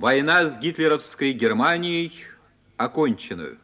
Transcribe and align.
Война 0.00 0.46
с 0.46 0.60
гитлеровской 0.60 1.32
Германией 1.32 2.12
окончена. 2.76 3.58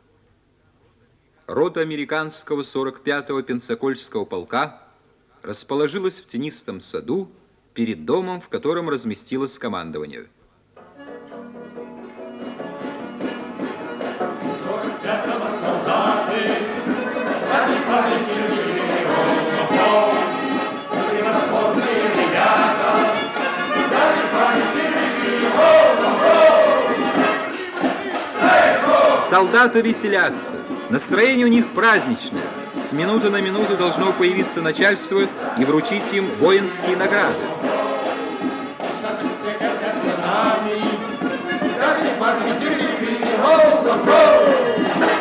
Рота 1.47 1.81
американского 1.81 2.63
45-го 2.63 3.41
Пенсакольского 3.43 4.25
полка 4.25 4.83
расположилась 5.43 6.19
в 6.19 6.27
тенистом 6.27 6.81
саду 6.81 7.31
перед 7.73 8.05
домом, 8.05 8.41
в 8.41 8.49
котором 8.49 8.89
разместилось 8.89 9.61
командование. 9.61 10.27
Солдаты 29.35 29.81
веселятся. 29.81 30.55
Настроение 30.91 31.45
у 31.45 31.49
них 31.49 31.73
праздничное. 31.73 32.45
С 32.89 32.93
минуты 32.93 33.31
на 33.31 33.41
минуту 33.41 33.77
должно 33.77 34.13
появиться 34.13 34.63
начальство 34.63 35.23
и 35.59 35.65
вручить 35.65 36.13
им 36.13 36.31
воинские 36.39 36.97
награды. 36.97 37.41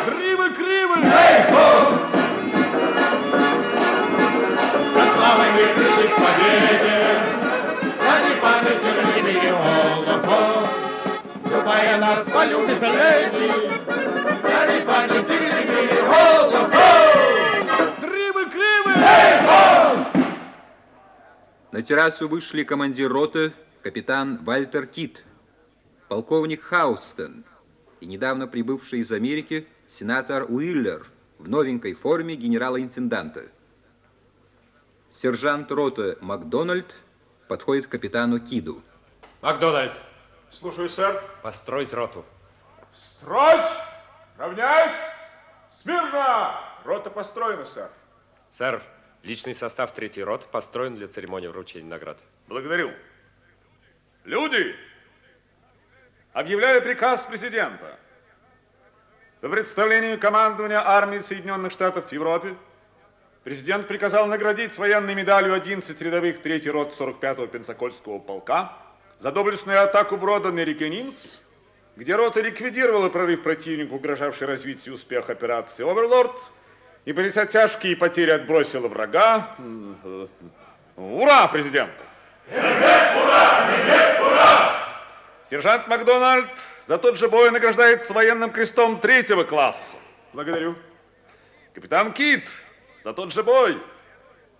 Кривы, 0.06 0.50
кривы! 0.50 0.96
За 4.94 5.04
славой 5.10 5.74
пришли 5.74 6.06
к 6.06 6.14
победе, 6.14 7.18
ради 7.98 8.32
памяти 8.40 8.90
любви. 8.94 9.52
Любая 11.46 11.98
нас 11.98 12.24
полюбит 12.24 12.82
леди, 12.82 14.03
кривы! 18.50 18.94
На 21.72 21.82
террасу 21.82 22.28
вышли 22.28 22.62
командир 22.64 23.12
роты, 23.12 23.52
капитан 23.82 24.44
Вальтер 24.44 24.86
Кит, 24.86 25.24
полковник 26.08 26.62
Хаустен 26.62 27.44
и 28.00 28.06
недавно 28.06 28.46
прибывший 28.46 29.00
из 29.00 29.10
Америки 29.12 29.66
сенатор 29.86 30.46
Уиллер 30.48 31.06
в 31.38 31.48
новенькой 31.48 31.94
форме 31.94 32.36
генерала-интенданта. 32.36 33.46
Сержант 35.10 35.70
роты 35.72 36.16
Макдональд 36.20 36.94
подходит 37.48 37.86
к 37.86 37.90
капитану 37.90 38.40
Киду. 38.40 38.82
Макдональд, 39.42 39.92
Слушаю, 40.50 40.88
сэр. 40.88 41.22
построить 41.42 41.92
роту. 41.92 42.24
Строить! 42.94 43.93
Равняйсь! 44.36 44.96
Смирно! 45.82 46.60
Рота 46.84 47.10
построена, 47.10 47.64
сэр. 47.64 47.90
Сэр, 48.52 48.82
личный 49.22 49.54
состав 49.54 49.92
третьей 49.92 50.24
роты 50.24 50.46
построен 50.50 50.94
для 50.94 51.08
церемонии 51.08 51.46
вручения 51.46 51.88
наград. 51.88 52.18
Благодарю. 52.46 52.92
Люди, 54.24 54.74
объявляю 56.32 56.82
приказ 56.82 57.22
президента. 57.22 57.98
По 59.40 59.48
представлению 59.48 60.18
командования 60.18 60.80
армии 60.80 61.18
Соединенных 61.18 61.72
Штатов 61.72 62.08
в 62.08 62.12
Европе 62.12 62.56
президент 63.44 63.86
приказал 63.86 64.26
наградить 64.26 64.78
военной 64.78 65.14
медалью 65.14 65.54
11 65.54 66.00
рядовых 66.00 66.40
третьей 66.40 66.70
рот 66.70 66.94
45-го 66.98 67.46
Пенсакольского 67.46 68.18
полка 68.18 68.72
за 69.18 69.30
доблестную 69.30 69.82
атаку 69.82 70.16
брода 70.16 70.50
на 70.50 70.64
реке 70.64 70.88
Нимс, 70.88 71.38
где 71.96 72.16
рота 72.16 72.40
ликвидировала 72.40 73.08
прорыв 73.08 73.42
противника, 73.42 73.92
угрожавший 73.92 74.46
развитию 74.46 74.94
успеха 74.94 75.32
операции 75.32 75.88
«Оверлорд», 75.88 76.36
и, 77.04 77.12
понеся 77.12 77.44
тяжкие 77.44 77.96
потери, 77.96 78.30
отбросила 78.30 78.88
врага. 78.88 79.56
Ура, 80.96 81.48
президент! 81.48 81.92
Сержант 85.50 85.86
Макдональд 85.86 86.48
за 86.86 86.98
тот 86.98 87.18
же 87.18 87.28
бой 87.28 87.50
награждается 87.50 88.12
военным 88.12 88.50
крестом 88.50 89.00
третьего 89.00 89.44
класса. 89.44 89.96
Благодарю. 90.32 90.76
Капитан 91.74 92.12
Кит 92.12 92.48
за 93.02 93.12
тот 93.12 93.32
же 93.32 93.42
бой 93.42 93.80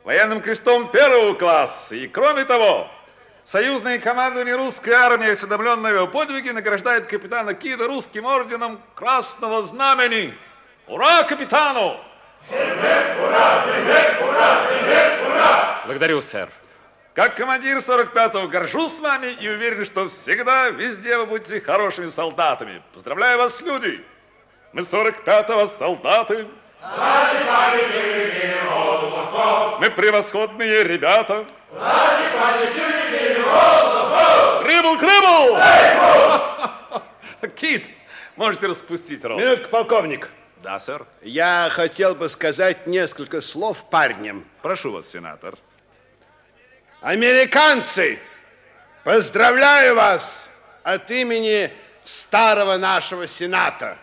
военным 0.04 0.42
крестом 0.42 0.90
первого 0.90 1.34
класса. 1.34 1.94
И 1.94 2.06
кроме 2.06 2.44
того, 2.44 2.90
союзное 3.46 3.98
командование 3.98 4.56
русской 4.56 4.90
армии, 4.90 5.30
осведомленное 5.30 5.92
о 5.92 5.94
его 5.94 6.06
подвиге, 6.06 6.52
награждает 6.52 7.06
капитана 7.06 7.54
Кида 7.54 7.86
русским 7.86 8.24
орденом 8.24 8.80
Красного 8.94 9.62
Знамени. 9.62 10.34
Ура 10.86 11.22
капитану! 11.24 12.00
Благодарю, 15.86 16.20
сэр. 16.22 16.50
Как 17.14 17.36
командир 17.36 17.78
45-го 17.78 18.48
горжусь 18.48 18.96
с 18.96 19.00
вами 19.00 19.28
и 19.28 19.48
уверен, 19.48 19.84
что 19.84 20.08
всегда, 20.08 20.70
везде 20.70 21.16
вы 21.16 21.26
будете 21.26 21.60
хорошими 21.60 22.10
солдатами. 22.10 22.82
Поздравляю 22.92 23.38
вас, 23.38 23.60
люди! 23.60 24.04
Мы 24.72 24.82
45-го 24.82 25.68
солдаты. 25.78 26.48
Мы 29.80 29.90
превосходные 29.90 30.82
ребята. 30.84 31.46
Крыбл, 34.62 34.98
крыбл! 34.98 35.58
Кит, 37.56 37.86
можете 38.36 38.66
распустить 38.66 39.24
рот. 39.24 39.38
Минутку, 39.38 39.68
полковник. 39.70 40.30
Да, 40.62 40.80
сэр. 40.80 41.06
Я 41.22 41.68
хотел 41.70 42.14
бы 42.14 42.28
сказать 42.28 42.86
несколько 42.86 43.40
слов 43.40 43.88
парням. 43.90 44.44
Прошу 44.62 44.92
вас, 44.92 45.10
сенатор. 45.10 45.54
Американцы, 47.00 48.18
поздравляю 49.04 49.94
вас 49.94 50.22
от 50.82 51.10
имени 51.10 51.70
старого 52.04 52.76
нашего 52.78 53.26
Сената. 53.26 53.98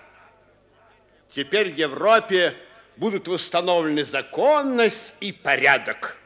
Теперь 1.34 1.72
в 1.73 1.78
Европе 1.78 2.56
будут 2.97 3.28
восстановлены 3.28 4.03
законность 4.03 5.13
и 5.19 5.31
порядок. 5.31 6.18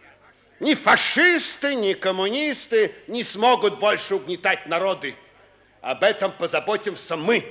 Ни 0.59 0.73
фашисты, 0.73 1.75
ни 1.75 1.93
коммунисты 1.93 2.95
не 3.07 3.23
смогут 3.23 3.79
больше 3.79 4.15
угнетать 4.15 4.65
народы. 4.67 5.15
Об 5.81 6.03
этом 6.03 6.31
позаботимся 6.31 7.17
мы. 7.17 7.45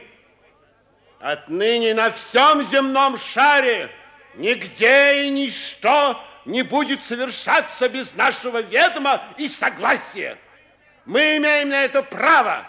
Отныне 1.21 1.95
на 1.95 2.11
всем 2.11 2.63
земном 2.71 3.19
шаре 3.19 3.91
нигде 4.35 5.25
и 5.25 5.31
ничто 5.31 6.21
не 6.45 6.63
будет 6.63 7.05
совершаться 7.05 7.89
без 7.89 8.13
нашего 8.15 8.61
ведома 8.61 9.23
и 9.37 9.49
согласия. 9.49 10.39
Мы 11.05 11.37
имеем 11.37 11.69
на 11.69 11.85
это 11.85 12.03
право, 12.03 12.67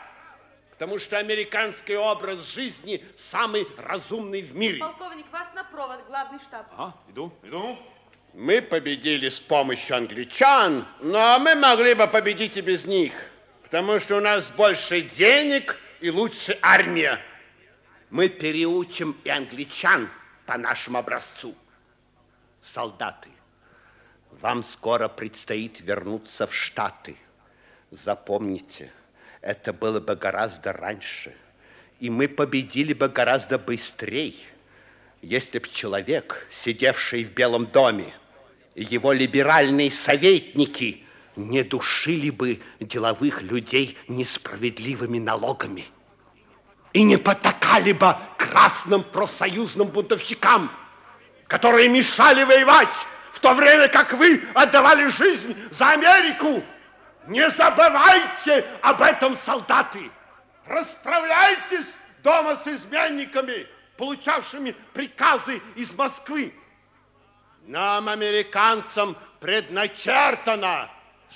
потому 0.72 1.00
что 1.00 1.18
американский 1.18 1.96
образ 1.96 2.46
жизни 2.54 3.04
самый 3.32 3.68
разумный 3.78 4.42
в 4.42 4.56
мире. 4.56 4.80
Полковник, 4.80 5.26
вас 5.32 5.48
на 5.56 5.64
провод, 5.64 6.06
главный 6.08 6.40
штаб. 6.40 6.68
Ага, 6.78 6.94
иду, 7.10 7.34
иду. 7.44 7.78
Мы 8.36 8.62
победили 8.62 9.30
с 9.30 9.40
помощью 9.40 9.96
англичан, 9.96 10.86
но 11.00 11.40
мы 11.40 11.56
могли 11.56 11.94
бы 11.94 12.06
победить 12.06 12.58
и 12.58 12.62
без 12.62 12.84
них, 12.84 13.14
потому 13.64 13.98
что 13.98 14.18
у 14.18 14.20
нас 14.20 14.52
больше 14.58 15.04
денег 15.04 15.78
и 16.02 16.10
лучше 16.10 16.60
армия. 16.62 17.22
Мы 18.10 18.28
переучим 18.28 19.16
и 19.24 19.30
англичан 19.30 20.10
по 20.46 20.58
нашему 20.58 20.98
образцу. 20.98 21.56
Солдаты, 22.62 23.30
вам 24.42 24.66
скоро 24.66 25.08
предстоит 25.08 25.80
вернуться 25.80 26.46
в 26.46 26.54
Штаты. 26.54 27.16
Запомните, 27.92 28.92
это 29.40 29.72
было 29.72 30.02
бы 30.02 30.14
гораздо 30.18 30.74
раньше, 30.74 31.34
и 32.02 32.10
мы 32.10 32.28
победили 32.28 32.92
бы 32.92 33.08
гораздо 33.08 33.58
быстрее, 33.58 34.36
если 35.22 35.60
бы 35.60 35.70
человек, 35.70 36.50
сидевший 36.66 37.24
в 37.24 37.32
Белом 37.32 37.68
доме, 37.68 38.14
его 38.76 39.14
либеральные 39.14 39.92
советники 39.92 41.04
не 41.36 41.64
душили 41.64 42.30
бы 42.30 42.62
деловых 42.80 43.42
людей 43.42 43.98
несправедливыми 44.08 45.20
налогами 45.20 45.86
и 46.94 47.04
не 47.04 47.18
потакали 47.18 47.92
бы 47.92 48.16
красным 48.38 49.04
профсоюзным 49.04 49.88
бунтовщикам, 49.88 50.72
которые 51.48 51.90
мешали 51.90 52.44
воевать, 52.44 52.94
в 53.34 53.40
то 53.40 53.54
время 53.54 53.88
как 53.90 54.14
вы 54.14 54.42
отдавали 54.54 55.08
жизнь 55.08 55.56
за 55.72 55.92
Америку. 55.92 56.64
Не 57.28 57.50
забывайте 57.52 58.66
об 58.82 59.02
этом, 59.02 59.36
солдаты. 59.46 60.10
Расправляйтесь 60.68 61.86
дома 62.24 62.62
с 62.64 62.68
изменниками, 62.68 63.68
получавшими 63.98 64.76
приказы 64.94 65.62
из 65.76 65.92
Москвы. 65.94 66.54
Нам, 67.68 68.10
американцам, 68.10 69.18
предначертано 69.40 70.90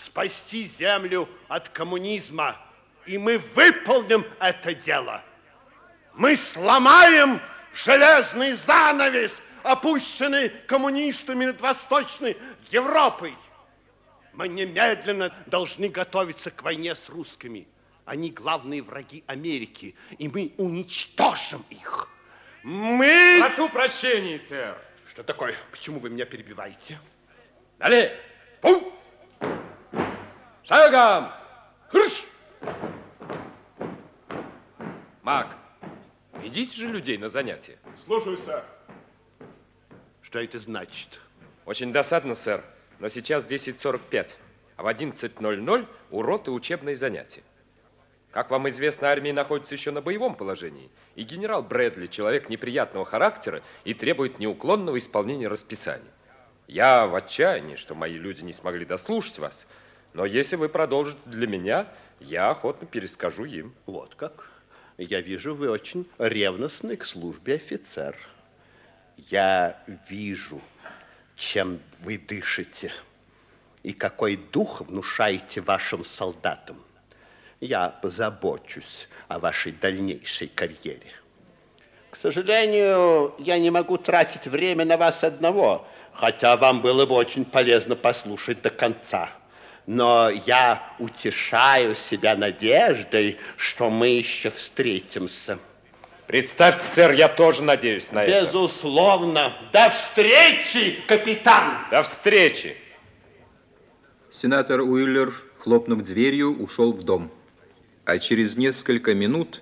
спасти 0.05 0.71
землю 0.77 1.27
от 1.47 1.69
коммунизма. 1.69 2.55
и 3.05 3.17
мы 3.17 3.39
выполним 3.55 4.23
это 4.39 4.75
дело. 4.75 5.23
Мы 6.13 6.35
сломаем 6.35 7.41
железный 7.73 8.53
занавес, 8.53 9.31
опущенный 9.63 10.49
коммунистами 10.67 11.45
над 11.45 11.59
Восточной 11.59 12.37
Европой. 12.69 13.35
Мы 14.33 14.47
немедленно 14.47 15.33
должны 15.47 15.87
готовиться 15.87 16.51
к 16.51 16.61
войне 16.61 16.93
с 16.93 17.09
русскими. 17.09 17.67
Они 18.05 18.29
главные 18.29 18.83
враги 18.83 19.23
Америки, 19.25 19.95
и 20.19 20.27
мы 20.27 20.53
уничтожим 20.57 21.65
их. 21.69 22.07
Мы... 22.63 23.37
Прошу 23.39 23.69
прощения, 23.69 24.39
сэр. 24.39 24.77
Что 25.19 25.25
такое? 25.25 25.53
Почему 25.69 25.99
вы 25.99 26.09
меня 26.09 26.23
перебиваете? 26.23 26.97
Далее. 27.77 28.17
Пум! 28.61 28.93
Шагом! 30.63 31.33
Хрш! 31.89 32.23
Мак, 35.21 35.57
ведите 36.35 36.73
же 36.73 36.87
людей 36.87 37.17
на 37.17 37.27
занятия. 37.27 37.77
Слушаю, 38.05 38.37
сэр. 38.37 38.63
Что 40.21 40.39
это 40.39 40.57
значит? 40.57 41.19
Очень 41.65 41.91
досадно, 41.91 42.33
сэр, 42.33 42.63
но 42.99 43.09
сейчас 43.09 43.43
10.45, 43.43 44.29
а 44.77 44.83
в 44.83 44.87
11.00 44.87 45.87
урок 46.11 46.47
и 46.47 46.49
учебные 46.49 46.95
занятия. 46.95 47.43
Как 48.31 48.51
вам 48.51 48.69
известно, 48.69 49.07
армия 49.09 49.33
находится 49.33 49.73
еще 49.73 49.91
на 49.91 50.01
боевом 50.01 50.35
положении, 50.35 50.91
и 51.15 51.23
генерал 51.23 51.63
Брэдли 51.63 52.07
человек 52.07 52.49
неприятного 52.49 53.05
характера 53.05 53.63
и 53.85 53.93
требует 53.95 54.37
неуклонного 54.37 54.99
исполнения 54.99 55.47
расписания. 55.47 56.11
Я 56.67 57.07
в 57.07 57.15
отчаянии, 57.15 57.75
что 57.75 57.95
мои 57.95 58.13
люди 58.13 58.43
не 58.43 58.53
смогли 58.53 58.85
дослушать 58.85 59.39
вас, 59.39 59.65
но 60.13 60.25
если 60.25 60.55
вы 60.55 60.69
продолжите 60.69 61.19
для 61.25 61.47
меня, 61.47 61.87
я 62.19 62.51
охотно 62.51 62.85
перескажу 62.85 63.45
им. 63.45 63.73
Вот 63.87 64.13
как. 64.15 64.51
Я 64.97 65.21
вижу, 65.21 65.55
вы 65.55 65.69
очень 65.69 66.07
ревностный 66.19 66.97
к 66.97 67.05
службе 67.05 67.55
офицер. 67.55 68.15
Я 69.17 69.81
вижу, 70.09 70.61
чем 71.35 71.79
вы 72.01 72.17
дышите 72.17 72.91
и 73.81 73.93
какой 73.93 74.35
дух 74.35 74.81
внушаете 74.81 75.61
вашим 75.61 76.05
солдатам. 76.05 76.77
Я 77.61 77.89
позабочусь 77.89 79.07
о 79.27 79.37
вашей 79.37 79.73
дальнейшей 79.73 80.47
карьере. 80.47 81.11
К 82.09 82.15
сожалению, 82.15 83.35
я 83.37 83.59
не 83.59 83.69
могу 83.69 83.97
тратить 83.97 84.47
время 84.47 84.85
на 84.85 84.95
вас 84.95 85.23
одного, 85.23 85.85
хотя 86.13 86.55
вам 86.55 86.81
было 86.81 87.05
бы 87.05 87.15
очень 87.15 87.43
полезно 87.43 87.95
послушать 87.97 88.61
до 88.61 88.69
конца. 88.69 89.29
Но 89.85 90.29
я 90.29 90.83
утешаю 90.99 91.95
себя 91.95 92.35
надеждой, 92.35 93.37
что 93.57 93.89
мы 93.89 94.07
еще 94.07 94.51
встретимся. 94.51 95.59
Представьте, 96.27 96.83
сэр, 96.93 97.11
я 97.11 97.27
тоже 97.27 97.63
надеюсь 97.63 98.11
на 98.11 98.23
это. 98.23 98.45
Безусловно. 98.45 99.53
До 99.73 99.89
встречи, 99.89 101.03
капитан! 101.07 101.87
До 101.91 102.03
встречи! 102.03 102.77
Сенатор 104.29 104.81
Уиллер, 104.81 105.33
хлопнув 105.57 106.03
дверью, 106.03 106.61
ушел 106.61 106.93
в 106.93 107.03
дом. 107.03 107.31
А 108.09 108.17
через 108.17 108.57
несколько 108.57 109.13
минут 109.13 109.61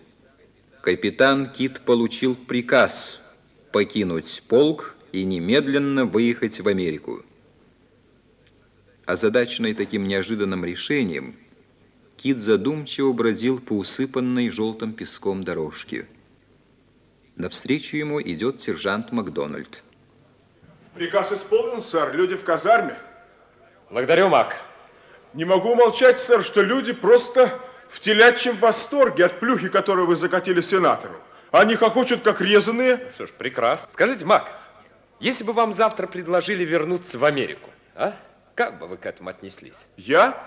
капитан 0.79 1.49
Кит 1.51 1.81
получил 1.81 2.33
приказ 2.33 3.19
покинуть 3.73 4.41
полк 4.47 4.95
и 5.11 5.25
немедленно 5.25 6.05
выехать 6.05 6.61
в 6.61 6.67
Америку. 6.69 7.25
Озадаченный 9.05 9.73
таким 9.73 10.07
неожиданным 10.07 10.63
решением, 10.63 11.35
Кит 12.15 12.39
задумчиво 12.39 13.11
бродил 13.11 13.59
по 13.59 13.73
усыпанной 13.73 14.49
желтым 14.49 14.93
песком 14.93 15.43
дорожке. 15.43 16.07
Навстречу 17.35 17.97
ему 17.97 18.21
идет 18.21 18.61
сержант 18.61 19.11
Макдональд. 19.11 19.83
Приказ 20.93 21.33
исполнен, 21.33 21.81
сэр. 21.81 22.15
Люди 22.15 22.37
в 22.37 22.45
казарме. 22.45 22.97
Благодарю, 23.89 24.29
Мак. 24.29 24.55
Не 25.33 25.43
могу 25.43 25.75
молчать, 25.75 26.21
сэр, 26.21 26.45
что 26.45 26.61
люди 26.61 26.93
просто 26.93 27.61
в 27.89 27.99
телячьем 27.99 28.57
восторге 28.57 29.25
от 29.25 29.39
плюхи, 29.39 29.69
которую 29.69 30.07
вы 30.07 30.15
закатили 30.15 30.61
сенатору. 30.61 31.15
Они 31.51 31.75
хохочут, 31.75 32.23
как 32.23 32.41
резаные. 32.41 33.11
Что 33.15 33.27
ж, 33.27 33.31
прекрасно. 33.31 33.87
Скажите, 33.91 34.25
Мак, 34.25 34.51
если 35.19 35.43
бы 35.43 35.53
вам 35.53 35.73
завтра 35.73 36.07
предложили 36.07 36.63
вернуться 36.63 37.17
в 37.17 37.25
Америку, 37.25 37.69
а? 37.95 38.13
Как 38.55 38.79
бы 38.79 38.87
вы 38.87 38.97
к 38.97 39.05
этому 39.05 39.29
отнеслись? 39.29 39.87
Я? 39.97 40.37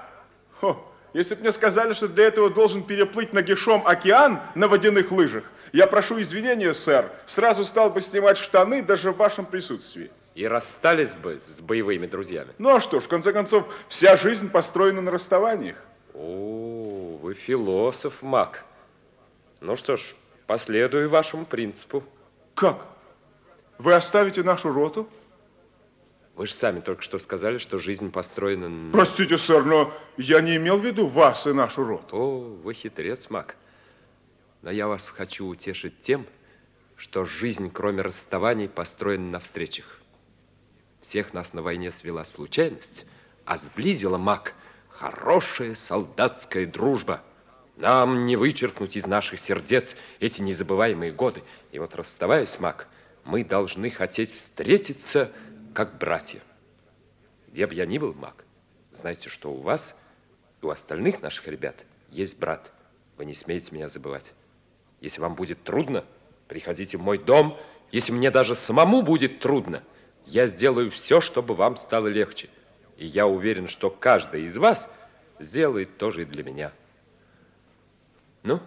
Хо, 0.61 0.85
если 1.13 1.35
бы 1.35 1.43
мне 1.43 1.53
сказали, 1.53 1.93
что 1.93 2.09
для 2.09 2.27
этого 2.27 2.51
должен 2.51 2.83
переплыть 2.83 3.33
нагишом 3.33 3.87
океан 3.87 4.41
на 4.55 4.69
водяных 4.69 5.11
лыжах, 5.11 5.45
я 5.73 5.87
прошу 5.87 6.21
извинения, 6.21 6.75
сэр, 6.75 7.11
сразу 7.27 7.65
стал 7.65 7.91
бы 7.91 8.01
снимать 8.01 8.39
штаны 8.39 8.83
даже 8.83 9.13
в 9.13 9.17
вашем 9.17 9.47
присутствии. 9.47 10.11
И 10.35 10.47
расстались 10.47 11.17
бы 11.17 11.41
с 11.49 11.61
боевыми 11.61 12.07
друзьями. 12.07 12.51
Ну 12.59 12.75
а 12.75 12.81
что 12.81 13.01
ж, 13.01 13.05
в 13.05 13.09
конце 13.09 13.33
концов, 13.33 13.65
вся 13.89 14.17
жизнь 14.17 14.51
построена 14.51 15.01
на 15.01 15.11
расставаниях. 15.11 15.77
О, 16.15 17.19
вы 17.23 17.35
философ, 17.35 18.21
Мак. 18.23 18.65
Ну 19.61 19.77
что 19.77 19.97
ж, 19.97 20.15
последую 20.47 21.09
вашему 21.11 21.45
принципу. 21.47 22.03
Как? 22.55 22.87
Вы 23.79 23.95
оставите 23.95 24.43
нашу 24.43 24.73
роту? 24.73 25.09
Вы 26.35 26.47
же 26.47 26.55
сами 26.55 26.81
только 26.81 27.03
что 27.03 27.19
сказали, 27.19 27.59
что 27.59 27.79
жизнь 27.79 28.11
построена... 28.11 28.69
на- 28.69 28.93
Простите, 28.93 29.37
сэр, 29.37 29.65
но 29.65 29.93
я 30.17 30.41
не 30.41 30.57
имел 30.57 30.79
в 30.79 30.85
виду 30.85 31.07
вас 31.07 31.47
и 31.47 31.53
нашу 31.53 31.85
роту. 31.85 32.17
О, 32.17 32.39
вы 32.63 32.73
хитрец, 32.75 33.29
Мак. 33.31 33.57
Но 34.63 34.71
я 34.71 34.89
вас 34.89 35.09
хочу 35.09 35.47
утешить 35.47 36.01
тем, 36.01 36.27
что 36.97 37.25
жизнь, 37.25 37.71
кроме 37.71 38.03
расставаний, 38.03 38.69
построена 38.69 39.31
на 39.31 39.41
встречах. 39.41 39.99
Всех 41.03 41.33
нас 41.35 41.55
на 41.55 41.63
войне 41.63 41.93
свела 41.93 42.25
случайность, 42.25 43.05
а 43.45 43.57
сблизила, 43.59 44.19
Мак, 44.19 44.55
хорошая 45.01 45.75
солдатская 45.75 46.67
дружба. 46.67 47.23
Нам 47.77 48.27
не 48.27 48.37
вычеркнуть 48.37 48.97
из 48.97 49.07
наших 49.07 49.41
сердец 49.41 49.97
эти 50.21 50.43
незабываемые 50.43 51.11
годы. 51.11 51.43
И 51.73 51.79
вот 51.79 51.95
расставаясь, 51.95 52.61
Мак, 52.61 52.87
мы 53.25 53.43
должны 53.43 53.91
хотеть 53.91 54.35
встретиться, 54.35 55.33
как 55.73 55.97
братья. 55.97 56.43
Где 57.49 57.67
бы 57.67 57.75
я 57.75 57.87
ни 57.87 57.97
был, 57.97 58.13
Мак, 58.13 58.45
знаете, 58.93 59.31
что 59.31 59.51
у 59.51 59.63
вас 59.63 59.95
у 60.61 60.69
остальных 60.69 61.23
наших 61.23 61.49
ребят 61.49 61.77
есть 62.11 62.39
брат. 62.39 62.71
Вы 63.17 63.25
не 63.25 63.35
смеете 63.35 63.75
меня 63.75 63.89
забывать. 63.89 64.31
Если 65.01 65.23
вам 65.23 65.35
будет 65.35 65.63
трудно, 65.65 66.05
приходите 66.47 66.99
в 66.99 67.01
мой 67.01 67.17
дом. 67.17 67.57
Если 67.91 68.13
мне 68.13 68.31
даже 68.31 68.55
самому 68.55 69.01
будет 69.01 69.41
трудно, 69.41 69.83
я 70.27 70.47
сделаю 70.49 70.91
все, 70.91 71.23
чтобы 71.23 71.55
вам 71.55 71.79
стало 71.79 72.09
легче. 72.09 72.51
И 73.01 73.07
я 73.07 73.27
уверен, 73.27 73.67
что 73.67 73.89
каждый 73.89 74.45
из 74.45 74.59
вас 74.59 74.87
сделает 75.39 75.97
тоже 75.97 76.23
и 76.23 76.25
для 76.27 76.45
меня. 76.45 76.71
Ну, 78.43 78.61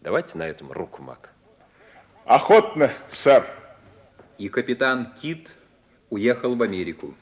давайте 0.00 0.36
на 0.36 0.42
этом 0.42 0.72
руку, 0.72 1.02
Мак. 1.02 1.30
Охотно, 2.24 2.92
сэр. 3.12 3.46
И 4.38 4.48
капитан 4.48 5.14
Кит 5.22 5.52
уехал 6.10 6.56
в 6.56 6.62
Америку. 6.62 7.14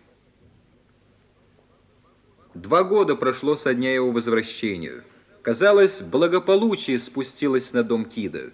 Два 2.55 2.83
года 2.83 3.15
прошло 3.15 3.55
со 3.55 3.75
дня 3.75 3.93
его 3.93 4.11
возвращения. 4.11 5.05
Казалось, 5.43 6.01
благополучие 6.01 6.99
спустилось 6.99 7.75
на 7.75 7.83
дом 7.83 8.07
Кида. 8.07 8.53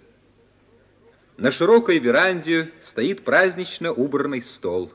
На 1.37 1.49
широкой 1.49 1.99
веранде 1.99 2.73
стоит 2.81 3.23
празднично 3.23 3.93
убранный 3.93 4.41
стол. 4.41 4.91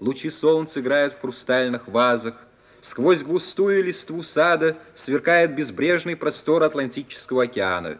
Лучи 0.00 0.30
солнца 0.30 0.80
играют 0.80 1.12
в 1.14 1.20
хрустальных 1.20 1.86
вазах. 1.86 2.34
Сквозь 2.80 3.22
густую 3.22 3.84
листву 3.84 4.22
сада 4.22 4.78
сверкает 4.94 5.54
безбрежный 5.54 6.16
простор 6.16 6.62
Атлантического 6.62 7.44
океана. 7.44 7.98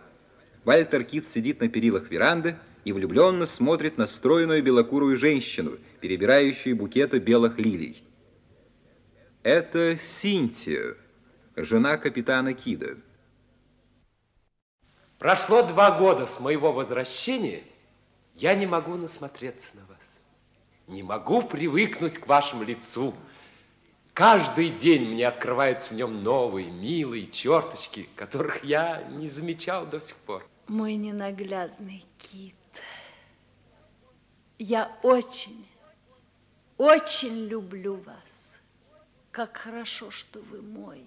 Вальтер 0.65 1.05
Кит 1.05 1.29
сидит 1.29 1.61
на 1.61 1.69
перилах 1.69 2.11
веранды 2.11 2.57
и 2.85 2.93
влюбленно 2.93 3.45
смотрит 3.45 3.99
на 3.99 4.07
стройную 4.07 4.63
белокурую 4.63 5.19
женщину, 5.19 5.77
перебирающую 6.01 6.75
букеты 6.75 7.19
белых 7.19 7.59
лилий. 7.59 8.03
Это 9.43 9.99
Синтия, 10.09 10.97
жена 11.57 11.99
капитана 11.99 12.55
Кида. 12.55 12.97
Прошло 15.19 15.63
два 15.63 15.99
года 15.99 16.27
с 16.27 16.41
моего 16.41 16.73
возвращения, 16.73 17.63
я 18.35 18.55
не 18.55 18.65
могу 18.65 18.97
насмотреться 18.97 19.77
на 19.77 19.85
вас. 19.85 20.00
Не 20.91 21.05
могу 21.05 21.43
привыкнуть 21.43 22.19
к 22.19 22.27
вашему 22.27 22.65
лицу. 22.65 23.15
Каждый 24.13 24.71
день 24.71 25.09
мне 25.15 25.29
открываются 25.29 25.91
в 25.91 25.97
нем 25.97 26.25
новые, 26.25 26.69
милые 26.69 27.29
черточки, 27.29 28.09
которых 28.17 28.65
я 28.65 29.05
не 29.05 29.29
замечал 29.29 29.87
до 29.87 30.01
сих 30.01 30.17
пор. 30.17 30.45
Мой 30.67 30.95
ненаглядный 30.95 32.05
кит. 32.19 32.57
Я 34.59 34.91
очень, 35.05 35.65
очень 36.77 37.47
люблю 37.47 37.95
вас. 37.95 38.59
Как 39.31 39.59
хорошо, 39.59 40.11
что 40.11 40.41
вы 40.41 40.61
мой. 40.61 41.05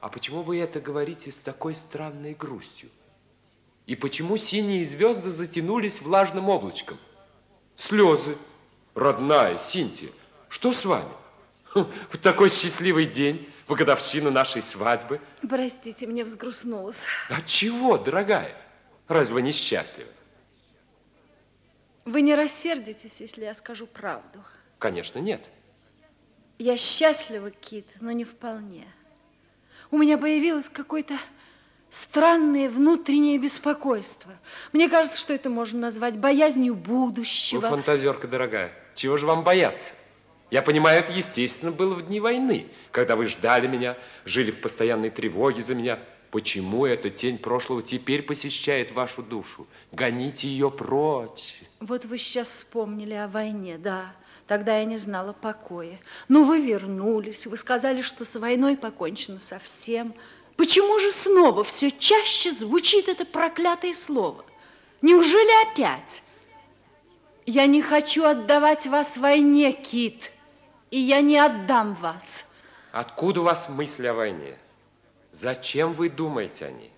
А 0.00 0.08
почему 0.08 0.40
вы 0.42 0.60
это 0.60 0.80
говорите 0.80 1.30
с 1.30 1.36
такой 1.36 1.74
странной 1.74 2.32
грустью? 2.32 2.88
И 3.84 3.94
почему 3.96 4.38
синие 4.38 4.86
звезды 4.86 5.30
затянулись 5.30 6.00
влажным 6.00 6.48
облачком? 6.48 6.98
Слезы. 7.76 8.38
Родная 8.98 9.58
Синтия, 9.58 10.10
что 10.48 10.72
с 10.72 10.84
вами? 10.84 11.12
В 12.10 12.18
такой 12.20 12.50
счастливый 12.50 13.06
день, 13.06 13.48
в 13.68 13.74
годовщину 13.74 14.32
нашей 14.32 14.60
свадьбы. 14.60 15.20
Простите, 15.48 16.04
мне 16.08 16.24
взгрустнулось. 16.24 16.96
От 17.28 17.46
чего, 17.46 17.96
дорогая? 17.96 18.56
Разве 19.06 19.34
вы 19.34 19.42
несчастливы? 19.42 20.10
Вы 22.06 22.22
не 22.22 22.34
рассердитесь, 22.34 23.20
если 23.20 23.44
я 23.44 23.54
скажу 23.54 23.86
правду? 23.86 24.42
Конечно, 24.80 25.20
нет. 25.20 25.42
Я 26.58 26.76
счастлива, 26.76 27.52
Кит, 27.52 27.86
но 28.00 28.10
не 28.10 28.24
вполне. 28.24 28.88
У 29.92 29.98
меня 29.98 30.18
появилось 30.18 30.68
какое-то 30.68 31.16
странное 31.90 32.68
внутреннее 32.68 33.38
беспокойство. 33.38 34.32
Мне 34.72 34.88
кажется, 34.88 35.20
что 35.20 35.34
это 35.34 35.50
можно 35.50 35.78
назвать 35.78 36.18
боязнью 36.18 36.74
будущего. 36.74 37.60
Вы 37.60 37.68
фантазерка, 37.68 38.26
дорогая. 38.26 38.72
Чего 38.98 39.16
же 39.16 39.26
вам 39.26 39.44
бояться? 39.44 39.94
Я 40.50 40.60
понимаю, 40.60 40.98
это 40.98 41.12
естественно 41.12 41.70
было 41.70 41.94
в 41.94 42.08
дни 42.08 42.18
войны, 42.18 42.66
когда 42.90 43.14
вы 43.14 43.26
ждали 43.26 43.68
меня, 43.68 43.96
жили 44.24 44.50
в 44.50 44.60
постоянной 44.60 45.10
тревоге 45.10 45.62
за 45.62 45.76
меня. 45.76 46.00
Почему 46.32 46.84
эта 46.84 47.08
тень 47.08 47.38
прошлого 47.38 47.80
теперь 47.84 48.22
посещает 48.22 48.90
вашу 48.90 49.22
душу? 49.22 49.68
Гоните 49.92 50.48
ее 50.48 50.68
прочь. 50.72 51.62
Вот 51.78 52.06
вы 52.06 52.18
сейчас 52.18 52.48
вспомнили 52.48 53.14
о 53.14 53.28
войне, 53.28 53.78
да. 53.78 54.16
Тогда 54.48 54.78
я 54.78 54.84
не 54.84 54.96
знала 54.96 55.32
покоя. 55.32 56.00
Но 56.26 56.42
вы 56.42 56.60
вернулись, 56.60 57.46
вы 57.46 57.56
сказали, 57.56 58.02
что 58.02 58.24
с 58.24 58.34
войной 58.36 58.76
покончено 58.76 59.38
совсем. 59.38 60.12
Почему 60.56 60.98
же 60.98 61.12
снова 61.12 61.62
все 61.62 61.92
чаще 61.92 62.50
звучит 62.50 63.08
это 63.08 63.24
проклятое 63.24 63.94
слово? 63.94 64.44
Неужели 65.02 65.70
опять? 65.70 66.24
Я 67.50 67.64
не 67.64 67.80
хочу 67.80 68.26
отдавать 68.26 68.86
вас 68.86 69.16
войне, 69.16 69.72
Кит, 69.72 70.32
и 70.90 70.98
я 71.00 71.22
не 71.22 71.38
отдам 71.38 71.94
вас. 71.94 72.44
Откуда 72.92 73.40
у 73.40 73.44
вас 73.44 73.70
мысли 73.70 74.06
о 74.06 74.12
войне? 74.12 74.58
Зачем 75.32 75.94
вы 75.94 76.10
думаете 76.10 76.66
о 76.66 76.70
ней? 76.70 76.92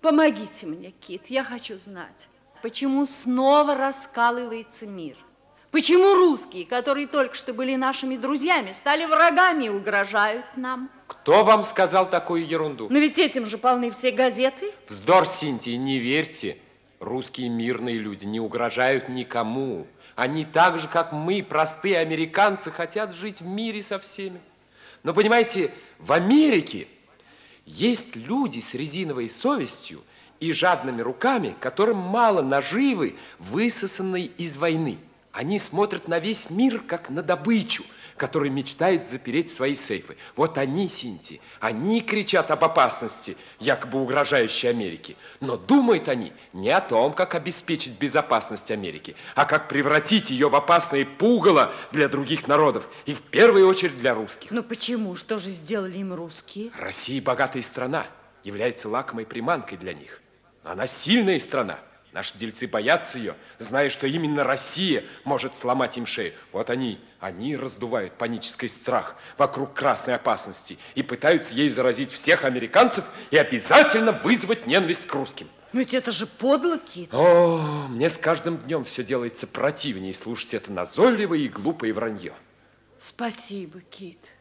Помогите 0.00 0.64
мне, 0.64 0.92
Кит, 0.92 1.22
я 1.26 1.42
хочу 1.42 1.80
знать, 1.80 2.28
почему 2.62 3.04
снова 3.06 3.74
раскалывается 3.74 4.86
мир? 4.86 5.16
Почему 5.72 6.14
русские, 6.14 6.64
которые 6.64 7.08
только 7.08 7.34
что 7.34 7.52
были 7.52 7.74
нашими 7.74 8.16
друзьями, 8.16 8.70
стали 8.70 9.06
врагами 9.06 9.64
и 9.64 9.70
угрожают 9.70 10.46
нам? 10.54 10.88
Кто 11.08 11.42
вам 11.42 11.64
сказал 11.64 12.08
такую 12.08 12.46
ерунду? 12.46 12.86
Но 12.88 12.98
ведь 13.00 13.18
этим 13.18 13.46
же 13.46 13.58
полны 13.58 13.90
все 13.90 14.12
газеты. 14.12 14.72
Вздор, 14.88 15.26
Синтия, 15.26 15.76
не 15.76 15.98
верьте. 15.98 16.58
Русские 17.00 17.48
мирные 17.48 17.96
люди 17.96 18.26
не 18.26 18.40
угрожают 18.40 19.08
никому. 19.08 19.86
Они 20.16 20.44
так 20.44 20.78
же, 20.78 20.86
как 20.86 21.12
мы, 21.12 21.42
простые 21.42 21.96
американцы, 21.96 22.70
хотят 22.70 23.14
жить 23.14 23.40
в 23.40 23.46
мире 23.46 23.82
со 23.82 23.98
всеми. 23.98 24.38
Но, 25.02 25.14
понимаете, 25.14 25.72
в 25.98 26.12
Америке 26.12 26.88
есть 27.64 28.16
люди 28.16 28.60
с 28.60 28.74
резиновой 28.74 29.30
совестью 29.30 30.02
и 30.40 30.52
жадными 30.52 31.00
руками, 31.00 31.56
которым 31.58 31.96
мало 31.96 32.42
наживы, 32.42 33.16
высосанной 33.38 34.24
из 34.36 34.58
войны. 34.58 34.98
Они 35.32 35.58
смотрят 35.58 36.06
на 36.06 36.18
весь 36.18 36.50
мир, 36.50 36.82
как 36.86 37.08
на 37.08 37.22
добычу, 37.22 37.82
который 38.20 38.50
мечтает 38.50 39.08
запереть 39.08 39.50
свои 39.50 39.74
сейфы. 39.74 40.18
Вот 40.36 40.58
они, 40.58 40.88
Синти, 40.88 41.40
они 41.58 42.02
кричат 42.02 42.50
об 42.50 42.62
опасности, 42.62 43.34
якобы 43.58 43.98
угрожающей 43.98 44.68
Америке. 44.68 45.16
Но 45.40 45.56
думают 45.56 46.06
они 46.06 46.34
не 46.52 46.68
о 46.68 46.82
том, 46.82 47.14
как 47.14 47.34
обеспечить 47.34 47.98
безопасность 47.98 48.70
Америки, 48.70 49.16
а 49.34 49.46
как 49.46 49.68
превратить 49.68 50.28
ее 50.28 50.50
в 50.50 50.54
опасное 50.54 51.06
пугало 51.06 51.72
для 51.92 52.10
других 52.10 52.46
народов, 52.46 52.86
и 53.06 53.14
в 53.14 53.22
первую 53.22 53.66
очередь 53.66 53.98
для 53.98 54.12
русских. 54.12 54.50
Но 54.50 54.62
почему? 54.62 55.16
Что 55.16 55.38
же 55.38 55.48
сделали 55.48 55.96
им 55.96 56.12
русские? 56.12 56.72
Россия 56.78 57.22
богатая 57.22 57.62
страна, 57.62 58.06
является 58.44 58.90
лакомой 58.90 59.24
приманкой 59.24 59.78
для 59.78 59.94
них. 59.94 60.20
Она 60.62 60.86
сильная 60.86 61.40
страна. 61.40 61.78
Наши 62.12 62.36
дельцы 62.36 62.66
боятся 62.66 63.18
ее, 63.18 63.36
зная, 63.58 63.88
что 63.88 64.08
именно 64.08 64.42
Россия 64.42 65.04
может 65.24 65.56
сломать 65.56 65.96
им 65.96 66.06
шею. 66.06 66.34
Вот 66.50 66.68
они, 66.68 66.98
они 67.20 67.56
раздувают 67.56 68.14
панический 68.14 68.68
страх 68.68 69.14
вокруг 69.38 69.74
красной 69.74 70.16
опасности 70.16 70.76
и 70.96 71.04
пытаются 71.04 71.54
ей 71.54 71.68
заразить 71.68 72.10
всех 72.10 72.44
американцев 72.44 73.04
и 73.30 73.36
обязательно 73.36 74.10
вызвать 74.10 74.66
ненависть 74.66 75.06
к 75.06 75.14
русским. 75.14 75.48
Ведь 75.72 75.94
это 75.94 76.10
же 76.10 76.26
подло, 76.26 76.78
Кит. 76.78 77.14
О, 77.14 77.86
мне 77.88 78.08
с 78.08 78.18
каждым 78.18 78.58
днем 78.58 78.84
все 78.84 79.04
делается 79.04 79.46
противнее 79.46 80.12
слушать 80.12 80.54
это 80.54 80.72
назойливое 80.72 81.38
и 81.38 81.48
глупое 81.48 81.92
вранье. 81.92 82.34
Спасибо, 82.98 83.80
Кит. 83.82 84.32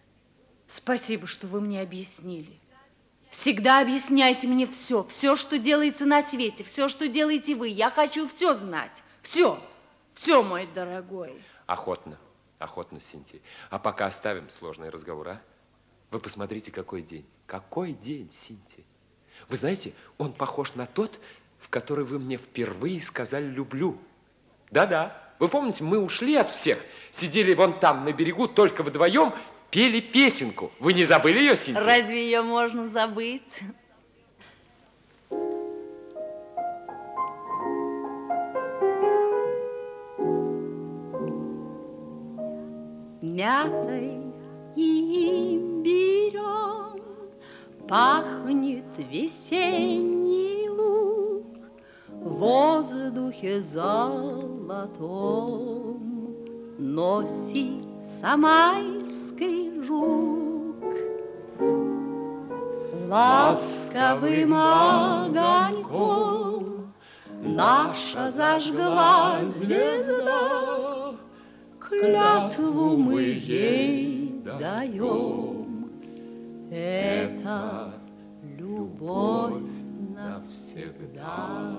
Спасибо, 0.68 1.28
что 1.28 1.46
вы 1.46 1.62
мне 1.62 1.82
объяснили. 1.82 2.60
Всегда 3.40 3.80
объясняйте 3.80 4.48
мне 4.48 4.68
все, 4.68 5.06
все, 5.06 5.38
что 5.38 5.58
делается 5.58 6.06
на 6.06 6.22
свете, 6.22 6.66
все, 6.66 6.90
что 6.90 7.08
делаете 7.08 7.56
вы. 7.56 7.70
Я 7.70 7.90
хочу 7.90 8.28
все 8.28 8.54
знать. 8.56 9.02
Все, 9.22 9.62
все, 10.14 10.44
мой 10.44 10.68
дорогой. 10.68 11.42
Охотно, 11.66 12.18
охотно, 12.58 13.00
Синтия. 13.00 13.40
А 13.70 13.80
пока 13.80 14.08
оставим 14.08 14.50
сложный 14.50 14.90
разговор, 14.90 15.30
а? 15.30 15.42
Вы 16.12 16.20
посмотрите, 16.20 16.72
какой 16.72 17.02
день. 17.02 17.26
Какой 17.46 17.94
день, 17.94 18.30
Синтия. 18.36 18.84
Вы 19.48 19.56
знаете, 19.56 19.94
он 20.18 20.34
похож 20.34 20.74
на 20.76 20.86
тот, 20.86 21.18
в 21.60 21.70
который 21.70 22.04
вы 22.04 22.20
мне 22.20 22.36
впервые 22.36 23.02
сказали 23.02 23.46
«люблю». 23.46 23.98
Да-да. 24.70 25.16
Вы 25.40 25.48
помните, 25.48 25.86
мы 25.86 26.00
ушли 26.00 26.36
от 26.36 26.50
всех, 26.50 26.80
сидели 27.12 27.54
вон 27.54 27.80
там 27.80 28.04
на 28.04 28.12
берегу 28.12 28.50
только 28.50 28.84
вдвоем 28.84 29.34
пели 29.72 30.00
песенку. 30.00 30.72
Вы 30.80 30.94
не 30.94 31.04
забыли 31.06 31.40
ее, 31.40 31.56
Синтия? 31.56 31.84
Разве 31.84 32.26
ее 32.26 32.42
можно 32.42 32.88
забыть? 32.88 33.62
Мятой 43.22 44.18
и 44.76 45.56
имбирем 45.56 47.02
Пахнет 47.88 48.86
весенний 48.98 50.70
луг 50.70 51.58
В 52.08 52.34
воздухе 52.38 53.62
золотом 53.62 54.80
Носится 56.78 58.38
майский 58.38 58.89
Ласковым 63.10 64.54
огоньком 64.54 66.14
Наша 67.42 68.30
зажгла 68.30 69.44
звезда 69.46 71.16
Клятву 71.80 72.98
мы 72.98 73.24
ей 73.24 74.40
даем 74.60 75.90
Это 76.70 77.96
любовь 78.44 79.64
навсегда 80.16 81.76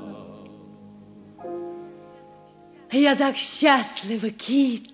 Я 2.91 3.15
так 3.15 3.37
счастлива, 3.37 4.31
Кит! 4.31 4.91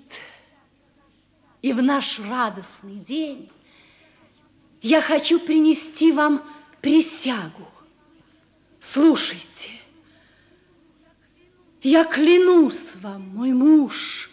И 1.63 1.73
в 1.73 1.83
наш 1.83 2.21
радостный 2.21 2.97
день 2.97 3.51
я 4.87 5.01
хочу 5.01 5.41
принести 5.41 6.13
вам 6.13 6.49
присягу. 6.81 7.67
Слушайте, 8.79 9.71
я 11.83 12.05
клянусь 12.05 12.95
вам, 12.95 13.23
мой 13.31 13.53
муж, 13.53 14.31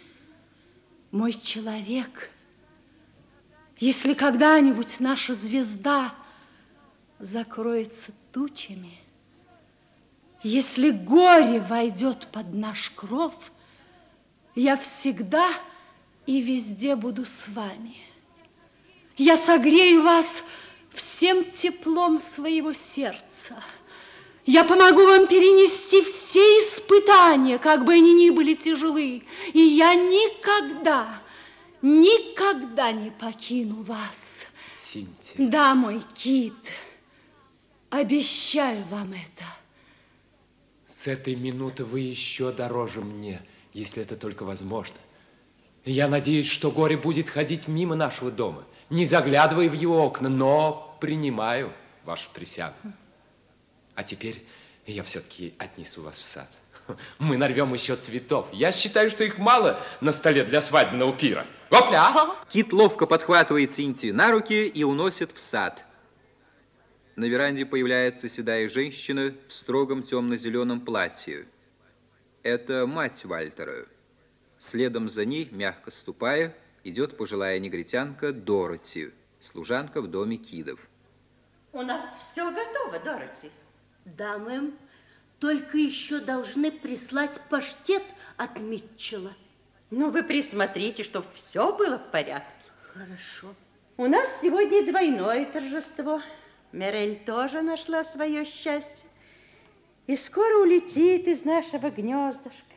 мой 1.10 1.32
человек, 1.32 2.30
если 3.80 4.14
когда-нибудь 4.14 5.00
наша 5.00 5.34
звезда 5.34 6.14
закроется 7.18 8.12
тучами, 8.30 9.00
если 10.44 10.90
горе 10.90 11.58
войдет 11.58 12.28
под 12.30 12.54
наш 12.54 12.90
кров, 12.90 13.34
я 14.54 14.76
всегда 14.76 15.50
и 16.26 16.40
везде 16.40 16.94
буду 16.94 17.24
с 17.24 17.48
вами. 17.48 17.96
Я 19.16 19.36
согрею 19.36 20.02
вас 20.02 20.42
всем 20.90 21.50
теплом 21.52 22.18
своего 22.18 22.72
сердца. 22.72 23.62
Я 24.46 24.64
помогу 24.64 25.06
вам 25.06 25.26
перенести 25.26 26.02
все 26.02 26.40
испытания, 26.58 27.58
как 27.58 27.84
бы 27.84 27.94
они 27.94 28.12
ни 28.12 28.30
были 28.30 28.54
тяжелы. 28.54 29.22
И 29.52 29.58
я 29.58 29.94
никогда, 29.94 31.22
никогда 31.80 32.92
не 32.92 33.10
покину 33.10 33.82
вас. 33.82 34.46
Синтия. 34.78 35.48
Да, 35.48 35.74
мой 35.74 36.02
кит. 36.14 36.52
Обещаю 37.88 38.84
вам 38.86 39.12
это. 39.12 39.44
С 40.86 41.06
этой 41.06 41.36
минуты 41.36 41.84
вы 41.84 42.00
еще 42.00 42.52
дороже 42.52 43.00
мне, 43.00 43.40
если 43.72 44.02
это 44.02 44.16
только 44.16 44.44
возможно. 44.44 44.96
Я 45.84 46.08
надеюсь, 46.08 46.46
что 46.46 46.70
горе 46.70 46.96
будет 46.96 47.28
ходить 47.28 47.68
мимо 47.68 47.94
нашего 47.94 48.30
дома, 48.30 48.64
не 48.94 49.04
заглядывая 49.04 49.68
в 49.68 49.72
его 49.72 50.04
окна, 50.04 50.28
но 50.28 50.96
принимаю 51.00 51.72
вашу 52.04 52.30
присягу. 52.30 52.76
А 53.96 54.04
теперь 54.04 54.44
я 54.86 55.02
все-таки 55.02 55.52
отнесу 55.58 56.02
вас 56.02 56.16
в 56.16 56.24
сад. 56.24 56.48
Мы 57.18 57.36
нарвем 57.36 57.74
еще 57.74 57.96
цветов. 57.96 58.46
Я 58.52 58.70
считаю, 58.70 59.10
что 59.10 59.24
их 59.24 59.36
мало 59.36 59.80
на 60.00 60.12
столе 60.12 60.44
для 60.44 60.60
свадебного 60.60 61.12
пира. 61.12 61.44
Опля! 61.70 62.36
Кит 62.48 62.72
ловко 62.72 63.06
подхватывает 63.06 63.72
Синтию 63.72 64.14
на 64.14 64.30
руки 64.30 64.68
и 64.68 64.84
уносит 64.84 65.32
в 65.32 65.40
сад. 65.40 65.84
На 67.16 67.24
веранде 67.24 67.66
появляется 67.66 68.28
седая 68.28 68.68
женщина 68.68 69.34
в 69.48 69.52
строгом 69.52 70.04
темно-зеленом 70.04 70.80
платье. 70.80 71.46
Это 72.44 72.86
мать 72.86 73.24
Вальтера. 73.24 73.86
Следом 74.58 75.08
за 75.08 75.24
ней, 75.24 75.48
мягко 75.50 75.90
ступая, 75.90 76.54
идет 76.84 77.16
пожилая 77.16 77.58
негритянка 77.58 78.32
Дороти, 78.32 79.10
служанка 79.40 80.00
в 80.00 80.08
доме 80.08 80.36
Кидов. 80.36 80.78
У 81.72 81.82
нас 81.82 82.04
все 82.30 82.50
готово, 82.50 83.00
Дороти. 83.00 83.50
Да, 84.04 84.38
мэм. 84.38 84.74
Только 85.40 85.76
еще 85.78 86.20
должны 86.20 86.70
прислать 86.70 87.40
паштет 87.50 88.04
от 88.36 88.60
Митчелла. 88.60 89.32
Ну, 89.90 90.10
вы 90.10 90.22
присмотрите, 90.22 91.02
чтобы 91.02 91.26
все 91.34 91.76
было 91.76 91.98
в 91.98 92.10
порядке. 92.10 92.48
Хорошо. 92.92 93.54
У 93.96 94.06
нас 94.06 94.28
сегодня 94.40 94.84
двойное 94.86 95.44
торжество. 95.46 96.22
Мирель 96.72 97.24
тоже 97.24 97.62
нашла 97.62 98.04
свое 98.04 98.44
счастье. 98.44 99.08
И 100.06 100.16
скоро 100.16 100.58
улетит 100.58 101.26
из 101.26 101.44
нашего 101.44 101.90
гнездышка. 101.90 102.73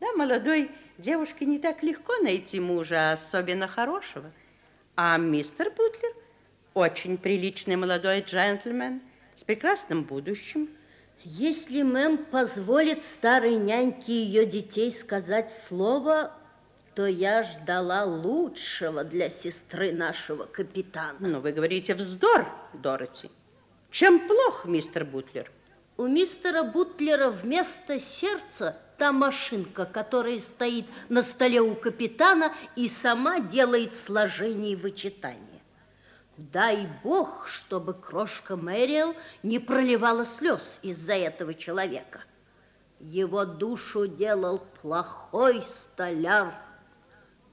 Да, 0.00 0.12
молодой 0.12 0.70
девушке 0.98 1.46
не 1.46 1.58
так 1.58 1.82
легко 1.82 2.16
найти 2.18 2.60
мужа, 2.60 3.12
особенно 3.12 3.66
хорошего. 3.66 4.30
А 4.94 5.16
мистер 5.16 5.70
Бутлер 5.70 6.14
очень 6.74 7.16
приличный 7.16 7.76
молодой 7.76 8.20
джентльмен 8.20 9.00
с 9.36 9.44
прекрасным 9.44 10.04
будущим. 10.04 10.68
Если 11.22 11.82
мэм 11.82 12.18
позволит 12.18 13.02
старой 13.04 13.56
няньке 13.56 14.22
ее 14.22 14.44
детей 14.44 14.92
сказать 14.92 15.50
слово, 15.66 16.32
то 16.94 17.06
я 17.06 17.42
ждала 17.42 18.04
лучшего 18.04 19.04
для 19.04 19.30
сестры 19.30 19.92
нашего 19.92 20.44
капитана. 20.44 21.16
Ну, 21.20 21.40
вы 21.40 21.52
говорите 21.52 21.94
вздор, 21.94 22.46
Дороти. 22.74 23.30
Чем 23.90 24.26
плох 24.28 24.66
мистер 24.66 25.04
Бутлер? 25.04 25.50
У 25.96 26.06
мистера 26.06 26.62
Бутлера 26.62 27.30
вместо 27.30 27.98
сердца 27.98 28.76
та 28.98 29.12
машинка, 29.12 29.84
которая 29.86 30.40
стоит 30.40 30.86
на 31.08 31.22
столе 31.22 31.60
у 31.60 31.74
капитана 31.74 32.52
и 32.76 32.88
сама 32.88 33.40
делает 33.40 33.94
сложение 33.94 34.72
и 34.72 34.76
вычитание. 34.76 35.62
Дай 36.36 36.86
бог, 37.02 37.46
чтобы 37.48 37.94
крошка 37.94 38.56
Мэриэл 38.56 39.14
не 39.42 39.58
проливала 39.58 40.24
слез 40.24 40.60
из-за 40.82 41.14
этого 41.14 41.54
человека. 41.54 42.20
Его 43.00 43.44
душу 43.44 44.06
делал 44.06 44.60
плохой 44.80 45.62
столяр. 45.62 46.54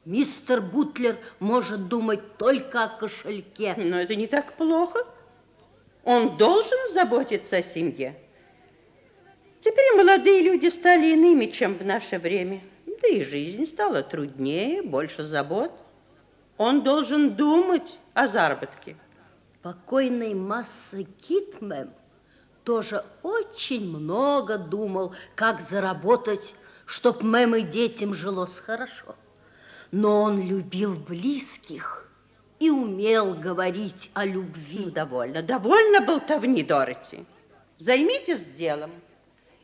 Мистер 0.05 0.61
Бутлер 0.61 1.17
может 1.39 1.87
думать 1.87 2.37
только 2.37 2.83
о 2.83 2.89
кошельке. 2.89 3.73
Но 3.77 3.99
это 3.99 4.15
не 4.15 4.27
так 4.27 4.53
плохо. 4.57 5.05
Он 6.03 6.35
должен 6.35 6.93
заботиться 6.93 7.57
о 7.57 7.61
семье. 7.61 8.19
Теперь 9.63 9.95
молодые 9.95 10.41
люди 10.41 10.67
стали 10.67 11.13
иными, 11.13 11.45
чем 11.45 11.77
в 11.77 11.85
наше 11.85 12.19
время. 12.19 12.61
Да 12.85 13.07
и 13.07 13.23
жизнь 13.23 13.65
стала 13.67 14.03
труднее, 14.03 14.81
больше 14.81 15.23
забот. 15.23 15.71
Он 16.57 16.83
должен 16.83 17.35
думать 17.35 17.97
о 18.13 18.27
заработке. 18.27 18.97
Покойный 19.61 20.33
масса 20.33 21.05
Китмем 21.21 21.91
тоже 22.65 23.05
очень 23.23 23.89
много 23.89 24.57
думал, 24.57 25.15
как 25.35 25.61
заработать, 25.61 26.55
чтоб 26.85 27.23
мэм 27.23 27.55
и 27.55 27.61
детям 27.61 28.13
жилось 28.13 28.59
хорошо. 28.59 29.15
Но 29.91 30.23
он 30.23 30.41
любил 30.45 30.95
близких 30.95 32.11
и 32.59 32.69
умел 32.69 33.33
говорить 33.33 34.11
о 34.13 34.25
любви. 34.25 34.85
Ну, 34.85 34.91
довольно, 34.91 35.41
довольно 35.41 36.01
болтовни, 36.01 36.63
Дороти. 36.63 37.25
Займитесь 37.77 38.43
делом 38.57 38.91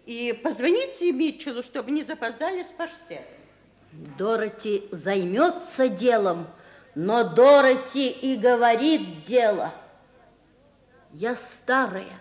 и 0.10 0.34
позвоните 0.34 1.12
Митчеллу, 1.12 1.62
чтобы 1.62 1.91
не 1.91 2.02
запоздали 2.02 2.63
с 2.63 2.69
паштетом. 2.69 3.28
Дороти 4.17 4.86
займется 4.91 5.88
делом, 5.88 6.48
но 6.95 7.24
Дороти 7.24 8.10
и 8.10 8.36
говорит 8.36 9.22
дело. 9.26 9.72
Я 11.12 11.36
старая, 11.36 12.19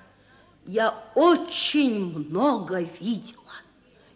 я 0.67 1.03
очень 1.15 2.15
много 2.15 2.81
видела 3.01 3.55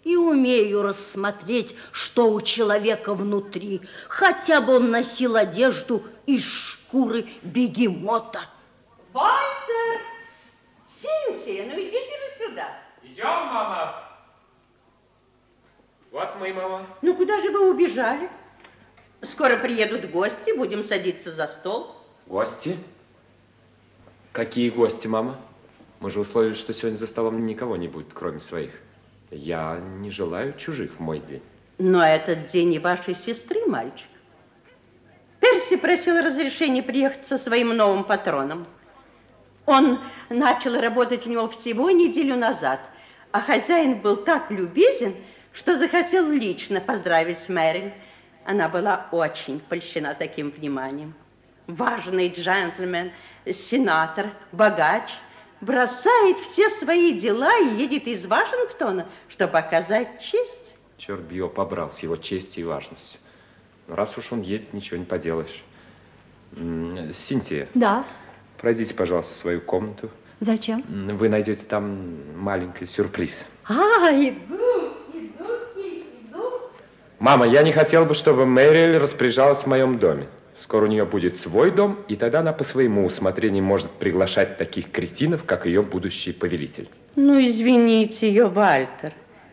и 0.04 0.16
умею 0.16 0.82
рассмотреть, 0.82 1.74
что 1.92 2.30
у 2.30 2.42
человека 2.42 3.14
внутри, 3.14 3.80
хотя 4.06 4.60
бы 4.60 4.76
он 4.76 4.90
носил 4.90 5.36
одежду 5.36 6.02
из 6.26 6.44
шкуры 6.44 7.26
бегемота. 7.40 8.42
Вальтер! 9.14 10.02
Синтия, 10.84 11.64
ну 11.64 11.72
идите 11.80 11.94
же 11.94 12.50
сюда. 12.50 12.82
Идем, 13.22 13.46
мама. 13.46 13.94
Вот 16.10 16.28
мы, 16.40 16.52
мама. 16.52 16.86
Ну 17.02 17.14
куда 17.14 17.40
же 17.40 17.52
вы 17.52 17.70
убежали? 17.70 18.28
Скоро 19.22 19.56
приедут 19.58 20.10
гости, 20.10 20.56
будем 20.56 20.82
садиться 20.82 21.30
за 21.30 21.46
стол. 21.46 21.94
Гости? 22.26 22.76
Какие 24.32 24.70
гости, 24.70 25.06
мама? 25.06 25.36
Мы 26.00 26.10
же 26.10 26.18
условились, 26.18 26.58
что 26.58 26.74
сегодня 26.74 26.96
за 26.96 27.06
столом 27.06 27.46
никого 27.46 27.76
не 27.76 27.86
будет, 27.86 28.08
кроме 28.12 28.40
своих. 28.40 28.72
Я 29.30 29.78
не 30.00 30.10
желаю 30.10 30.54
чужих 30.58 30.96
в 30.96 31.00
мой 31.00 31.20
день. 31.20 31.42
Но 31.78 32.04
этот 32.04 32.48
день 32.48 32.74
и 32.74 32.80
вашей 32.80 33.14
сестры, 33.14 33.64
мальчик. 33.66 34.08
Перси 35.38 35.76
просил 35.76 36.16
разрешения 36.16 36.82
приехать 36.82 37.24
со 37.28 37.38
своим 37.38 37.68
новым 37.68 38.02
патроном. 38.02 38.66
Он 39.64 40.00
начал 40.28 40.74
работать 40.80 41.24
у 41.24 41.30
него 41.30 41.48
всего 41.50 41.88
неделю 41.92 42.36
назад, 42.36 42.80
а 43.32 43.40
хозяин 43.40 43.98
был 44.00 44.18
так 44.18 44.50
любезен, 44.50 45.16
что 45.52 45.76
захотел 45.76 46.28
лично 46.30 46.80
поздравить 46.80 47.40
с 47.40 47.48
Мэрин. 47.48 47.92
Она 48.44 48.68
была 48.68 49.06
очень 49.12 49.60
польщена 49.60 50.14
таким 50.14 50.50
вниманием. 50.50 51.14
Важный 51.66 52.28
джентльмен, 52.28 53.12
сенатор, 53.50 54.30
богач, 54.52 55.10
бросает 55.60 56.38
все 56.40 56.68
свои 56.70 57.18
дела 57.18 57.56
и 57.58 57.76
едет 57.76 58.06
из 58.06 58.26
Вашингтона, 58.26 59.06
чтобы 59.28 59.58
оказать 59.58 60.20
честь. 60.20 60.74
Черт 60.98 61.20
бы 61.22 61.34
его 61.34 61.48
побрал 61.48 61.90
с 61.92 62.00
его 62.00 62.16
честью 62.16 62.62
и 62.62 62.66
важностью. 62.66 63.20
Но 63.88 63.94
раз 63.96 64.16
уж 64.18 64.30
он 64.32 64.42
едет, 64.42 64.72
ничего 64.72 64.96
не 64.98 65.04
поделаешь. 65.04 65.62
Синтия, 67.14 67.68
Да. 67.74 68.04
пройдите, 68.58 68.94
пожалуйста, 68.94 69.32
в 69.32 69.36
свою 69.36 69.60
комнату. 69.60 70.10
Зачем? 70.42 70.82
Вы 70.88 71.28
найдете 71.28 71.62
там 71.68 72.36
маленький 72.36 72.86
сюрприз. 72.86 73.30
А, 73.64 74.10
иду, 74.10 74.92
иду, 75.14 75.44
иду. 75.76 76.42
Мама, 77.20 77.46
я 77.46 77.62
не 77.62 77.70
хотел 77.70 78.06
бы, 78.06 78.14
чтобы 78.16 78.44
Мэриль 78.44 78.98
распоряжалась 78.98 79.60
в 79.60 79.66
моем 79.66 80.00
доме. 80.00 80.26
Скоро 80.58 80.86
у 80.86 80.88
нее 80.88 81.04
будет 81.04 81.40
свой 81.40 81.70
дом, 81.70 81.98
и 82.08 82.16
тогда 82.16 82.40
она 82.40 82.52
по 82.52 82.64
своему 82.64 83.06
усмотрению 83.06 83.62
может 83.62 83.92
приглашать 83.92 84.58
таких 84.58 84.90
кретинов, 84.90 85.44
как 85.44 85.64
ее 85.64 85.80
будущий 85.82 86.32
повелитель. 86.32 86.90
Ну, 87.14 87.38
извините 87.40 88.26
ее, 88.26 88.48
Вальтер. 88.48 89.12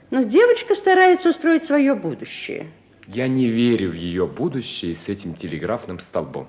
Но 0.09 0.23
девочка 0.23 0.73
старается 0.73 1.29
устроить 1.29 1.65
свое 1.65 1.93
будущее. 1.93 2.65
Я 3.05 3.27
не 3.27 3.45
верю 3.47 3.91
в 3.91 3.93
ее 3.93 4.25
будущее 4.25 4.95
с 4.95 5.07
этим 5.07 5.35
телеграфным 5.35 5.99
столбом. 5.99 6.47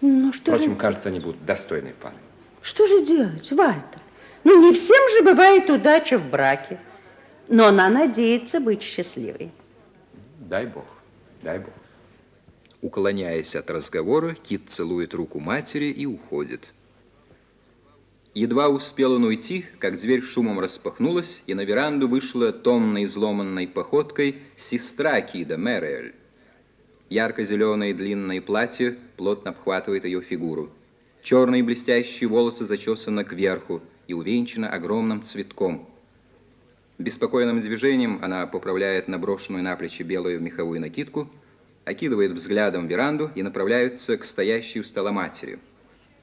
Ну, 0.00 0.32
что 0.32 0.52
Впрочем, 0.52 0.72
же, 0.72 0.76
кажется, 0.76 1.10
они 1.10 1.20
будут 1.20 1.44
достойной 1.44 1.92
парой. 1.92 2.16
Что 2.66 2.86
же 2.88 3.06
делать, 3.06 3.50
Вальтер? 3.52 4.00
Ну, 4.42 4.60
не 4.60 4.74
всем 4.74 5.10
же 5.16 5.22
бывает 5.22 5.70
удача 5.70 6.18
в 6.18 6.28
браке. 6.28 6.80
Но 7.48 7.66
она 7.66 7.88
надеется 7.88 8.58
быть 8.58 8.82
счастливой. 8.82 9.52
Дай 10.40 10.66
бог, 10.66 10.84
дай 11.42 11.60
бог. 11.60 11.72
Уклоняясь 12.82 13.54
от 13.54 13.70
разговора, 13.70 14.34
Кит 14.34 14.68
целует 14.68 15.14
руку 15.14 15.38
матери 15.38 15.86
и 15.86 16.06
уходит. 16.06 16.72
Едва 18.34 18.68
успел 18.68 19.12
он 19.12 19.24
уйти, 19.24 19.64
как 19.78 19.98
дверь 19.98 20.22
шумом 20.22 20.58
распахнулась, 20.58 21.40
и 21.46 21.54
на 21.54 21.64
веранду 21.64 22.08
вышла 22.08 22.52
томной 22.52 23.04
изломанной 23.04 23.68
походкой 23.68 24.42
сестра 24.56 25.20
Кида, 25.20 25.56
Мэриэль. 25.56 26.14
Ярко-зеленое 27.10 27.94
длинное 27.94 28.42
платье 28.42 28.98
плотно 29.16 29.52
обхватывает 29.52 30.04
ее 30.04 30.20
фигуру. 30.20 30.70
Черные 31.26 31.64
блестящие 31.64 32.28
волосы 32.28 32.64
зачесаны 32.64 33.24
кверху 33.24 33.82
и 34.06 34.14
увенчаны 34.14 34.66
огромным 34.66 35.24
цветком. 35.24 35.90
Беспокойным 36.98 37.60
движением 37.60 38.20
она 38.22 38.46
поправляет 38.46 39.08
наброшенную 39.08 39.64
на 39.64 39.74
плечи 39.74 40.04
белую 40.04 40.40
меховую 40.40 40.80
накидку, 40.80 41.28
окидывает 41.84 42.30
взглядом 42.30 42.86
веранду 42.86 43.32
и 43.34 43.42
направляется 43.42 44.16
к 44.16 44.24
стоящей 44.24 44.78
у 44.78 44.84
стола 44.84 45.10
матери. 45.10 45.58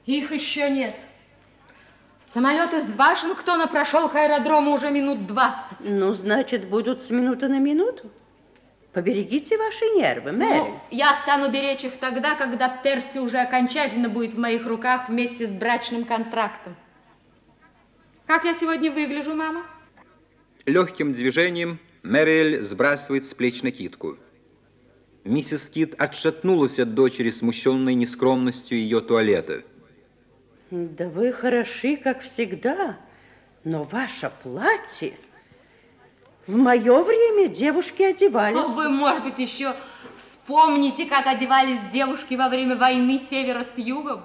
Их 0.06 0.32
еще 0.32 0.70
нет. 0.70 0.96
Самолет 2.32 2.72
из 2.72 2.90
Вашингтона 2.94 3.66
прошел 3.66 4.08
к 4.08 4.16
аэродрому 4.16 4.72
уже 4.72 4.90
минут 4.90 5.26
20. 5.26 5.80
Ну, 5.80 6.14
значит, 6.14 6.66
будут 6.70 7.02
с 7.02 7.10
минуты 7.10 7.48
на 7.48 7.58
минуту. 7.58 8.10
Поберегите 8.94 9.58
ваши 9.58 9.84
нервы, 9.96 10.30
Мэри. 10.30 10.58
Ну, 10.58 10.80
я 10.92 11.14
стану 11.22 11.50
беречь 11.50 11.82
их 11.82 11.96
тогда, 11.98 12.36
когда 12.36 12.68
Перси 12.68 13.18
уже 13.18 13.38
окончательно 13.38 14.08
будет 14.08 14.34
в 14.34 14.38
моих 14.38 14.66
руках 14.66 15.08
вместе 15.08 15.48
с 15.48 15.50
брачным 15.50 16.04
контрактом. 16.04 16.76
Как 18.26 18.44
я 18.44 18.54
сегодня 18.54 18.92
выгляжу, 18.92 19.34
мама? 19.34 19.66
Легким 20.64 21.12
движением 21.12 21.80
Мэриэль 22.04 22.62
сбрасывает 22.62 23.26
с 23.26 23.34
плеч 23.34 23.62
накидку. 23.62 24.16
Миссис 25.24 25.68
Кит 25.68 25.96
отшатнулась 25.98 26.78
от 26.78 26.94
дочери, 26.94 27.30
смущенной 27.30 27.94
нескромностью 27.94 28.78
ее 28.78 29.00
туалета. 29.00 29.64
Да 30.70 31.08
вы 31.08 31.32
хороши, 31.32 31.96
как 31.96 32.22
всегда, 32.22 32.96
но 33.64 33.82
ваше 33.82 34.30
платье... 34.42 35.14
В 36.46 36.56
мое 36.56 37.02
время 37.02 37.48
девушки 37.48 38.02
одевались. 38.02 38.66
О, 38.66 38.68
вы, 38.68 38.90
может 38.90 39.22
быть, 39.22 39.38
еще 39.38 39.74
вспомните, 40.16 41.06
как 41.06 41.26
одевались 41.26 41.78
девушки 41.92 42.34
во 42.34 42.48
время 42.48 42.76
войны 42.76 43.20
севера 43.30 43.64
с 43.64 43.78
югом. 43.78 44.22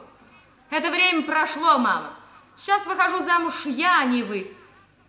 Это 0.69 0.91
время 0.91 1.23
прошло, 1.23 1.77
мама. 1.77 2.13
Сейчас 2.57 2.85
выхожу 2.85 3.23
замуж 3.23 3.65
я, 3.65 4.01
а 4.01 4.05
не 4.05 4.23
вы. 4.23 4.51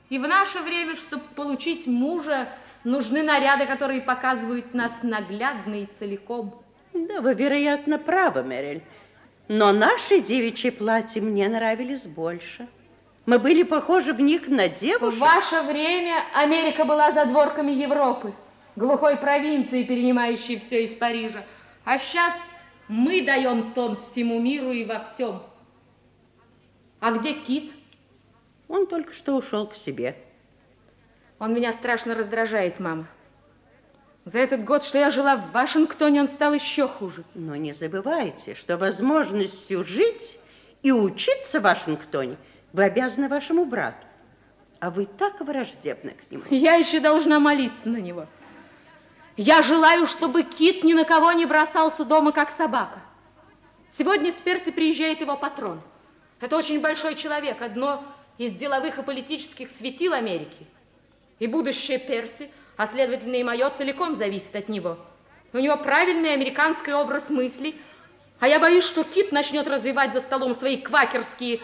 И 0.08 0.18
в 0.18 0.26
наше 0.26 0.60
время, 0.60 0.94
чтобы 0.94 1.24
получить 1.34 1.86
мужа, 1.86 2.48
нужны 2.84 3.22
наряды, 3.22 3.66
которые 3.66 4.00
показывают 4.00 4.72
нас 4.72 4.92
наглядно 5.02 5.82
и 5.82 5.88
целиком. 5.98 6.62
Да, 6.92 7.20
вы, 7.20 7.34
вероятно, 7.34 7.98
правы, 7.98 8.42
Мериль. 8.42 8.82
Но 9.48 9.72
наши 9.72 10.20
девичьи 10.20 10.70
платья 10.70 11.20
мне 11.20 11.48
нравились 11.48 12.02
больше. 12.02 12.68
Мы 13.30 13.38
были 13.38 13.62
похожи 13.62 14.12
в 14.12 14.20
них 14.20 14.48
на 14.48 14.68
девушек. 14.68 15.16
В 15.16 15.20
ваше 15.20 15.62
время 15.62 16.24
Америка 16.34 16.84
была 16.84 17.12
задворками 17.12 17.70
Европы, 17.70 18.34
глухой 18.74 19.18
провинции, 19.18 19.84
перенимающей 19.84 20.58
все 20.58 20.82
из 20.82 20.94
Парижа. 20.96 21.44
А 21.84 21.96
сейчас 21.98 22.34
мы 22.88 23.24
даем 23.24 23.72
тон 23.72 23.98
всему 23.98 24.40
миру 24.40 24.72
и 24.72 24.84
во 24.84 25.04
всем. 25.04 25.44
А 26.98 27.12
где 27.12 27.34
Кит? 27.34 27.72
Он 28.66 28.88
только 28.88 29.12
что 29.12 29.36
ушел 29.36 29.68
к 29.68 29.76
себе. 29.76 30.16
Он 31.38 31.54
меня 31.54 31.72
страшно 31.72 32.16
раздражает, 32.16 32.80
мама. 32.80 33.06
За 34.24 34.40
этот 34.40 34.64
год, 34.64 34.82
что 34.82 34.98
я 34.98 35.10
жила 35.10 35.36
в 35.36 35.52
Вашингтоне, 35.52 36.22
он 36.22 36.28
стал 36.28 36.52
еще 36.52 36.88
хуже. 36.88 37.22
Но 37.36 37.54
не 37.54 37.74
забывайте, 37.74 38.56
что 38.56 38.76
возможностью 38.76 39.84
жить 39.84 40.36
и 40.82 40.90
учиться 40.90 41.60
в 41.60 41.62
Вашингтоне– 41.62 42.36
вы 42.72 42.84
обязаны 42.84 43.28
вашему 43.28 43.64
брату. 43.64 44.06
А 44.78 44.90
вы 44.90 45.06
так 45.06 45.40
враждебны 45.40 46.12
к 46.12 46.30
нему. 46.30 46.44
Я 46.50 46.74
еще 46.74 47.00
должна 47.00 47.38
молиться 47.38 47.88
на 47.88 47.98
него. 47.98 48.26
Я 49.36 49.62
желаю, 49.62 50.06
чтобы 50.06 50.42
Кит 50.42 50.84
ни 50.84 50.94
на 50.94 51.04
кого 51.04 51.32
не 51.32 51.46
бросался 51.46 52.04
дома, 52.04 52.32
как 52.32 52.50
собака. 52.50 53.00
Сегодня 53.98 54.32
с 54.32 54.36
Перси 54.36 54.70
приезжает 54.70 55.20
его 55.20 55.36
патрон. 55.36 55.80
Это 56.40 56.56
очень 56.56 56.80
большой 56.80 57.16
человек, 57.16 57.60
одно 57.60 58.04
из 58.38 58.54
деловых 58.54 58.98
и 58.98 59.02
политических 59.02 59.68
светил 59.76 60.14
Америки. 60.14 60.66
И 61.38 61.46
будущее 61.46 61.98
Перси, 61.98 62.50
а 62.76 62.86
следовательно 62.86 63.36
и 63.36 63.44
мое, 63.44 63.68
целиком 63.70 64.14
зависит 64.14 64.54
от 64.56 64.68
него. 64.68 64.98
У 65.52 65.58
него 65.58 65.76
правильный 65.76 66.32
американский 66.32 66.92
образ 66.92 67.28
мысли, 67.28 67.74
а 68.38 68.48
я 68.48 68.58
боюсь, 68.58 68.84
что 68.84 69.04
Кит 69.04 69.32
начнет 69.32 69.66
развивать 69.66 70.14
за 70.14 70.20
столом 70.20 70.54
свои 70.54 70.78
квакерские 70.78 71.60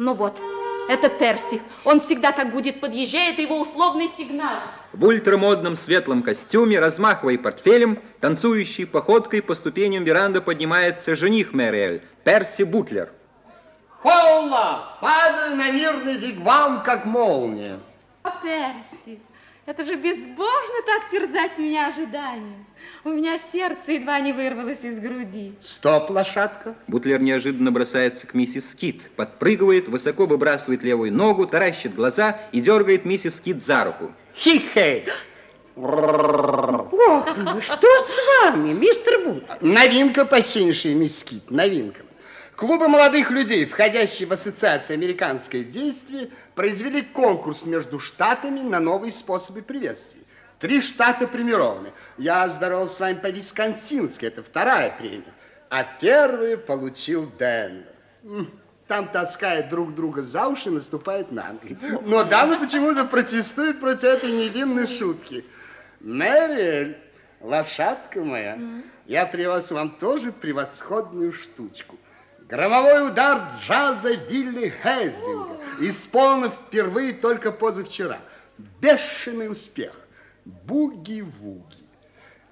ну 0.00 0.14
вот, 0.14 0.40
это 0.88 1.10
Перси. 1.10 1.60
Он 1.84 2.00
всегда 2.00 2.32
так 2.32 2.52
будет 2.52 2.80
подъезжает, 2.80 3.38
его 3.38 3.60
условный 3.60 4.08
сигнал. 4.16 4.62
В 4.94 5.04
ультрамодном 5.04 5.76
светлом 5.76 6.22
костюме, 6.22 6.80
размахивая 6.80 7.36
портфелем, 7.36 7.98
танцующей 8.20 8.86
походкой 8.86 9.42
по 9.42 9.54
ступеням 9.54 10.02
веранды 10.04 10.40
поднимается 10.40 11.14
жених 11.14 11.52
Мэриэль, 11.52 12.02
Перси 12.24 12.62
Бутлер. 12.62 13.10
Холла, 13.98 14.96
падаю 15.02 15.56
на 15.56 15.70
мирный 15.70 16.16
вигвам, 16.16 16.82
как 16.82 17.04
молния. 17.04 17.78
О, 18.22 18.30
Перси, 18.42 19.20
это 19.66 19.84
же 19.84 19.96
безбожно 19.96 20.82
так 20.86 21.10
терзать 21.10 21.58
меня 21.58 21.88
ожиданием. 21.88 22.64
У 23.02 23.08
меня 23.08 23.38
сердце 23.50 23.92
едва 23.92 24.20
не 24.20 24.34
вырвалось 24.34 24.82
из 24.82 24.98
груди. 24.98 25.54
Стоп, 25.62 26.10
лошадка. 26.10 26.74
Бутлер 26.86 27.22
неожиданно 27.22 27.72
бросается 27.72 28.26
к 28.26 28.34
миссис 28.34 28.70
Скит, 28.70 29.10
подпрыгивает, 29.12 29.88
высоко 29.88 30.26
выбрасывает 30.26 30.82
левую 30.82 31.10
ногу, 31.10 31.46
таращит 31.46 31.94
глаза 31.94 32.38
и 32.52 32.60
дергает 32.60 33.06
миссис 33.06 33.36
Скит 33.36 33.64
за 33.64 33.84
руку. 33.84 34.12
Хи-хей! 34.34 35.06
Ох, 35.76 37.26
ну 37.38 37.60
что 37.62 37.88
с 38.02 38.44
вами, 38.44 38.74
мистер 38.74 39.24
Бут? 39.24 39.62
Новинка, 39.62 40.26
почтеннейшая 40.26 40.94
мисс 40.94 41.20
Скит, 41.20 41.50
новинка. 41.50 42.02
Клубы 42.54 42.88
молодых 42.88 43.30
людей, 43.30 43.64
входящие 43.64 44.28
в 44.28 44.32
Ассоциацию 44.32 44.96
«Американское 44.96 45.64
действие», 45.64 46.28
произвели 46.54 47.00
конкурс 47.00 47.64
между 47.64 47.98
штатами 47.98 48.60
на 48.60 48.78
новые 48.78 49.12
способы 49.12 49.62
приветствия. 49.62 50.19
Три 50.60 50.82
штата 50.82 51.26
премированы. 51.26 51.92
Я 52.18 52.46
здоровался 52.50 52.96
с 52.96 53.00
вами 53.00 53.14
по 53.14 53.30
Висконсински, 53.30 54.26
это 54.26 54.42
вторая 54.42 54.94
премия. 54.96 55.32
А 55.70 55.84
первую 55.84 56.58
получил 56.58 57.32
Денвер. 57.38 57.86
Там 58.86 59.08
таскает 59.08 59.70
друг 59.70 59.94
друга 59.94 60.22
за 60.22 60.48
уши, 60.48 60.70
наступает 60.70 61.32
на 61.32 61.52
ноги. 61.54 61.78
Но 62.02 62.24
дамы 62.24 62.58
почему-то 62.58 63.06
протестуют 63.06 63.80
против 63.80 64.04
этой 64.04 64.32
невинной 64.32 64.86
шутки. 64.86 65.46
Мэри, 66.00 66.98
лошадка 67.40 68.20
моя, 68.20 68.58
я 69.06 69.24
привез 69.26 69.70
вам 69.70 69.92
тоже 69.92 70.30
превосходную 70.30 71.32
штучку. 71.32 71.96
Громовой 72.40 73.06
удар 73.06 73.52
джаза 73.60 74.12
Вилли 74.12 74.74
Хейзлинга, 74.82 75.56
исполнен 75.78 76.50
впервые 76.50 77.14
только 77.14 77.50
позавчера. 77.52 78.18
Бешеный 78.80 79.50
успех 79.50 79.94
буги-вуги. 80.44 81.84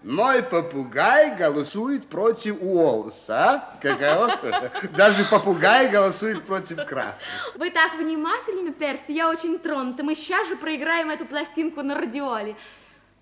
Мой 0.04 0.44
попугай 0.44 1.36
голосует 1.36 2.06
против 2.08 2.62
Уоллса. 2.62 3.64
Каково? 3.82 4.70
Даже 4.96 5.24
попугай 5.24 5.90
голосует 5.90 6.46
против 6.46 6.86
красных. 6.86 7.56
Вы 7.56 7.70
так 7.70 7.94
внимательны, 7.96 8.72
Перси, 8.72 9.10
я 9.12 9.28
очень 9.28 9.58
тронута. 9.58 10.04
Мы 10.04 10.14
сейчас 10.14 10.46
же 10.48 10.56
проиграем 10.56 11.10
эту 11.10 11.26
пластинку 11.26 11.82
на 11.82 11.96
радиоле. 11.96 12.54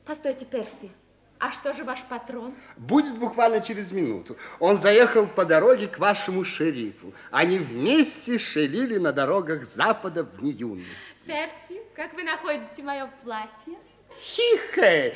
Постойте, 0.04 0.44
Перси, 0.44 0.92
а 1.38 1.50
что 1.52 1.72
же 1.72 1.82
ваш 1.82 2.02
патрон? 2.04 2.54
Будет 2.76 3.18
буквально 3.18 3.60
через 3.60 3.90
минуту. 3.90 4.36
Он 4.60 4.76
заехал 4.76 5.26
по 5.26 5.46
дороге 5.46 5.88
к 5.88 5.98
вашему 5.98 6.44
шерифу. 6.44 7.14
Они 7.30 7.58
вместе 7.58 8.38
шелили 8.38 8.98
на 8.98 9.12
дорогах 9.12 9.64
Запада 9.64 10.24
в 10.24 10.44
юности. 10.44 10.94
Перси, 11.26 11.82
как 11.94 12.12
вы 12.12 12.22
находите 12.22 12.82
мое 12.82 13.10
платье? 13.24 13.78
Хихе! 14.22 15.14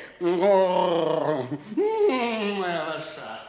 Моя 2.59 2.85
лошадка. 2.85 3.41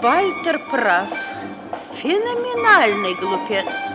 Вальтер 0.00 0.58
прав. 0.70 1.08
Феноменальный 1.96 3.14
глупец. 3.14 3.88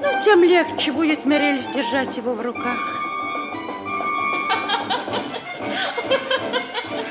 Но 0.00 0.20
тем 0.20 0.42
легче 0.42 0.92
будет 0.92 1.24
Мерель 1.24 1.70
держать 1.72 2.16
его 2.16 2.34
в 2.34 2.40
руках. 2.40 2.78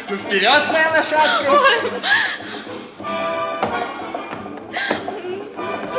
Ну, 0.10 0.17
вперед, 0.17 0.63
моя 0.71 0.91
лошадка! 0.91 1.62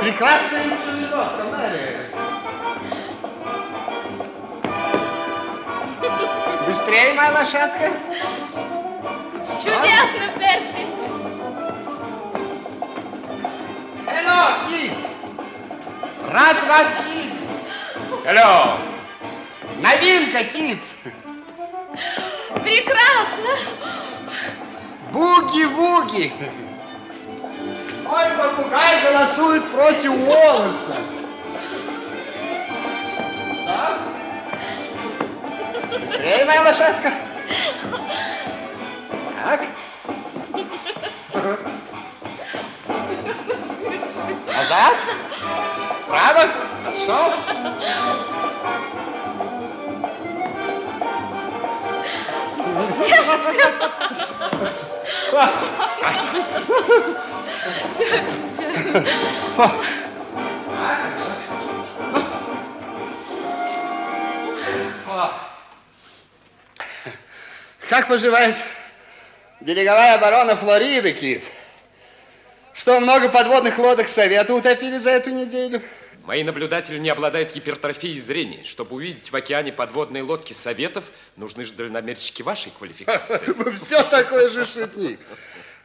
Прекрасная 0.01 0.65
инструментовка, 0.65 1.50
Быстрее, 6.71 7.15
моя 7.15 7.33
лошадка. 7.33 7.91
Чудесно, 9.61 10.29
Перси. 10.39 10.87
Hello, 14.07 14.69
Кит. 14.69 14.93
Рад 16.29 16.69
вас 16.69 16.89
видеть. 17.07 18.25
Hello. 18.25 18.79
Новинка, 19.81 20.45
Кит. 20.45 20.79
Прекрасно. 22.63 23.51
Буги-вуги! 25.11 26.33
Мой 28.05 28.31
попугай 28.37 29.03
голосует 29.03 29.69
против 29.73 30.13
волоса. 30.13 30.99
Быстрее, 35.99 36.45
моя 36.45 36.63
лошадка. 36.63 37.13
Так. 39.43 39.61
Назад. 44.47 44.97
Право. 46.07 46.47
Хорошо. 46.85 47.35
Как 67.91 68.07
поживает 68.07 68.55
береговая 69.61 70.15
оборона 70.15 70.55
Флориды, 70.55 71.13
Кит? 71.13 71.43
Что, 72.73 73.01
много 73.01 73.29
подводных 73.29 73.77
лодок 73.79 74.07
Совета 74.07 74.55
утопили 74.55 74.97
за 74.97 75.11
эту 75.11 75.31
неделю? 75.31 75.83
Мои 76.23 76.45
наблюдатели 76.45 76.99
не 76.99 77.09
обладают 77.09 77.53
гипертрофией 77.53 78.17
зрения. 78.21 78.63
Чтобы 78.63 78.95
увидеть 78.95 79.33
в 79.33 79.35
океане 79.35 79.73
подводные 79.73 80.23
лодки 80.23 80.53
Советов, 80.53 81.07
нужны 81.35 81.65
же 81.65 81.73
дальномерчики 81.73 82.43
вашей 82.43 82.71
квалификации. 82.71 83.45
Вы 83.57 83.73
все 83.73 84.05
такой 84.05 84.49
же 84.51 84.65
шутник. 84.65 85.19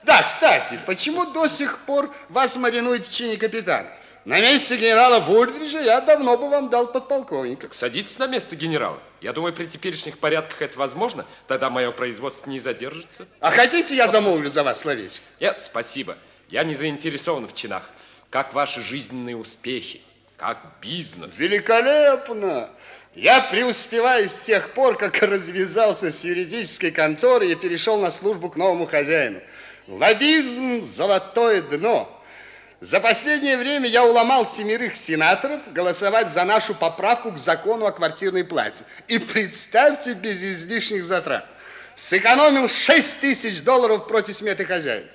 Да, 0.04 0.22
кстати, 0.22 0.80
почему 0.86 1.26
до 1.32 1.48
сих 1.48 1.80
пор 1.88 2.14
вас 2.30 2.56
маринуют 2.56 3.08
в 3.08 3.12
чине 3.12 3.36
капитана? 3.36 3.90
На 4.26 4.42
месте 4.42 4.76
генерала 4.78 5.20
Вульдриджа 5.20 5.82
я 5.82 6.02
давно 6.02 6.36
бы 6.36 6.50
вам 6.50 6.70
дал 6.70 6.92
подполковника. 6.92 7.70
Садитесь 7.72 8.18
на 8.18 8.26
место 8.26 8.56
генерала. 8.56 9.00
Я 9.22 9.34
думаю, 9.34 9.54
при 9.54 9.68
теперешних 9.68 10.18
порядках 10.18 10.64
это 10.64 10.80
возможно. 10.80 11.28
Тогда 11.48 11.70
мое 11.70 11.92
производство 11.92 12.50
не 12.50 12.58
задержится. 12.58 13.28
А 13.40 13.52
хотите, 13.52 13.96
я 13.96 14.08
замолвлю 14.08 14.50
за 14.50 14.64
вас 14.64 14.80
словечко? 14.80 15.22
Нет, 15.40 15.62
спасибо. 15.62 16.18
Я 16.50 16.64
не 16.64 16.74
заинтересован 16.74 17.48
в 17.48 17.54
чинах. 17.54 17.88
Как 18.32 18.56
ваши 18.56 18.82
жизненные 18.82 19.38
успехи? 19.38 20.02
Как 20.38 20.58
бизнес? 20.82 21.38
Великолепно! 21.38 22.72
Я 23.14 23.42
преуспеваю 23.42 24.28
с 24.28 24.40
тех 24.40 24.74
пор, 24.74 24.98
как 24.98 25.22
развязался 25.22 26.12
с 26.12 26.24
юридической 26.24 26.90
конторы 26.90 27.52
и 27.52 27.56
перешел 27.56 27.98
на 28.00 28.10
службу 28.10 28.50
к 28.50 28.56
новому 28.56 28.88
хозяину. 28.88 29.40
Лоббизм– 29.88 30.82
золотое 30.84 31.62
дно. 31.62 32.15
За 32.86 33.00
последнее 33.00 33.58
время 33.58 33.90
я 33.90 34.06
уломал 34.06 34.46
семерых 34.46 34.96
сенаторов 34.96 35.74
голосовать 35.74 36.30
за 36.30 36.46
нашу 36.46 36.76
поправку 36.76 37.32
к 37.32 37.40
закону 37.40 37.88
о 37.88 37.92
квартирной 37.92 38.44
плате. 38.44 38.84
И 39.08 39.18
представьте, 39.18 40.14
без 40.14 40.44
излишних 40.44 41.04
затрат. 41.04 41.48
Сэкономил 41.96 42.70
6 42.70 43.22
тысяч 43.22 43.64
долларов 43.64 44.08
против 44.08 44.36
сметы 44.36 44.66
хозяина. 44.66 45.08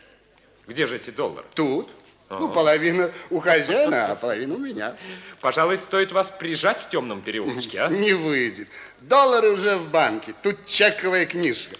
Где 0.66 0.88
же 0.88 0.96
эти 0.96 1.10
доллары? 1.10 1.46
Тут. 1.54 1.90
Ну, 2.28 2.48
половина 2.48 3.12
у 3.30 3.38
хозяина, 3.38 4.06
а 4.06 4.14
половина 4.16 4.56
у 4.56 4.58
меня. 4.58 4.96
Пожалуй, 5.40 5.76
стоит 5.76 6.10
вас 6.10 6.28
прижать 6.28 6.80
в 6.80 6.88
темном 6.88 7.22
переулочке, 7.22 7.82
а? 7.82 7.88
Не 7.88 8.14
выйдет. 8.14 8.66
Доллары 8.98 9.50
уже 9.50 9.76
в 9.76 9.88
банке. 9.90 10.34
Тут 10.42 10.66
чековая 10.66 11.24
книжка. 11.24 11.76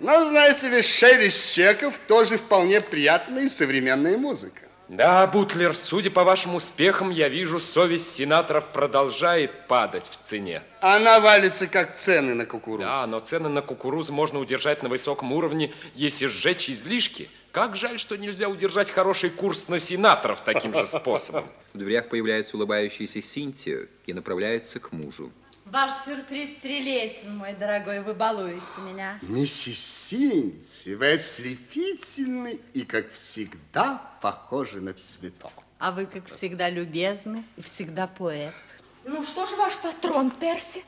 Но, 0.00 0.24
знаете 0.24 0.70
ли, 0.70 0.80
шелест 0.80 1.52
чеков 1.52 1.98
тоже 2.08 2.38
вполне 2.38 2.80
приятная 2.80 3.42
и 3.42 3.48
современная 3.48 4.16
музыка. 4.16 4.62
Да, 4.96 5.26
Бутлер, 5.26 5.74
судя 5.74 6.10
по 6.10 6.22
вашим 6.22 6.54
успехам, 6.54 7.10
я 7.10 7.28
вижу, 7.28 7.58
совесть 7.58 8.14
сенаторов 8.14 8.66
продолжает 8.66 9.66
падать 9.66 10.06
в 10.08 10.16
цене. 10.16 10.62
Она 10.80 11.18
валится, 11.18 11.66
как 11.66 11.94
цены 11.96 12.34
на 12.34 12.46
кукурузу. 12.46 12.86
Да, 12.86 13.04
но 13.08 13.18
цены 13.18 13.48
на 13.48 13.60
кукурузу 13.60 14.12
можно 14.12 14.38
удержать 14.38 14.84
на 14.84 14.88
высоком 14.88 15.32
уровне, 15.32 15.72
если 15.94 16.26
сжечь 16.26 16.70
излишки. 16.70 17.28
Как 17.50 17.74
жаль, 17.74 17.98
что 17.98 18.16
нельзя 18.16 18.48
удержать 18.48 18.92
хороший 18.92 19.30
курс 19.30 19.66
на 19.66 19.80
сенаторов 19.80 20.42
таким 20.42 20.72
же 20.72 20.86
способом. 20.86 21.48
В 21.72 21.78
дверях 21.78 22.08
появляется 22.08 22.56
улыбающаяся 22.56 23.20
Синтия 23.20 23.88
и 24.06 24.12
направляется 24.12 24.78
к 24.78 24.92
мужу. 24.92 25.32
Ваш 25.74 25.90
сюрприз 26.04 26.50
прелестен, 26.62 27.36
мой 27.36 27.52
дорогой, 27.52 28.00
вы 28.00 28.14
балуете 28.14 28.80
меня. 28.86 29.18
Миссис 29.22 29.76
Синти, 29.78 30.94
вы 30.94 31.14
ослепительны 31.14 32.60
и, 32.72 32.84
как 32.84 33.10
всегда, 33.12 34.00
похожи 34.22 34.80
на 34.80 34.94
цветок. 34.94 35.52
А 35.80 35.90
вы, 35.90 36.06
как 36.06 36.26
всегда, 36.26 36.70
любезны 36.70 37.42
и 37.56 37.62
всегда 37.62 38.06
поэт. 38.06 38.54
Ну 39.02 39.24
что 39.24 39.46
же 39.46 39.56
ваш 39.56 39.76
патрон, 39.78 40.30
Перси? 40.30 40.84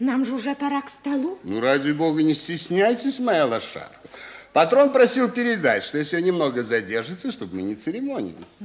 Нам 0.00 0.24
же 0.24 0.34
уже 0.34 0.56
пора 0.56 0.82
к 0.82 0.88
столу. 0.88 1.38
Ну, 1.44 1.60
ради 1.60 1.92
бога, 1.92 2.24
не 2.24 2.34
стесняйтесь, 2.34 3.20
моя 3.20 3.46
лошадка. 3.46 4.08
Патрон 4.52 4.90
просил 4.90 5.30
передать, 5.30 5.84
что 5.84 5.98
если 5.98 6.16
он 6.16 6.24
немного 6.24 6.64
задержится, 6.64 7.30
чтобы 7.30 7.54
мы 7.54 7.62
не 7.62 7.76
церемонились. 7.76 8.58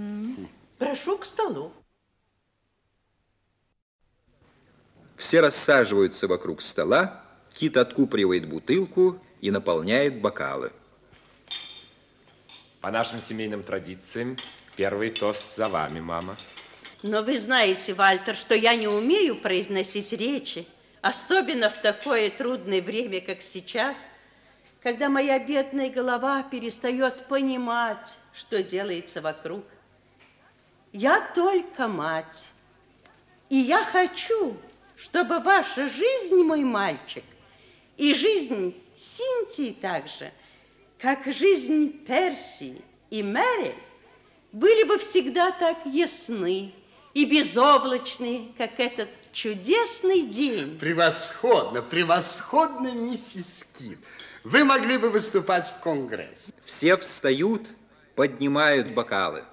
Прошу 0.79 1.19
к 1.19 1.25
столу. 1.25 1.71
Все 5.19 5.41
рассаживаются 5.41 6.29
вокруг 6.29 6.61
стола, 6.61 7.21
Кит 7.53 7.75
откупоривает 7.75 8.47
бутылку 8.47 9.21
и 9.41 9.51
наполняет 9.51 10.21
бокалы. 10.21 10.71
По 12.79 12.89
нашим 12.89 13.19
семейным 13.19 13.61
традициям, 13.63 14.37
первый 14.77 15.09
тост 15.09 15.57
за 15.57 15.67
вами, 15.67 15.99
мама. 15.99 16.37
Но 17.03 17.21
вы 17.21 17.37
знаете, 17.37 17.93
Вальтер, 17.93 18.37
что 18.37 18.55
я 18.55 18.75
не 18.75 18.87
умею 18.87 19.35
произносить 19.35 20.13
речи, 20.13 20.65
особенно 21.01 21.69
в 21.69 21.81
такое 21.81 22.29
трудное 22.29 22.81
время, 22.81 23.19
как 23.19 23.41
сейчас, 23.41 24.07
когда 24.81 25.09
моя 25.09 25.37
бедная 25.37 25.89
голова 25.89 26.43
перестает 26.43 27.27
понимать, 27.27 28.15
что 28.33 28.63
делается 28.63 29.19
вокруг. 29.19 29.65
Я 30.93 31.19
только 31.35 31.89
мать, 31.89 32.45
и 33.49 33.57
я 33.57 33.83
хочу, 33.83 34.55
чтобы 35.01 35.39
ваша 35.39 35.87
жизнь, 35.87 36.43
мой 36.43 36.63
мальчик, 36.63 37.23
и 37.97 38.13
жизнь 38.13 38.75
Синтии 38.95 39.71
также, 39.71 40.31
как 40.97 41.25
жизнь 41.25 42.05
Персии 42.05 42.81
и 43.09 43.23
Мэри, 43.23 43.75
были 44.51 44.83
бы 44.83 44.97
всегда 44.97 45.51
так 45.51 45.85
ясны 45.85 46.73
и 47.13 47.25
безоблачны, 47.25 48.51
как 48.57 48.79
этот 48.79 49.09
чудесный 49.31 50.23
день. 50.23 50.77
Превосходно, 50.79 51.81
превосходно, 51.81 52.91
миссис 52.91 53.65
Кит. 53.77 53.99
Вы 54.43 54.65
могли 54.65 54.97
бы 54.97 55.09
выступать 55.11 55.69
в 55.69 55.79
Конгресс. 55.79 56.51
Все 56.65 56.97
встают, 56.97 57.67
поднимают 58.15 58.93
бокалы. 58.93 59.45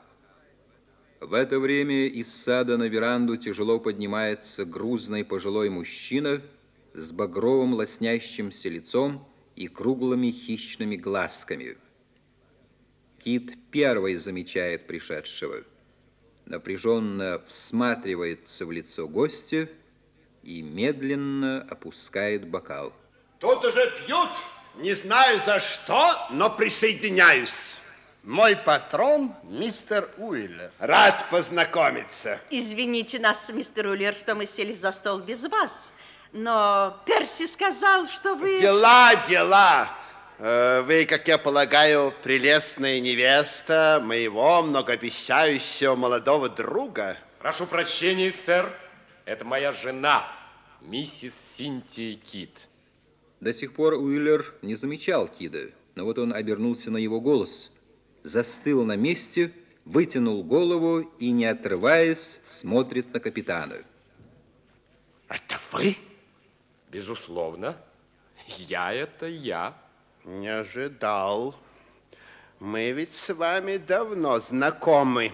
В 1.21 1.33
это 1.33 1.59
время 1.59 2.09
из 2.09 2.33
сада 2.33 2.77
на 2.77 2.85
веранду 2.85 3.39
тяжело 3.39 3.81
поднимается 3.81 4.67
грузный 4.67 5.25
пожилой 5.25 5.71
мужчина 5.71 6.43
с 6.93 7.11
багровым 7.11 7.73
лоснящимся 7.73 8.69
лицом 8.69 9.27
и 9.55 9.67
круглыми 9.67 10.31
хищными 10.31 10.97
глазками. 10.97 11.79
Кит 13.25 13.55
первый 13.71 14.17
замечает 14.17 14.87
пришедшего, 14.87 15.65
напряженно 16.45 17.43
всматривается 17.49 18.67
в 18.67 18.71
лицо 18.71 19.09
гостя 19.09 19.71
и 20.43 20.61
медленно 20.61 21.63
опускает 21.63 22.47
бокал. 22.47 22.93
Тут 23.41 23.65
уже 23.65 23.91
пьют, 24.05 24.31
не 24.77 24.95
знаю 24.95 25.41
за 25.47 25.61
что, 25.61 26.29
но 26.31 26.51
присоединяюсь. 26.51 27.81
Мой 28.27 28.57
патрон, 28.57 29.37
мистер 29.45 30.11
Уиллер. 30.17 30.73
Рад 30.81 31.31
познакомиться. 31.31 32.41
Извините 32.51 33.21
нас, 33.21 33.49
мистер 33.51 33.87
Уллер, 33.87 34.15
что 34.15 34.35
мы 34.35 34.47
сели 34.47 34.73
за 34.73 34.91
стол 34.91 35.21
без 35.21 35.45
вас, 35.45 35.93
но 36.33 37.01
Перси 37.07 37.47
сказал, 37.47 38.09
что 38.09 38.35
вы... 38.35 38.59
Дела, 38.61 39.15
дела. 39.29 39.91
Э, 40.41 40.83
Вы, 40.83 41.07
как 41.07 41.29
я 41.29 41.39
полагаю, 41.39 42.13
прелестная 42.25 42.99
невеста 42.99 44.03
моего 44.03 44.61
многообещающего 44.61 45.95
молодого 45.95 46.49
друга. 46.49 47.19
Прошу 47.39 47.65
прощения, 47.65 48.33
сэр. 48.33 48.77
Это 49.25 49.45
моя 49.45 49.71
жена, 49.71 50.27
миссис 50.81 51.33
Синтия 51.55 52.17
Кит. 52.17 52.67
До 53.39 53.53
сих 53.53 53.73
пор 53.73 53.95
Уиллер 53.95 54.53
не 54.63 54.75
замечал 54.75 55.29
Кида, 55.29 55.71
но 55.95 56.05
вот 56.05 56.19
он 56.19 56.35
обернулся 56.35 56.91
на 56.91 56.97
его 56.97 57.21
голос, 57.21 57.71
застыл 58.27 58.85
на 58.85 58.97
месте, 58.97 59.53
вытянул 59.85 60.43
голову 60.43 61.01
и, 61.19 61.31
не 61.31 61.47
отрываясь, 61.47 62.41
смотрит 62.45 63.13
на 63.15 63.21
капитана. 63.21 63.77
Это 65.29 65.59
вы? 65.73 65.97
Безусловно, 66.91 67.77
я 68.59 68.93
это 68.93 69.27
я. 69.27 69.75
Не 70.25 70.49
ожидал. 70.49 71.55
Мы 72.59 72.91
ведь 72.91 73.15
с 73.15 73.33
вами 73.33 73.77
давно 73.77 74.41
знакомы. 74.41 75.33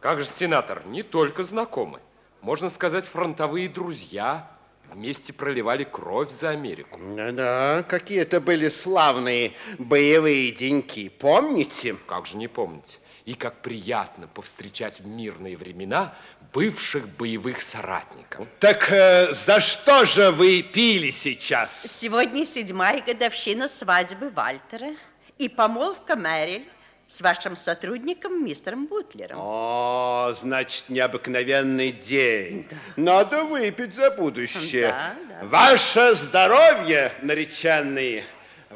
Как 0.00 0.20
же, 0.20 0.26
сенатор, 0.26 0.86
не 0.86 1.02
только 1.02 1.42
знакомы. 1.42 2.00
Можно 2.42 2.68
сказать, 2.68 3.06
фронтовые 3.06 3.70
друзья. 3.70 4.50
Вместе 4.92 5.32
проливали 5.32 5.84
кровь 5.84 6.30
за 6.30 6.50
Америку. 6.50 6.98
Да-да, 7.16 7.84
какие 7.88 8.20
это 8.20 8.40
были 8.40 8.68
славные 8.68 9.52
боевые 9.78 10.52
деньки, 10.52 11.08
помните? 11.08 11.96
Как 12.06 12.26
же 12.26 12.36
не 12.36 12.48
помнить? 12.48 12.98
И 13.24 13.34
как 13.34 13.60
приятно 13.60 14.28
повстречать 14.28 15.00
в 15.00 15.06
мирные 15.06 15.56
времена 15.56 16.14
бывших 16.52 17.08
боевых 17.08 17.60
соратников. 17.60 18.46
Так 18.60 18.90
э, 18.90 19.34
за 19.34 19.60
что 19.60 20.04
же 20.04 20.30
вы 20.30 20.62
пили 20.62 21.10
сейчас? 21.10 21.82
Сегодня 21.82 22.46
седьмая 22.46 23.02
годовщина 23.02 23.68
свадьбы 23.68 24.30
Вальтера 24.30 24.94
и 25.38 25.48
помолвка 25.48 26.14
Мэриль 26.14 26.66
с 27.08 27.20
вашим 27.20 27.56
сотрудником 27.56 28.44
мистером 28.44 28.86
Бутлером. 28.86 29.38
О, 29.40 30.32
значит, 30.38 30.88
необыкновенный 30.88 31.92
день. 31.92 32.66
Надо 32.96 33.44
выпить 33.44 33.94
за 33.94 34.10
будущее. 34.10 34.88
Да, 34.88 35.16
да. 35.28 35.46
Ваше 35.46 36.14
здоровье, 36.14 37.12
нареченные. 37.22 38.24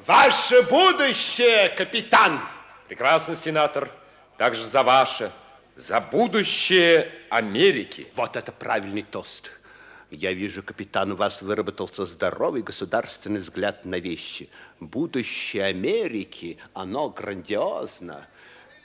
Ваше 0.06 0.62
будущее, 0.62 1.70
капитан. 1.70 2.40
Прекрасно, 2.88 3.34
сенатор. 3.34 3.90
Также 4.38 4.64
за 4.64 4.82
ваше, 4.82 5.32
за 5.76 6.00
будущее 6.00 7.10
Америки. 7.28 8.08
Вот 8.14 8.36
это 8.36 8.52
правильный 8.52 9.02
тост. 9.02 9.50
Я 10.11 10.33
вижу, 10.33 10.62
капитан, 10.62 11.12
у 11.12 11.16
вас 11.16 11.40
выработался 11.40 12.05
здоровый 12.05 12.62
государственный 12.62 13.38
взгляд 13.38 13.85
на 13.85 14.01
вещи. 14.01 14.49
Будущее 14.81 15.64
Америки, 15.64 16.59
оно 16.75 17.11
грандиозно. 17.11 18.27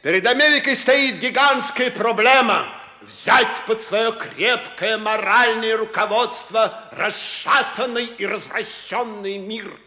Перед 0.04 0.28
Америкой 0.28 0.76
стоит 0.76 1.20
гигантская 1.20 1.90
проблема. 1.90 2.68
Взять 3.02 3.66
под 3.66 3.82
свое 3.82 4.12
крепкое 4.12 5.00
моральное 5.00 5.78
руководство 5.78 6.90
расшатанный 6.92 8.06
и 8.06 8.26
развращенный 8.26 9.40
мир. 9.40 9.80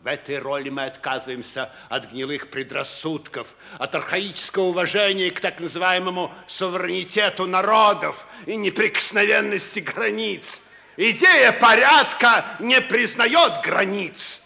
В 0.00 0.06
этой 0.06 0.38
роли 0.38 0.70
мы 0.70 0.84
отказываемся 0.86 1.70
от 1.90 2.10
гнилых 2.10 2.48
предрассудков, 2.48 3.46
от 3.78 3.94
архаического 3.94 4.64
уважения 4.64 5.30
к 5.30 5.40
так 5.40 5.60
называемому 5.60 6.32
суверенитету 6.46 7.46
народов 7.46 8.26
и 8.46 8.56
неприкосновенности 8.56 9.80
границ. 9.80 10.62
Идея 10.96 11.52
порядка 11.52 12.56
не 12.60 12.80
признает 12.80 13.62
границ. 13.62 14.40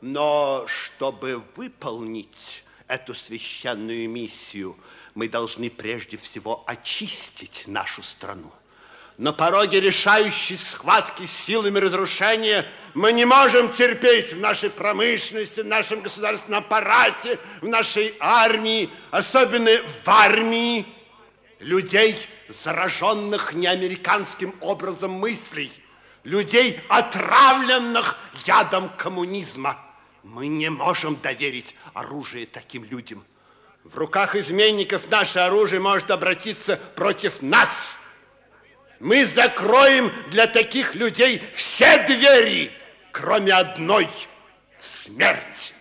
Но 0.00 0.64
чтобы 0.66 1.42
выполнить 1.56 2.64
эту 2.88 3.14
священную 3.14 4.08
миссию, 4.08 4.78
мы 5.14 5.28
должны 5.28 5.68
прежде 5.68 6.16
всего 6.16 6.64
очистить 6.66 7.64
нашу 7.66 8.02
страну. 8.02 8.50
На 9.18 9.32
пороге 9.32 9.80
решающей 9.80 10.58
схватки 10.58 11.24
с 11.24 11.30
силами 11.30 11.78
разрушения 11.78 12.66
мы 12.92 13.12
не 13.12 13.24
можем 13.24 13.72
терпеть 13.72 14.34
в 14.34 14.40
нашей 14.40 14.68
промышленности, 14.68 15.60
в 15.60 15.66
нашем 15.66 16.02
государственном 16.02 16.60
аппарате, 16.60 17.38
в 17.62 17.66
нашей 17.66 18.14
армии, 18.20 18.90
особенно 19.10 19.70
в 20.04 20.08
армии, 20.08 20.86
людей, 21.60 22.18
зараженных 22.62 23.54
неамериканским 23.54 24.54
образом 24.60 25.12
мыслей, 25.12 25.72
людей, 26.22 26.78
отравленных 26.90 28.18
ядом 28.44 28.90
коммунизма. 28.98 29.78
Мы 30.24 30.48
не 30.48 30.68
можем 30.68 31.16
доверить 31.16 31.74
оружие 31.94 32.44
таким 32.44 32.84
людям. 32.84 33.24
В 33.82 33.96
руках 33.96 34.36
изменников 34.36 35.08
наше 35.08 35.38
оружие 35.38 35.80
может 35.80 36.10
обратиться 36.10 36.78
против 36.94 37.40
нас– 37.40 37.70
мы 39.00 39.24
закроем 39.24 40.12
для 40.30 40.46
таких 40.46 40.94
людей 40.94 41.42
все 41.54 42.04
двери, 42.06 42.72
кроме 43.12 43.52
одной– 43.52 44.08
смерть. 44.80 45.74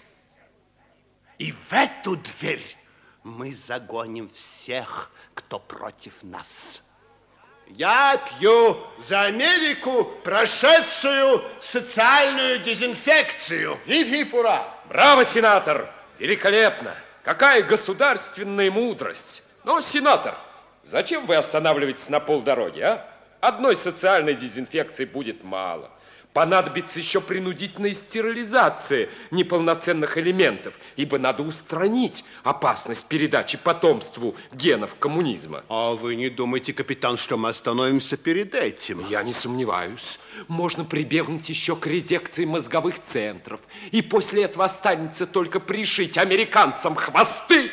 И 1.37 1.51
в 1.51 1.73
эту 1.73 2.15
дверь 2.15 2.77
мы 3.23 3.53
загоним 3.53 4.29
всех, 4.29 5.11
кто 5.33 5.59
против 5.59 6.13
нас. 6.21 6.81
Я 7.67 8.17
пью 8.17 8.77
за 8.99 9.23
Америку 9.23 10.05
прошедшую 10.23 11.43
социальную 11.59 12.59
дезинфекцию. 12.59 13.79
Хип-хип, 13.87 14.33
ура! 14.33 14.71
Браво, 14.87 15.25
сенатор! 15.25 15.91
Великолепно! 16.19 16.95
Какая 17.23 17.63
государственная 17.63 18.69
мудрость! 18.69 19.41
Но, 19.63 19.81
сенатор, 19.81 20.37
Зачем 20.85 21.25
вы 21.25 21.35
останавливаетесь 21.35 22.09
на 22.09 22.19
полдороги, 22.19 22.81
а? 22.81 23.05
Одной 23.41 23.75
социальной 23.75 24.35
дезинфекции 24.35 25.05
будет 25.05 25.43
мало. 25.43 25.89
Понадобится 26.31 26.99
еще 26.99 27.21
принудительная 27.21 27.93
стерилизация 27.93 29.09
неполноценных 29.31 30.17
элементов, 30.17 30.73
ибо 30.95 31.17
надо 31.17 31.43
устранить 31.43 32.23
опасность 32.43 33.05
передачи 33.07 33.57
потомству 33.57 34.35
генов 34.51 34.95
коммунизма. 34.99 35.63
А 35.69 35.93
вы 35.93 36.15
не 36.15 36.29
думаете, 36.29 36.73
капитан, 36.73 37.17
что 37.17 37.37
мы 37.37 37.49
остановимся 37.49 38.17
перед 38.17 38.53
этим? 38.53 39.05
Я 39.07 39.23
не 39.23 39.31
сомневаюсь. 39.33 40.19
Можно 40.47 40.83
прибегнуть 40.83 41.47
еще 41.49 41.75
к 41.75 41.87
резекции 41.87 42.45
мозговых 42.45 43.01
центров. 43.01 43.61
И 43.91 44.01
после 44.01 44.43
этого 44.43 44.65
останется 44.65 45.25
только 45.25 45.59
пришить 45.59 46.17
американцам 46.17 46.95
хвосты 46.95 47.71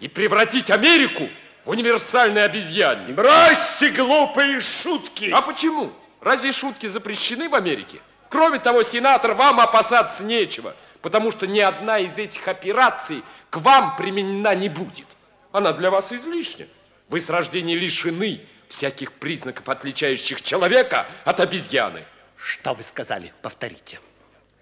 и 0.00 0.08
превратить 0.08 0.70
Америку 0.70 1.28
универсальной 1.70 2.44
обезьяне. 2.44 3.12
Бросьте 3.14 3.90
глупые 3.90 4.60
шутки! 4.60 5.30
А 5.32 5.40
почему? 5.40 5.92
Разве 6.20 6.52
шутки 6.52 6.86
запрещены 6.86 7.48
в 7.48 7.54
Америке? 7.54 8.00
Кроме 8.28 8.58
того, 8.58 8.82
сенатор, 8.82 9.34
вам 9.34 9.60
опасаться 9.60 10.24
нечего, 10.24 10.74
потому 11.00 11.30
что 11.30 11.46
ни 11.46 11.60
одна 11.60 11.98
из 11.98 12.18
этих 12.18 12.46
операций 12.46 13.22
к 13.50 13.56
вам 13.56 13.96
применена 13.96 14.54
не 14.54 14.68
будет. 14.68 15.06
Она 15.52 15.72
для 15.72 15.90
вас 15.90 16.12
излишня. 16.12 16.66
Вы 17.08 17.20
с 17.20 17.28
рождения 17.28 17.74
лишены 17.74 18.42
всяких 18.68 19.12
признаков, 19.12 19.68
отличающих 19.68 20.42
человека 20.42 21.06
от 21.24 21.40
обезьяны. 21.40 22.04
Что 22.36 22.74
вы 22.74 22.82
сказали? 22.82 23.32
Повторите. 23.42 23.98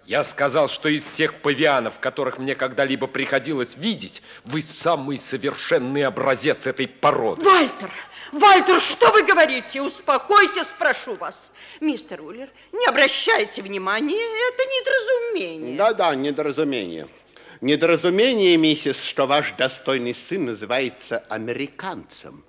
Я 0.09 0.23
сказал, 0.23 0.69
что 0.69 0.89
из 0.89 1.05
всех 1.05 1.35
павианов, 1.35 1.99
которых 1.99 2.39
мне 2.39 2.55
когда-либо 2.55 3.05
приходилось 3.05 3.77
видеть, 3.77 4.23
вы 4.43 4.63
самый 4.63 5.19
совершенный 5.19 6.03
образец 6.03 6.65
этой 6.65 6.87
породы. 6.87 7.43
Вальтер, 7.43 7.91
Вальтер, 8.31 8.79
что 8.79 9.11
вы 9.11 9.21
говорите? 9.21 9.83
Успокойтесь, 9.83 10.65
прошу 10.79 11.13
вас. 11.13 11.51
Мистер 11.79 12.23
Уллер, 12.23 12.49
не 12.71 12.87
обращайте 12.87 13.61
внимания, 13.61 14.17
это 14.47 14.63
недоразумение. 14.65 15.77
Да-да, 15.77 16.15
недоразумение. 16.15 17.07
Недоразумение, 17.61 18.57
миссис, 18.57 18.99
что 19.03 19.27
ваш 19.27 19.51
достойный 19.59 20.15
сын 20.15 20.45
называется 20.45 21.23
американцем. 21.29 22.43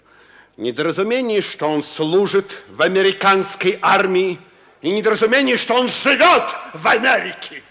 Недоразумение, 0.57 1.43
что 1.43 1.67
он 1.67 1.83
служит 1.83 2.57
в 2.71 2.81
американской 2.81 3.79
армии 3.83 4.39
и 4.83 4.91
недоразумение, 4.91 5.57
что 5.57 5.75
он 5.75 5.89
живет 5.89 6.55
в 6.75 6.87
Америке. 6.87 7.63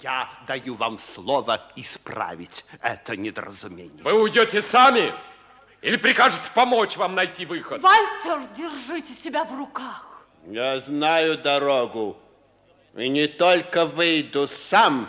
Я 0.00 0.28
даю 0.46 0.74
вам 0.74 0.98
слово 0.98 1.60
исправить 1.76 2.64
это 2.80 3.16
недоразумение. 3.16 4.02
Вы 4.04 4.12
уйдете 4.12 4.62
сами 4.62 5.12
или 5.82 5.96
прикажете 5.96 6.50
помочь 6.54 6.96
вам 6.96 7.14
найти 7.14 7.44
выход? 7.44 7.82
Вальтер, 7.82 8.40
держите 8.56 9.12
себя 9.22 9.44
в 9.44 9.56
руках. 9.56 10.24
Я 10.46 10.80
знаю 10.80 11.38
дорогу. 11.38 12.16
И 12.96 13.08
не 13.08 13.26
только 13.26 13.86
выйду 13.86 14.48
сам, 14.48 15.08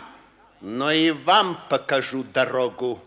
но 0.60 0.90
и 0.90 1.12
вам 1.12 1.58
покажу 1.68 2.24
дорогу. 2.24 3.00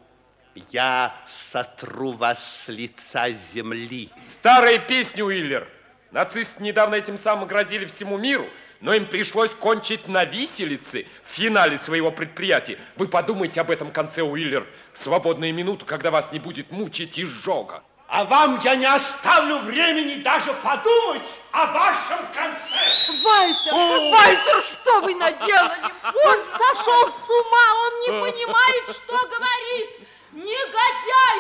Я 0.72 1.15
сотру 1.51 2.13
вас 2.13 2.63
с 2.65 2.67
лица 2.70 3.32
земли. 3.53 4.09
Старые 4.26 4.80
песни, 4.80 5.22
Уиллер. 5.22 5.67
Нацисты 6.14 6.61
недавно 6.61 6.93
этим 6.93 7.18
самым 7.18 7.47
грозили 7.47 7.86
всему 7.86 8.20
миру, 8.20 8.47
но 8.82 8.93
им 8.93 9.07
пришлось 9.07 9.49
кончить 9.49 10.07
на 10.07 10.26
виселице 10.26 11.07
в 11.26 11.34
финале 11.34 11.80
своего 11.80 12.11
предприятия. 12.11 12.78
Вы 12.97 13.07
подумайте 13.07 13.59
об 13.59 13.72
этом 13.72 13.91
конце, 13.91 14.22
Уиллер, 14.22 14.68
в 14.93 14.99
свободные 14.99 15.51
минуты, 15.51 15.86
когда 15.86 16.11
вас 16.11 16.32
не 16.32 16.38
будет 16.38 16.72
мучить 16.72 17.20
изжога. 17.20 17.82
А 18.07 18.26
вам 18.26 18.59
я 18.64 18.76
не 18.76 18.86
оставлю 18.86 19.64
времени 19.64 20.22
даже 20.22 20.53
подумать 20.53 21.24
о 21.51 21.66
вашем 21.66 22.20
конце. 22.32 23.24
Вальтер, 23.24 23.74
Вальтер, 23.74 24.61
что 24.61 25.01
вы 25.01 25.16
наделали? 25.16 25.82
Он 26.14 26.39
сошел 26.59 27.09
с 27.09 27.30
ума, 27.30 27.74
он 27.88 27.99
не 28.01 28.07
понимает, 28.32 28.84
что 28.89 29.18
говорит. 29.18 29.89
Негодяй! 30.32 31.39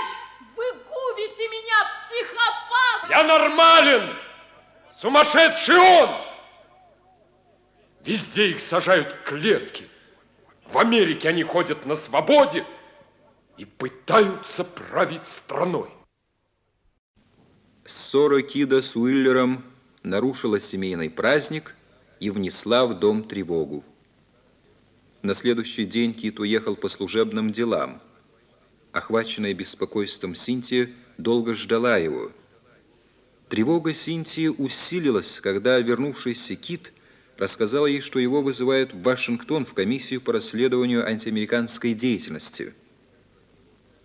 Вы 0.55 0.63
губите 0.73 1.47
меня, 1.47 1.91
психопат! 2.09 3.09
Я 3.11 3.23
нормален! 3.23 4.22
Сумасшедший 5.03 5.75
он! 5.75 6.11
Везде 8.05 8.51
их 8.51 8.61
сажают 8.61 9.11
в 9.11 9.23
клетки. 9.25 9.89
В 10.71 10.77
Америке 10.77 11.27
они 11.27 11.43
ходят 11.43 11.85
на 11.85 11.97
свободе. 11.97 12.65
и 13.57 13.65
пытаются 13.65 14.63
править 14.63 15.27
страной. 15.27 15.89
Ссора 17.83 18.41
Кида 18.41 18.81
с 18.81 18.95
Уиллером 18.95 19.65
нарушила 20.03 20.61
семейный 20.61 21.09
праздник 21.09 21.75
и 22.21 22.29
внесла 22.29 22.87
в 22.87 22.97
дом 22.97 23.25
тревогу. 23.25 23.83
На 25.21 25.35
следующий 25.35 25.85
день 25.85 26.13
Кит 26.13 26.39
уехал 26.39 26.77
по 26.77 26.87
служебным 26.87 27.51
делам. 27.51 28.01
Охваченная 28.93 29.53
беспокойством 29.53 30.33
Синтия 30.33 30.89
долго 31.17 31.55
ждала 31.55 31.97
его. 31.97 32.31
Тревога 33.53 33.93
Синтии 33.93 34.47
усилилась, 34.47 35.39
когда 35.39 35.77
вернувшийся 35.77 36.55
Кит 36.55 36.91
рассказал 37.37 37.85
ей, 37.85 38.01
что 38.01 38.17
его 38.17 38.41
вызывают 38.41 38.95
в 38.95 39.03
Вашингтон 39.03 39.63
в 39.63 39.75
комиссию 39.75 40.21
по 40.21 40.33
расследованию 40.33 41.07
антиамериканской 41.07 41.93
деятельности. 41.93 42.73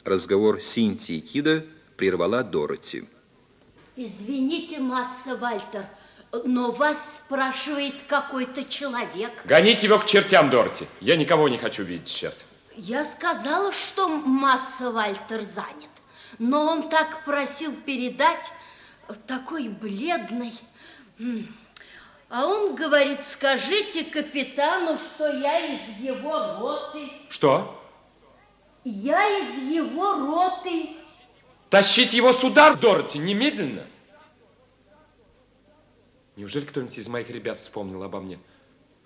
Разговор 0.05 0.61
Синтии 0.61 1.17
и 1.17 1.21
Кида 1.23 1.65
прервала 1.97 2.45
Дороти. 2.45 3.09
Извините, 3.97 4.81
масса 4.81 5.35
Вальтер, 5.35 5.87
но 6.45 6.71
вас 6.71 7.23
спрашивает 7.25 7.95
какой-то 8.07 8.65
человек. 8.65 9.33
Гоните 9.47 9.87
его 9.87 9.99
к 9.99 10.05
чертям, 10.05 10.51
Дороти. 10.51 10.85
Я 11.01 11.17
никого 11.17 11.49
не 11.49 11.57
хочу 11.57 11.85
видеть 11.85 12.11
сейчас. 12.11 12.45
Я 12.77 13.03
сказала, 13.03 13.73
что 13.73 14.11
масса 14.11 14.91
Вальтер 14.91 15.41
занят. 15.41 15.89
Но 16.39 16.67
он 16.67 16.91
так 16.91 17.25
просил 17.25 17.73
передать, 17.87 18.53
такой 19.15 19.69
бледный. 19.69 20.53
А 22.29 22.47
он 22.47 22.75
говорит, 22.75 23.23
скажите 23.23 24.05
капитану, 24.05 24.99
что 24.99 25.33
я 25.33 25.75
из 25.75 25.99
его 25.99 26.59
роты. 26.59 27.11
Что? 27.31 27.83
Я 28.85 29.27
из 29.41 29.73
его 29.73 30.15
роты. 30.15 30.91
Тащить 31.71 32.13
его 32.13 32.33
сюда, 32.33 32.75
Дороти, 32.75 33.19
немедленно. 33.19 33.85
Неужели 36.37 36.65
кто-нибудь 36.65 36.97
из 36.99 37.09
моих 37.09 37.31
ребят 37.31 37.59
вспомнил 37.59 38.03
обо 38.03 38.21
мне? 38.21 38.39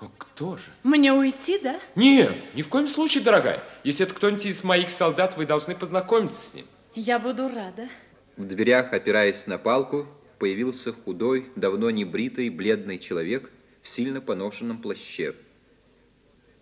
Ну, 0.00 0.10
кто 0.18 0.56
же? 0.56 0.70
Мне 0.82 1.12
уйти, 1.12 1.58
да? 1.58 1.80
Нет, 1.94 2.54
ни 2.54 2.62
в 2.62 2.68
коем 2.68 2.88
случае, 2.88 3.22
дорогая. 3.22 3.62
Если 3.84 4.04
это 4.04 4.14
кто-нибудь 4.14 4.44
из 4.46 4.64
моих 4.64 4.90
солдат, 4.90 5.36
вы 5.36 5.46
должны 5.46 5.74
познакомиться 5.76 6.50
с 6.50 6.54
ним. 6.54 6.66
Я 6.94 7.18
буду 7.18 7.48
рада. 7.48 7.88
В 8.36 8.44
дверях, 8.46 8.92
опираясь 8.92 9.46
на 9.46 9.58
палку, 9.58 10.06
появился 10.38 10.92
худой, 10.92 11.50
давно 11.54 11.90
не 11.90 12.04
бритый, 12.04 12.48
бледный 12.48 12.98
человек 12.98 13.50
в 13.82 13.88
сильно 13.88 14.20
поношенном 14.20 14.80
плаще. 14.80 15.34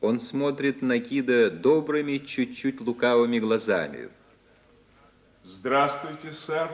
Он 0.00 0.18
смотрит 0.18 0.82
на 0.82 0.98
Кида 0.98 1.50
добрыми, 1.50 2.18
чуть-чуть 2.18 2.80
лукавыми 2.80 3.38
глазами. 3.38 4.10
Здравствуйте, 5.42 6.32
сэр. 6.32 6.68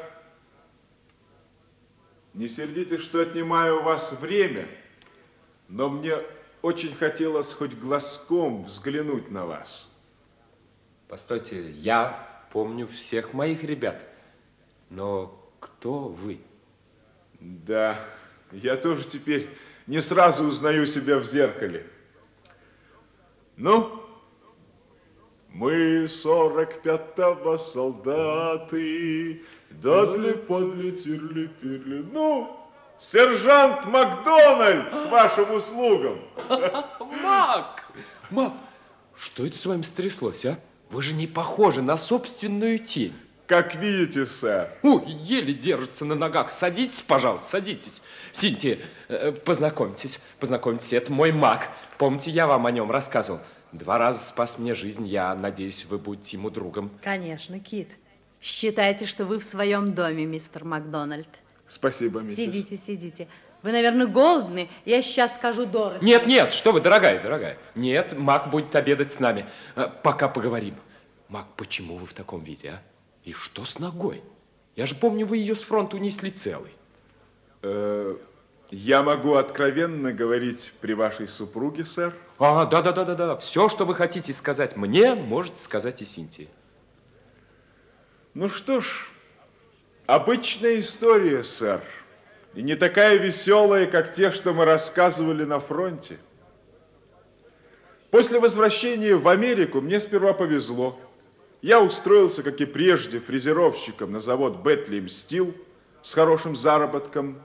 Не 2.34 2.48
сердитесь, 2.48 3.00
что 3.00 3.20
отнимаю 3.20 3.80
у 3.80 3.82
вас 3.82 4.12
время, 4.20 4.68
но 5.68 5.88
мне 5.88 6.16
очень 6.62 6.94
хотелось 6.94 7.52
хоть 7.52 7.74
глазком 7.74 8.64
взглянуть 8.64 9.30
на 9.30 9.46
вас. 9.46 9.90
Постойте, 11.08 11.70
я 11.70 12.46
помню 12.52 12.88
всех 12.88 13.32
моих 13.32 13.64
ребят, 13.64 14.02
но 14.90 15.38
кто 15.60 16.08
вы? 16.08 16.40
Да, 17.40 17.98
я 18.52 18.76
тоже 18.76 19.04
теперь 19.04 19.48
не 19.86 20.00
сразу 20.00 20.44
узнаю 20.44 20.86
себя 20.86 21.18
в 21.18 21.24
зеркале. 21.24 21.86
Ну, 23.56 24.02
мы 25.48 26.08
сорок 26.08 26.82
пятого 26.82 27.56
солдаты, 27.56 29.42
дадли, 29.70 30.32
подли, 30.32 30.90
тирли, 30.92 31.46
пирли. 31.46 32.04
Ну, 32.12 32.54
сержант 32.98 33.86
Макдональд 33.86 34.90
к 34.90 35.10
вашим 35.10 35.54
услугам. 35.54 36.20
Мак! 37.22 37.84
Мак, 38.30 38.52
что 39.16 39.46
это 39.46 39.56
с 39.56 39.64
вами 39.64 39.82
стряслось, 39.82 40.44
а? 40.44 40.58
Вы 40.90 41.02
же 41.02 41.14
не 41.14 41.26
похожи 41.26 41.82
на 41.82 41.96
собственную 41.96 42.78
тень. 42.78 43.14
Как 43.46 43.76
видите, 43.76 44.26
сэр. 44.26 44.72
Ой, 44.82 45.04
еле 45.06 45.54
держится 45.54 46.04
на 46.04 46.16
ногах. 46.16 46.50
Садитесь, 46.50 47.02
пожалуйста, 47.02 47.48
садитесь. 47.48 48.02
Синтия, 48.32 48.78
э, 49.08 49.32
познакомьтесь, 49.32 50.18
познакомьтесь, 50.40 50.92
это 50.92 51.12
мой 51.12 51.30
маг. 51.30 51.68
Помните, 51.96 52.30
я 52.30 52.46
вам 52.46 52.66
о 52.66 52.70
нем 52.72 52.90
рассказывал? 52.90 53.40
Два 53.72 53.98
раза 53.98 54.24
спас 54.24 54.58
мне 54.58 54.74
жизнь, 54.74 55.06
я 55.06 55.34
надеюсь, 55.34 55.84
вы 55.84 55.98
будете 55.98 56.36
ему 56.36 56.50
другом. 56.50 56.90
Конечно, 57.02 57.60
Кит. 57.60 57.88
Считайте, 58.42 59.06
что 59.06 59.24
вы 59.24 59.38
в 59.38 59.44
своем 59.44 59.94
доме, 59.94 60.24
мистер 60.24 60.64
Макдональд. 60.64 61.28
Спасибо, 61.68 62.20
миссис. 62.20 62.44
Сидите, 62.44 62.76
сидите. 62.76 63.28
Вы, 63.62 63.72
наверное, 63.72 64.06
голодны. 64.06 64.68
Я 64.84 65.02
сейчас 65.02 65.34
скажу 65.34 65.66
Дороти. 65.66 66.04
Нет, 66.04 66.26
нет, 66.26 66.52
что 66.52 66.72
вы, 66.72 66.80
дорогая, 66.80 67.22
дорогая. 67.22 67.58
Нет, 67.74 68.16
Мак 68.16 68.50
будет 68.50 68.74
обедать 68.76 69.12
с 69.12 69.20
нами. 69.20 69.46
Э, 69.76 69.88
пока 70.02 70.28
поговорим. 70.28 70.74
Мак, 71.28 71.46
почему 71.56 71.96
вы 71.96 72.06
в 72.06 72.12
таком 72.12 72.44
виде, 72.44 72.70
а? 72.70 72.95
И 73.26 73.32
что 73.32 73.64
с 73.64 73.80
ногой? 73.80 74.22
Я 74.76 74.86
же 74.86 74.94
помню, 74.94 75.26
вы 75.26 75.38
ее 75.38 75.56
с 75.56 75.64
фронта 75.64 75.96
унесли 75.96 76.30
целой. 76.30 76.70
Э, 77.60 78.16
я 78.70 79.02
могу 79.02 79.34
откровенно 79.34 80.12
говорить 80.12 80.72
при 80.80 80.94
вашей 80.94 81.26
супруге, 81.26 81.84
сэр? 81.84 82.14
А, 82.38 82.64
да-да-да-да-да. 82.66 83.36
Все, 83.38 83.68
что 83.68 83.84
вы 83.84 83.96
хотите 83.96 84.32
сказать 84.32 84.76
мне, 84.76 85.16
можете 85.16 85.60
сказать 85.60 86.00
и 86.02 86.04
Синтии. 86.04 86.48
Ну 88.34 88.48
что 88.48 88.80
ж, 88.80 89.08
обычная 90.06 90.78
история, 90.78 91.42
сэр. 91.42 91.82
И 92.54 92.62
не 92.62 92.76
такая 92.76 93.16
веселая, 93.16 93.86
как 93.86 94.14
те, 94.14 94.30
что 94.30 94.54
мы 94.54 94.64
рассказывали 94.64 95.44
на 95.44 95.58
фронте. 95.58 96.18
После 98.12 98.38
возвращения 98.38 99.16
в 99.16 99.26
Америку 99.26 99.80
мне 99.80 99.98
сперва 99.98 100.32
повезло. 100.32 101.00
Я 101.66 101.80
устроился, 101.80 102.44
как 102.44 102.60
и 102.60 102.64
прежде, 102.64 103.18
фрезеровщиком 103.18 104.12
на 104.12 104.20
завод 104.20 104.58
Бетлим 104.62 105.08
Стил 105.08 105.52
с 106.00 106.14
хорошим 106.14 106.54
заработком. 106.54 107.40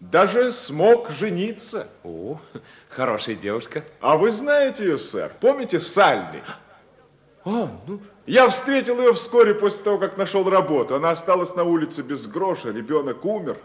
Даже 0.00 0.50
смог 0.50 1.10
жениться. 1.10 1.86
О, 2.02 2.40
хорошая 2.88 3.36
девушка. 3.36 3.84
А 4.00 4.16
вы 4.16 4.32
знаете 4.32 4.82
ее, 4.82 4.98
сэр? 4.98 5.30
Помните 5.40 5.78
Салли? 5.78 6.42
А, 7.44 7.70
ну... 7.86 8.00
Я 8.26 8.48
встретил 8.48 8.98
ее 8.98 9.12
вскоре 9.12 9.54
после 9.54 9.84
того, 9.84 9.98
как 9.98 10.16
нашел 10.16 10.50
работу. 10.50 10.96
Она 10.96 11.12
осталась 11.12 11.54
на 11.54 11.62
улице 11.62 12.02
без 12.02 12.26
гроша, 12.26 12.72
ребенок 12.72 13.24
умер. 13.24 13.58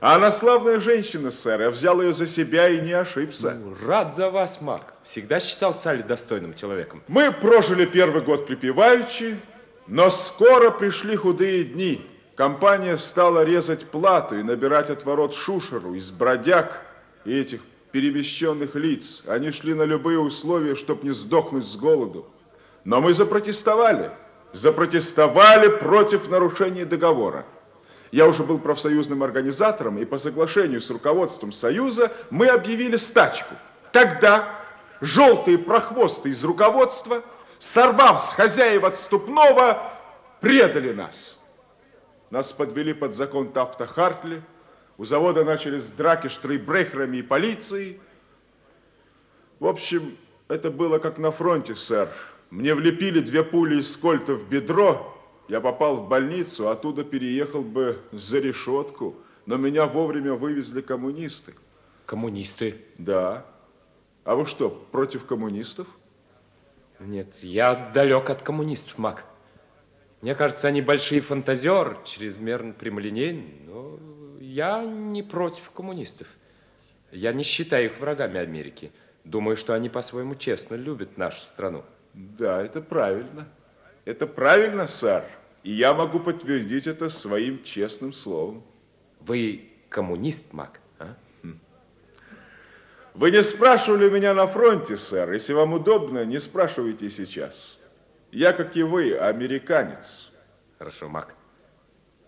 А 0.00 0.14
она 0.14 0.30
славная 0.30 0.78
женщина, 0.78 1.30
сэр. 1.30 1.60
Я 1.60 1.70
взял 1.70 2.00
ее 2.00 2.12
за 2.12 2.26
себя 2.26 2.68
и 2.68 2.80
не 2.80 2.92
ошибся. 2.92 3.54
Ну, 3.54 3.74
рад 3.84 4.14
за 4.14 4.30
вас, 4.30 4.60
Мак. 4.60 4.94
Всегда 5.02 5.40
считал 5.40 5.74
Салли 5.74 6.02
достойным 6.02 6.54
человеком. 6.54 7.02
Мы 7.08 7.32
прожили 7.32 7.84
первый 7.84 8.22
год 8.22 8.46
припеваючи, 8.46 9.38
но 9.88 10.10
скоро 10.10 10.70
пришли 10.70 11.16
худые 11.16 11.64
дни. 11.64 12.06
Компания 12.36 12.96
стала 12.96 13.42
резать 13.44 13.86
плату 13.86 14.38
и 14.38 14.44
набирать 14.44 14.90
отворот 14.90 15.34
шушеру 15.34 15.94
из 15.94 16.12
бродяг 16.12 16.80
и 17.24 17.36
этих 17.36 17.60
перемещенных 17.90 18.76
лиц. 18.76 19.24
Они 19.26 19.50
шли 19.50 19.74
на 19.74 19.82
любые 19.82 20.20
условия, 20.20 20.76
чтобы 20.76 21.08
не 21.08 21.12
сдохнуть 21.12 21.66
с 21.66 21.74
голоду. 21.74 22.26
Но 22.84 23.00
мы 23.00 23.12
запротестовали. 23.12 24.12
Запротестовали 24.52 25.68
против 25.68 26.28
нарушения 26.28 26.84
договора. 26.84 27.44
Я 28.10 28.26
уже 28.26 28.42
был 28.42 28.58
профсоюзным 28.58 29.22
организатором, 29.22 29.98
и 29.98 30.04
по 30.04 30.18
соглашению 30.18 30.80
с 30.80 30.90
руководством 30.90 31.52
Союза 31.52 32.12
мы 32.30 32.48
объявили 32.48 32.96
стачку. 32.96 33.54
Тогда 33.92 34.60
желтые 35.00 35.58
прохвосты 35.58 36.30
из 36.30 36.42
руководства, 36.44 37.22
сорвав 37.58 38.20
с 38.20 38.32
хозяев 38.32 38.84
отступного, 38.84 39.92
предали 40.40 40.92
нас. 40.92 41.38
Нас 42.30 42.52
подвели 42.52 42.92
под 42.92 43.14
закон 43.14 43.52
Тафта 43.52 43.86
Хартли, 43.86 44.42
у 44.96 45.04
завода 45.04 45.44
начались 45.44 45.86
драки 45.86 46.28
штрейбрехерами 46.28 47.18
и 47.18 47.22
полицией. 47.22 48.00
В 49.60 49.66
общем, 49.66 50.16
это 50.48 50.70
было 50.70 50.98
как 50.98 51.18
на 51.18 51.30
фронте, 51.30 51.76
сэр. 51.76 52.08
Мне 52.50 52.74
влепили 52.74 53.20
две 53.20 53.44
пули 53.44 53.80
из 53.80 53.96
кольта 53.96 54.34
в 54.34 54.48
бедро, 54.48 55.17
я 55.48 55.60
попал 55.60 55.96
в 55.96 56.08
больницу, 56.08 56.68
оттуда 56.68 57.04
переехал 57.04 57.62
бы 57.62 58.00
за 58.12 58.38
решетку, 58.38 59.16
но 59.46 59.56
меня 59.56 59.86
вовремя 59.86 60.34
вывезли 60.34 60.82
коммунисты. 60.82 61.54
Коммунисты? 62.04 62.84
Да. 62.98 63.46
А 64.24 64.34
вы 64.34 64.46
что, 64.46 64.68
против 64.68 65.24
коммунистов? 65.24 65.86
Нет, 67.00 67.34
я 67.40 67.90
далек 67.94 68.28
от 68.28 68.42
коммунистов, 68.42 68.98
Мак. 68.98 69.24
Мне 70.20 70.34
кажется, 70.34 70.68
они 70.68 70.82
большие 70.82 71.20
фантазеры, 71.22 71.96
чрезмерно 72.04 72.72
прямолинейны, 72.74 73.54
но 73.66 73.98
я 74.40 74.84
не 74.84 75.22
против 75.22 75.70
коммунистов. 75.70 76.26
Я 77.10 77.32
не 77.32 77.42
считаю 77.44 77.86
их 77.86 78.00
врагами 78.00 78.38
Америки. 78.38 78.92
Думаю, 79.24 79.56
что 79.56 79.74
они 79.74 79.88
по-своему 79.88 80.34
честно 80.34 80.74
любят 80.74 81.16
нашу 81.16 81.40
страну. 81.40 81.84
Да, 82.12 82.62
это 82.62 82.80
правильно. 82.82 83.48
Это 84.04 84.26
правильно, 84.26 84.86
сэр. 84.86 85.24
И 85.62 85.72
я 85.72 85.94
могу 85.94 86.20
подтвердить 86.20 86.86
это 86.86 87.08
своим 87.08 87.62
честным 87.64 88.12
словом. 88.12 88.62
Вы 89.20 89.70
коммунист, 89.88 90.52
Мак? 90.52 90.80
А? 90.98 91.14
Вы 93.14 93.32
не 93.32 93.42
спрашивали 93.42 94.08
меня 94.08 94.32
на 94.32 94.46
фронте, 94.46 94.96
сэр. 94.96 95.32
Если 95.32 95.52
вам 95.52 95.72
удобно, 95.72 96.24
не 96.24 96.38
спрашивайте 96.38 97.10
сейчас. 97.10 97.78
Я, 98.30 98.52
как 98.52 98.76
и 98.76 98.82
вы, 98.82 99.16
американец. 99.16 100.30
Хорошо, 100.78 101.08
Мак. 101.08 101.34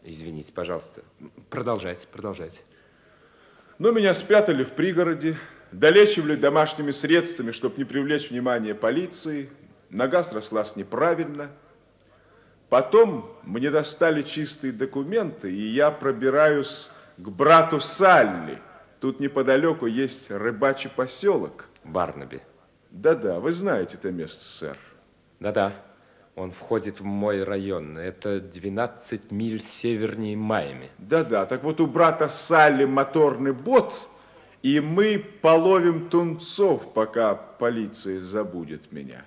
Извините, 0.03 0.53
пожалуйста. 0.53 1.03
Продолжайте, 1.49 2.09
продолжайте. 2.09 2.59
Ну, 3.78 3.93
меня 3.93 4.14
спрятали 4.14 4.64
в 4.64 4.72
пригороде, 4.72 5.39
долечивали 5.72 6.35
домашними 6.35 6.91
средствами, 6.91 7.53
чтобы 7.53 7.76
не 7.76 7.85
привлечь 7.85 8.31
внимание 8.31 8.74
полиции. 8.74 9.49
Нога 9.91 10.24
срослась 10.24 10.74
неправильно. 10.74 11.51
Потом 12.71 13.29
мне 13.43 13.68
достали 13.68 14.23
чистые 14.23 14.73
документы, 14.73 15.53
и 15.53 15.73
я 15.73 15.91
пробираюсь 15.91 16.89
к 17.18 17.29
брату 17.29 17.81
Салли. 17.81 18.62
Тут 19.01 19.18
неподалеку 19.18 19.87
есть 19.87 20.31
рыбачий 20.31 20.89
поселок. 20.89 21.66
Барнаби. 21.83 22.41
Да-да, 22.93 23.41
вы 23.41 23.51
знаете 23.51 23.97
это 23.97 24.12
место, 24.12 24.45
сэр. 24.45 24.79
Да-да, 25.41 25.73
он 26.37 26.53
входит 26.53 27.01
в 27.01 27.05
мой 27.05 27.43
район. 27.43 27.99
Это 27.99 28.41
12 28.41 29.33
миль 29.33 29.62
севернее 29.62 30.37
Майами. 30.37 30.91
Да-да, 30.99 31.47
так 31.47 31.64
вот 31.64 31.81
у 31.81 31.89
брата 31.89 32.29
Салли 32.29 32.85
моторный 32.85 33.53
бот, 33.53 33.93
и 34.62 34.79
мы 34.79 35.18
половим 35.18 36.09
тунцов, 36.09 36.93
пока 36.93 37.35
полиция 37.35 38.21
забудет 38.21 38.93
меня. 38.93 39.25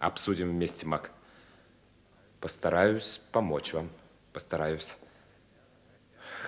Обсудим 0.00 0.50
вместе, 0.50 0.84
Мак. 0.84 1.12
Постараюсь 2.40 3.20
помочь 3.32 3.72
вам. 3.72 3.90
Постараюсь. 4.32 4.96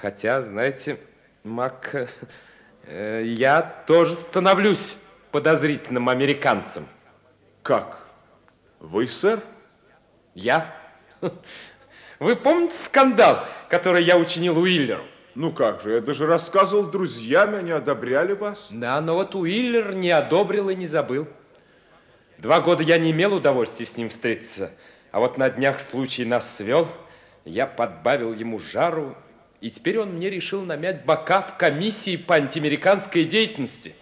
Хотя, 0.00 0.42
знаете, 0.42 0.98
Мак, 1.44 2.08
э, 2.84 3.22
я 3.24 3.84
тоже 3.86 4.14
становлюсь 4.14 4.96
подозрительным 5.32 6.08
американцем. 6.08 6.86
Как? 7.62 8.06
Вы, 8.80 9.08
сэр? 9.08 9.40
Я? 10.34 10.74
Вы 12.18 12.36
помните 12.36 12.76
скандал, 12.84 13.46
который 13.68 14.04
я 14.04 14.16
учинил 14.16 14.58
Уиллеру? 14.58 15.04
Ну 15.34 15.50
как 15.50 15.80
же, 15.80 15.94
я 15.94 16.00
даже 16.00 16.26
рассказывал 16.26 16.90
друзьям, 16.90 17.54
они 17.54 17.70
одобряли 17.70 18.34
вас. 18.34 18.68
Да, 18.70 19.00
но 19.00 19.14
вот 19.14 19.34
Уиллер 19.34 19.94
не 19.94 20.10
одобрил 20.10 20.68
и 20.68 20.76
не 20.76 20.86
забыл. 20.86 21.26
Два 22.38 22.60
года 22.60 22.82
я 22.82 22.98
не 22.98 23.12
имел 23.12 23.34
удовольствия 23.34 23.86
с 23.86 23.96
ним 23.96 24.10
встретиться, 24.10 24.72
а 25.12 25.20
вот 25.20 25.38
на 25.38 25.48
днях 25.50 25.80
случай 25.80 26.24
нас 26.24 26.56
свел, 26.56 26.88
я 27.44 27.66
подбавил 27.66 28.32
ему 28.32 28.58
жару 28.58 29.14
и 29.60 29.70
теперь 29.70 30.00
он 30.00 30.14
мне 30.14 30.28
решил 30.28 30.62
намять 30.62 31.04
бока 31.04 31.42
в 31.42 31.56
комиссии 31.56 32.16
по 32.16 32.34
антиамериканской 32.34 33.24
деятельности. 33.24 33.94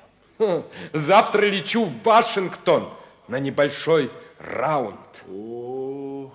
Завтра 0.95 1.43
лечу 1.43 1.85
в 1.85 2.03
Вашингтон 2.03 2.95
на 3.29 3.39
небольшой 3.39 4.11
раунд. 4.39 5.01
О, 5.29 6.33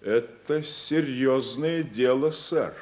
это 0.00 0.62
серьезное 0.62 1.82
дело, 1.84 2.30
сэр. 2.32 2.74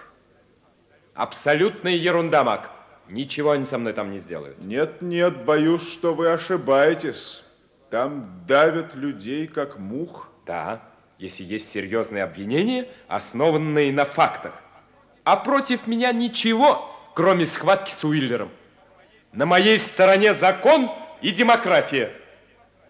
Абсолютная 1.14 1.92
ерунда, 1.92 2.44
Мак. 2.44 2.70
Ничего 3.08 3.50
они 3.50 3.64
со 3.64 3.78
мной 3.78 3.92
там 3.92 4.10
не 4.10 4.18
сделают. 4.18 4.58
Нет, 4.60 5.02
нет, 5.02 5.44
боюсь, 5.44 5.86
что 5.86 6.14
вы 6.14 6.30
ошибаетесь. 6.30 7.42
Там 7.90 8.44
давят 8.46 8.94
людей, 8.94 9.46
как 9.46 9.78
мух. 9.78 10.28
Да, 10.46 10.80
если 11.18 11.42
есть 11.42 11.70
серьезные 11.70 12.24
обвинения, 12.24 12.88
основанные 13.08 13.92
на 13.92 14.06
фактах 14.06 14.62
а 15.26 15.36
против 15.36 15.88
меня 15.88 16.12
ничего, 16.12 16.88
кроме 17.16 17.46
схватки 17.46 17.90
с 17.90 18.04
Уиллером. 18.04 18.48
На 19.32 19.44
моей 19.44 19.76
стороне 19.76 20.34
закон 20.34 20.88
и 21.20 21.32
демократия. 21.32 22.12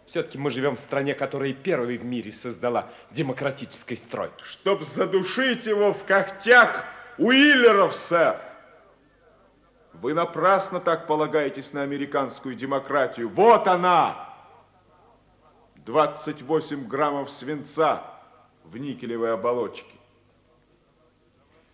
Все-таки 0.07 0.37
мы 0.37 0.51
живем 0.51 0.77
в 0.77 0.81
стране, 0.81 1.15
которая 1.15 1.55
первой 1.55 1.97
в 1.97 2.05
мире 2.05 2.35
создала 2.35 2.91
демократический 3.11 3.97
строй. 3.97 4.31
Чтоб 4.43 4.83
задушить 4.83 5.65
его 5.65 5.95
в 5.95 6.05
когтях 6.05 6.85
Уиллеров, 7.17 7.97
сэр. 7.97 8.37
Вы 9.95 10.13
напрасно 10.13 10.79
так 10.79 11.07
полагаетесь 11.07 11.73
на 11.73 11.85
американскую 11.85 12.55
демократию. 12.55 13.31
Вот 13.31 13.67
она! 13.67 14.26
28 15.87 16.89
граммов 16.89 17.31
свинца 17.31 18.03
в 18.65 18.77
никелевой 18.77 19.33
оболочке. 19.33 19.95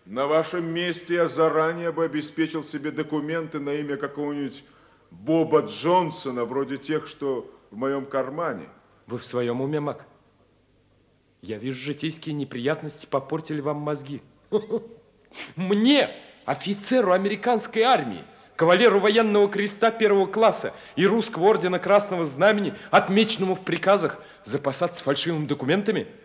На 0.05 0.27
вашем 0.27 0.65
месте 0.65 1.15
я 1.15 1.27
заранее 1.27 1.91
бы 1.91 2.05
обеспечил 2.05 2.63
себе 2.63 2.91
документы 2.91 3.59
на 3.59 3.71
имя 3.71 3.97
какого-нибудь 3.97 4.63
Боба 5.09 5.61
Джонсона, 5.61 6.45
вроде 6.45 6.77
тех, 6.77 7.07
что 7.07 7.49
в 7.71 7.77
моем 7.77 8.05
кармане. 8.05 8.69
Вы 9.07 9.17
в 9.17 9.25
своем 9.25 9.61
уме, 9.61 9.79
Мак? 9.79 10.05
Я 11.41 11.57
вижу, 11.57 11.79
житейские 11.79 12.35
неприятности 12.35 13.07
попортили 13.07 13.61
вам 13.61 13.77
мозги. 13.77 14.21
Мне, 15.55 16.15
офицеру 16.45 17.13
американской 17.13 17.81
армии, 17.81 18.23
кавалеру 18.55 18.99
военного 18.99 19.49
креста 19.49 19.91
первого 19.91 20.25
класса 20.25 20.73
и 20.95 21.05
русского 21.05 21.45
ордена 21.45 21.79
Красного 21.79 22.25
Знамени, 22.25 22.73
отмеченному 22.91 23.55
в 23.55 23.61
приказах, 23.61 24.17
запасаться 24.45 25.03
фальшивыми 25.03 25.45
документами– 25.45 26.07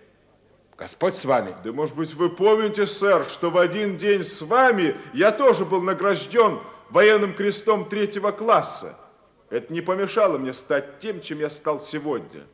Господь 0.78 1.18
с 1.18 1.24
вами. 1.24 1.56
Да, 1.64 1.72
может 1.72 1.96
быть, 1.96 2.14
вы 2.14 2.30
помните, 2.30 2.86
сэр, 2.86 3.24
что 3.24 3.50
в 3.50 3.58
один 3.58 3.98
день 3.98 4.22
с 4.22 4.40
вами 4.40 4.96
я 5.12 5.32
тоже 5.32 5.64
был 5.64 5.82
награжден 5.82 6.60
военным 6.90 7.34
крестом 7.34 7.88
третьего 7.88 8.30
класса. 8.30 8.96
Это 9.50 9.72
не 9.72 9.80
помешало 9.80 10.38
мне 10.38 10.52
стать 10.52 11.00
тем, 11.00 11.20
чем 11.20 11.40
я 11.40 11.50
стал 11.50 11.80
сегодня. 11.80 12.46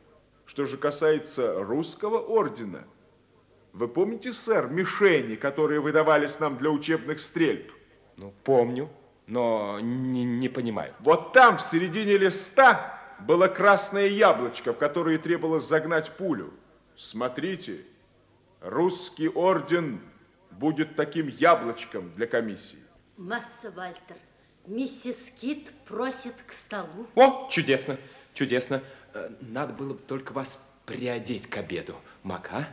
Что 0.46 0.64
же 0.64 0.78
касается 0.78 1.62
русского 1.62 2.18
ордена, 2.18 2.84
вы 3.74 3.88
помните, 3.88 4.32
сэр, 4.32 4.68
мишени, 4.68 5.34
которые 5.34 5.80
выдавались 5.80 6.38
нам 6.40 6.56
для 6.56 6.70
учебных 6.70 7.20
стрельб? 7.20 7.72
Ну, 8.16 8.32
помню, 8.42 8.88
но 9.26 9.80
не, 9.80 10.24
не 10.24 10.48
понимаю. 10.48 10.94
Вот 11.00 11.32
там, 11.32 11.58
в 11.58 11.62
середине 11.62 12.18
листа, 12.18 13.00
было 13.20 13.48
красное 13.48 14.08
яблочко, 14.08 14.72
в 14.72 14.78
которое 14.78 15.18
требовалось 15.18 15.64
загнать 15.64 16.10
пулю. 16.16 16.52
Смотрите, 16.96 17.84
русский 18.60 19.28
орден 19.28 20.00
будет 20.50 20.96
таким 20.96 21.28
яблочком 21.28 22.12
для 22.14 22.26
комиссии. 22.26 22.78
Масса 23.16 23.70
Вальтер, 23.74 24.16
миссис 24.66 25.16
Кит 25.40 25.70
просит 25.86 26.34
к 26.46 26.52
столу. 26.52 27.06
О, 27.14 27.48
чудесно, 27.50 27.96
чудесно. 28.34 28.82
Э, 29.12 29.30
надо 29.40 29.72
было 29.72 29.94
бы 29.94 30.00
только 30.00 30.32
вас 30.32 30.58
приодеть 30.86 31.46
к 31.46 31.56
обеду, 31.56 31.96
Мак, 32.22 32.50
а? 32.52 32.68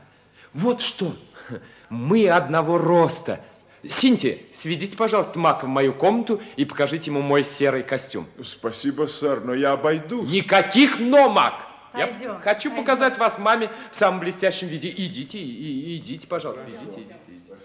Вот 0.53 0.81
что, 0.81 1.15
мы 1.89 2.27
одного 2.29 2.77
роста. 2.77 3.43
Синтия, 3.87 4.37
сведите, 4.53 4.95
пожалуйста, 4.95 5.39
Мака 5.39 5.65
в 5.65 5.67
мою 5.67 5.93
комнату 5.93 6.39
и 6.55 6.65
покажите 6.65 7.09
ему 7.09 7.21
мой 7.21 7.43
серый 7.43 7.81
костюм. 7.83 8.27
Спасибо, 8.43 9.07
сэр, 9.07 9.43
но 9.43 9.53
я 9.55 9.71
обойдусь. 9.71 10.29
Никаких 10.29 10.99
«но», 10.99 11.29
Мак. 11.29 11.67
Пойдем, 11.91 12.21
Я 12.21 12.35
хочу 12.39 12.69
пойдем. 12.69 12.75
показать 12.85 13.17
вас 13.17 13.37
маме 13.37 13.69
в 13.91 13.95
самом 13.95 14.19
блестящем 14.21 14.67
виде. 14.67 14.89
Идите, 14.89 15.39
и, 15.39 15.43
и- 15.43 15.97
идите, 15.97 16.25
пожалуйста, 16.27 16.63
идите, 16.69 17.01
идите, 17.01 17.15
идите. 17.27 17.55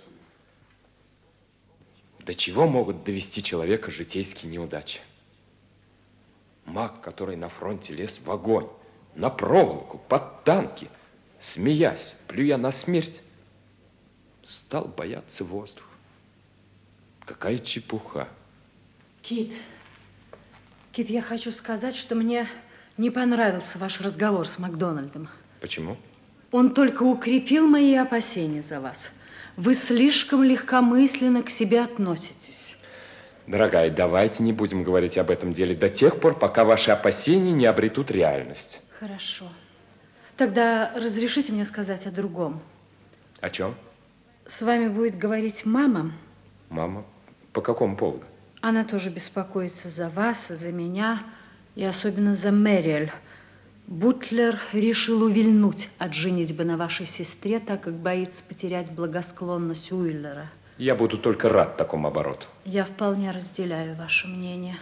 До 2.20 2.34
чего 2.34 2.66
могут 2.66 3.04
довести 3.04 3.40
человека 3.42 3.90
житейские 3.92 4.50
неудачи? 4.50 4.98
Маг, 6.64 7.00
который 7.02 7.36
на 7.36 7.48
фронте 7.50 7.92
лез 7.92 8.18
в 8.24 8.28
огонь, 8.30 8.66
на 9.14 9.30
проволоку, 9.30 9.98
под 10.08 10.42
танки, 10.42 10.88
смеясь, 11.38 12.14
плюя 12.26 12.56
на 12.56 12.72
смерть, 12.72 13.22
стал 14.48 14.86
бояться 14.86 15.44
воздуха. 15.44 15.86
Какая 17.26 17.58
чепуха. 17.58 18.28
Кит, 19.20 19.52
Кит, 20.92 21.10
я 21.10 21.20
хочу 21.20 21.50
сказать, 21.50 21.96
что 21.96 22.14
мне 22.14 22.48
не 22.96 23.10
понравился 23.10 23.78
ваш 23.78 24.00
разговор 24.00 24.46
с 24.46 24.58
Макдональдом. 24.58 25.28
Почему? 25.60 25.96
Он 26.52 26.72
только 26.72 27.02
укрепил 27.02 27.66
мои 27.66 27.94
опасения 27.96 28.62
за 28.62 28.80
вас. 28.80 29.10
Вы 29.56 29.74
слишком 29.74 30.44
легкомысленно 30.44 31.42
к 31.42 31.50
себе 31.50 31.82
относитесь. 31.82 32.76
Дорогая, 33.48 33.90
давайте 33.90 34.42
не 34.42 34.52
будем 34.52 34.84
говорить 34.84 35.18
об 35.18 35.30
этом 35.30 35.52
деле 35.52 35.74
до 35.74 35.88
тех 35.88 36.20
пор, 36.20 36.38
пока 36.38 36.64
ваши 36.64 36.92
опасения 36.92 37.52
не 37.52 37.66
обретут 37.66 38.10
реальность. 38.10 38.80
Хорошо. 39.00 39.48
Тогда 40.36 40.92
разрешите 40.94 41.52
мне 41.52 41.64
сказать 41.64 42.06
о 42.06 42.10
другом. 42.10 42.62
О 43.40 43.50
чем? 43.50 43.74
С 44.46 44.62
вами 44.62 44.88
будет 44.88 45.18
говорить 45.18 45.64
мама. 45.64 46.12
Мама, 46.68 47.04
по 47.56 47.62
какому 47.62 47.96
поводу? 47.96 48.22
Она 48.60 48.84
тоже 48.84 49.08
беспокоится 49.08 49.88
за 49.88 50.10
вас, 50.10 50.48
за 50.48 50.70
меня 50.72 51.22
и 51.74 51.84
особенно 51.84 52.34
за 52.34 52.52
Мэриэль. 52.52 53.10
Бутлер 53.86 54.60
решил 54.74 55.22
увильнуть 55.22 55.88
от 55.96 56.12
женитьбы 56.12 56.64
на 56.64 56.76
вашей 56.76 57.06
сестре, 57.06 57.58
так 57.58 57.80
как 57.80 57.94
боится 57.94 58.42
потерять 58.46 58.92
благосклонность 58.92 59.90
Уиллера. 59.90 60.50
Я 60.76 60.94
буду 60.94 61.16
только 61.16 61.48
рад 61.48 61.78
такому 61.78 62.08
обороту. 62.08 62.46
Я 62.66 62.84
вполне 62.84 63.30
разделяю 63.30 63.96
ваше 63.96 64.28
мнение. 64.28 64.76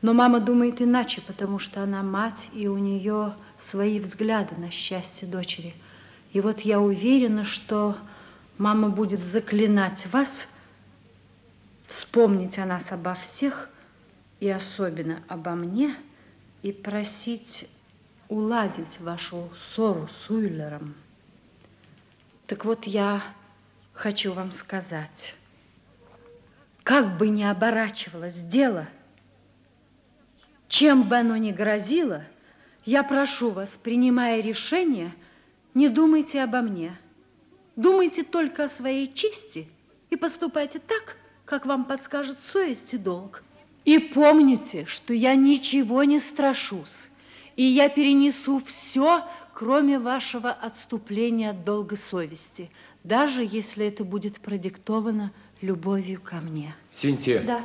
Но 0.00 0.12
мама 0.12 0.38
думает 0.38 0.80
иначе, 0.80 1.22
потому 1.26 1.58
что 1.58 1.82
она 1.82 2.04
мать, 2.04 2.50
и 2.52 2.68
у 2.68 2.78
нее 2.78 3.34
свои 3.58 3.98
взгляды 3.98 4.54
на 4.56 4.70
счастье 4.70 5.26
дочери. 5.26 5.74
И 6.32 6.40
вот 6.40 6.60
я 6.60 6.78
уверена, 6.78 7.44
что 7.44 7.96
мама 8.58 8.90
будет 8.90 9.24
заклинать 9.24 10.06
вас 10.12 10.46
вспомнить 11.88 12.58
о 12.58 12.66
нас 12.66 12.92
обо 12.92 13.14
всех, 13.14 13.70
и 14.40 14.48
особенно 14.48 15.22
обо 15.28 15.52
мне, 15.52 15.96
и 16.62 16.72
просить 16.72 17.68
уладить 18.28 19.00
вашу 19.00 19.50
ссору 19.54 20.08
с 20.08 20.30
Уиллером. 20.30 20.94
Так 22.46 22.64
вот, 22.64 22.84
я 22.84 23.22
хочу 23.92 24.32
вам 24.32 24.52
сказать, 24.52 25.34
как 26.82 27.16
бы 27.18 27.28
ни 27.28 27.42
оборачивалось 27.42 28.36
дело, 28.36 28.86
чем 30.68 31.08
бы 31.08 31.16
оно 31.16 31.36
ни 31.36 31.52
грозило, 31.52 32.24
я 32.84 33.02
прошу 33.02 33.50
вас, 33.50 33.68
принимая 33.82 34.40
решение, 34.40 35.12
не 35.74 35.88
думайте 35.88 36.42
обо 36.42 36.60
мне. 36.60 36.96
Думайте 37.74 38.22
только 38.22 38.64
о 38.64 38.68
своей 38.68 39.12
чести 39.12 39.68
и 40.08 40.16
поступайте 40.16 40.78
так, 40.78 41.16
как 41.46 41.64
вам 41.64 41.84
подскажет 41.84 42.36
совесть 42.52 42.92
и 42.92 42.98
долг. 42.98 43.42
И 43.84 43.98
помните, 43.98 44.84
что 44.86 45.14
я 45.14 45.34
ничего 45.36 46.02
не 46.04 46.18
страшусь, 46.18 47.08
и 47.54 47.62
я 47.62 47.88
перенесу 47.88 48.60
все, 48.66 49.24
кроме 49.54 49.98
вашего 49.98 50.50
отступления 50.50 51.50
от 51.50 51.64
долга 51.64 51.96
совести, 51.96 52.70
даже 53.04 53.48
если 53.48 53.86
это 53.86 54.04
будет 54.04 54.40
продиктовано 54.40 55.32
любовью 55.62 56.20
ко 56.20 56.36
мне. 56.36 56.74
Синтия. 56.92 57.42
Да. 57.42 57.64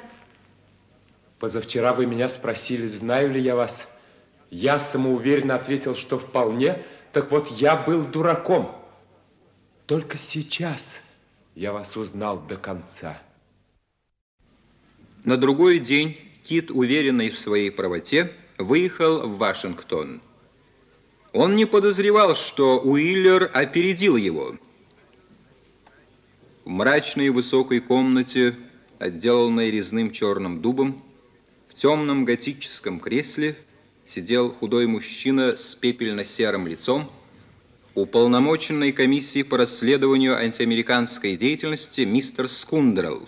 Позавчера 1.39 1.93
вы 1.93 2.05
меня 2.05 2.29
спросили, 2.29 2.87
знаю 2.87 3.31
ли 3.31 3.41
я 3.41 3.55
вас. 3.55 3.91
Я 4.51 4.77
самоуверенно 4.77 5.55
ответил, 5.55 5.95
что 5.95 6.19
вполне. 6.19 6.83
Так 7.13 7.31
вот, 7.31 7.47
я 7.47 7.75
был 7.75 8.03
дураком. 8.03 8.75
Только 9.87 10.19
сейчас 10.19 10.95
я 11.55 11.73
вас 11.73 11.97
узнал 11.97 12.39
до 12.39 12.57
конца. 12.57 13.19
На 15.23 15.37
другой 15.37 15.77
день 15.77 16.17
Кит, 16.43 16.71
уверенный 16.71 17.29
в 17.29 17.37
своей 17.37 17.69
правоте, 17.69 18.31
выехал 18.57 19.27
в 19.27 19.37
Вашингтон. 19.37 20.19
Он 21.31 21.55
не 21.55 21.65
подозревал, 21.65 22.35
что 22.35 22.79
Уиллер 22.79 23.49
опередил 23.53 24.15
его. 24.15 24.57
В 26.65 26.69
мрачной 26.69 27.29
высокой 27.29 27.81
комнате, 27.81 28.55
отделанной 28.97 29.69
резным 29.69 30.11
черным 30.11 30.61
дубом, 30.61 31.01
в 31.67 31.75
темном 31.75 32.25
готическом 32.25 32.99
кресле 32.99 33.55
сидел 34.05 34.51
худой 34.51 34.87
мужчина 34.87 35.55
с 35.55 35.75
пепельно-серым 35.75 36.67
лицом, 36.67 37.11
уполномоченной 37.93 38.91
комиссии 38.91 39.43
по 39.43 39.57
расследованию 39.57 40.35
антиамериканской 40.35 41.35
деятельности 41.35 42.01
мистер 42.01 42.47
Скундрелл. 42.47 43.27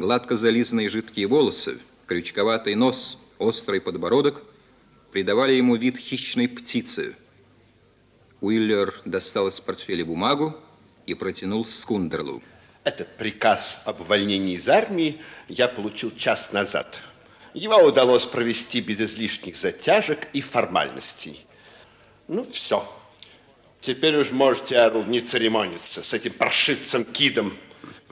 Гладко 0.00 0.34
зализанные 0.34 0.88
жидкие 0.88 1.26
волосы, 1.26 1.78
крючковатый 2.06 2.74
нос, 2.74 3.18
острый 3.38 3.82
подбородок 3.82 4.42
придавали 5.12 5.52
ему 5.52 5.76
вид 5.76 5.98
хищной 5.98 6.48
птицы. 6.48 7.16
Уиллер 8.40 8.94
достал 9.04 9.48
из 9.48 9.60
портфеля 9.60 10.06
бумагу 10.06 10.56
и 11.04 11.12
протянул 11.12 11.66
Скундерлу. 11.66 12.42
Этот 12.82 13.14
приказ 13.18 13.78
об 13.84 14.00
увольнении 14.00 14.54
из 14.54 14.70
армии 14.70 15.20
я 15.48 15.68
получил 15.68 16.16
час 16.16 16.50
назад. 16.50 17.02
Его 17.52 17.76
удалось 17.76 18.24
провести 18.24 18.80
без 18.80 19.00
излишних 19.00 19.54
затяжек 19.58 20.28
и 20.32 20.40
формальностей. 20.40 21.44
Ну, 22.26 22.50
все. 22.50 22.90
Теперь 23.82 24.16
уж 24.16 24.30
можете, 24.30 24.78
Арл, 24.78 25.04
не 25.04 25.20
церемониться 25.20 26.02
с 26.02 26.14
этим 26.14 26.32
паршивцем 26.32 27.04
Кидом, 27.04 27.52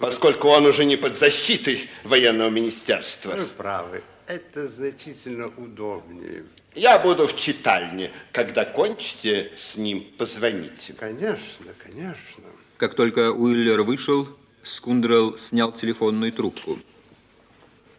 поскольку 0.00 0.48
он 0.48 0.66
уже 0.66 0.84
не 0.84 0.96
под 0.96 1.18
защитой 1.18 1.88
военного 2.04 2.50
министерства. 2.50 3.32
Вы 3.32 3.46
правы. 3.46 4.02
Это 4.26 4.68
значительно 4.68 5.48
удобнее. 5.56 6.44
Я 6.74 6.98
буду 6.98 7.26
в 7.26 7.36
читальне. 7.36 8.12
Когда 8.32 8.64
кончите 8.64 9.52
с 9.56 9.76
ним, 9.76 10.06
позвоните. 10.18 10.92
Конечно, 10.92 11.72
конечно. 11.82 12.44
Как 12.76 12.94
только 12.94 13.32
Уиллер 13.32 13.82
вышел, 13.82 14.28
Скундрел 14.62 15.38
снял 15.38 15.72
телефонную 15.72 16.32
трубку. 16.32 16.78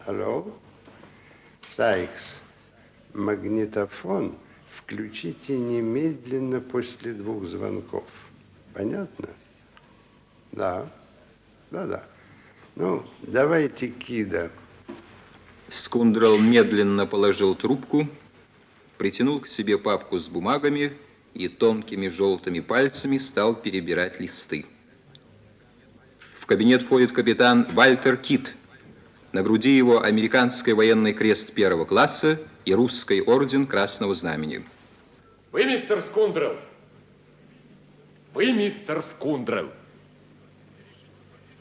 Алло? 0.06 0.54
Сайкс, 1.76 2.22
магнитофон 3.14 4.38
включите 4.90 5.58
немедленно 5.58 6.62
после 6.62 7.14
двух 7.14 7.46
звонков. 7.46 8.06
Понятно? 8.74 9.30
Да. 10.52 10.92
Да-да. 11.72 12.04
Ну, 12.76 13.06
давайте 13.22 13.90
Кида. 13.90 14.52
Скундрел 15.68 16.40
медленно 16.40 17.06
положил 17.06 17.54
трубку, 17.54 18.08
притянул 18.98 19.40
к 19.40 19.48
себе 19.48 19.78
папку 19.78 20.18
с 20.18 20.28
бумагами 20.28 20.94
и 21.36 21.48
тонкими 21.48 22.08
желтыми 22.08 22.60
пальцами 22.60 23.18
стал 23.20 23.56
перебирать 23.56 24.20
листы. 24.20 24.66
В 26.40 26.48
кабинет 26.48 26.84
входит 26.84 27.12
капитан 27.12 27.68
Вальтер 27.74 28.18
Кит. 28.18 28.56
На 29.32 29.44
груди 29.44 29.78
его 29.78 30.02
американский 30.02 30.74
военный 30.74 31.14
крест 31.14 31.54
первого 31.54 31.86
класса 31.86 32.40
и 32.66 32.74
русский 32.74 33.22
орден 33.22 33.68
Красного 33.68 34.16
Знамени. 34.16 34.64
Вы, 35.52 35.66
мистер 35.66 36.02
Скундрел? 36.02 36.58
Вы, 38.34 38.54
мистер 38.54 39.04
Скундрел? 39.04 39.70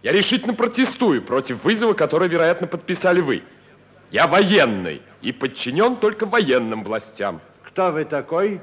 Я 0.03 0.13
решительно 0.13 0.55
протестую 0.55 1.23
против 1.23 1.65
вызова, 1.65 1.93
который, 1.93 2.29
вероятно, 2.29 2.67
подписали 2.67 3.21
вы. 3.21 3.43
Я 4.11 4.27
военный 4.27 5.03
и 5.21 5.33
подчинен 5.33 5.97
только 5.97 6.25
военным 6.25 6.85
властям. 6.85 7.41
Кто 7.65 7.91
вы 7.91 8.05
такой? 8.05 8.61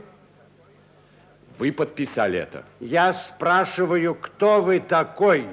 Вы 1.57 1.71
подписали 1.71 2.39
это. 2.39 2.65
Я 2.79 3.13
спрашиваю, 3.13 4.15
кто 4.15 4.61
вы 4.61 4.79
такой? 4.79 5.47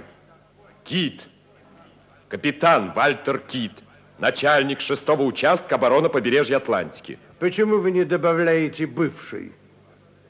Кит. 0.85 1.27
Капитан 2.29 2.93
Вальтер 2.93 3.39
Кит. 3.39 3.73
Начальник 4.19 4.81
шестого 4.81 5.23
участка 5.23 5.75
обороны 5.75 6.09
побережья 6.09 6.57
Атлантики. 6.57 7.19
Почему 7.39 7.79
вы 7.79 7.91
не 7.91 8.05
добавляете 8.05 8.87
бывший? 8.87 9.53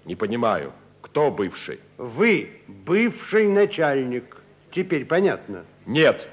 Не 0.04 0.16
понимаю, 0.16 0.72
кто 1.02 1.30
бывший? 1.30 1.78
Вы 1.98 2.62
бывший 2.66 3.46
начальник. 3.46 4.41
Теперь 4.72 5.04
понятно? 5.04 5.64
Нет. 5.86 6.26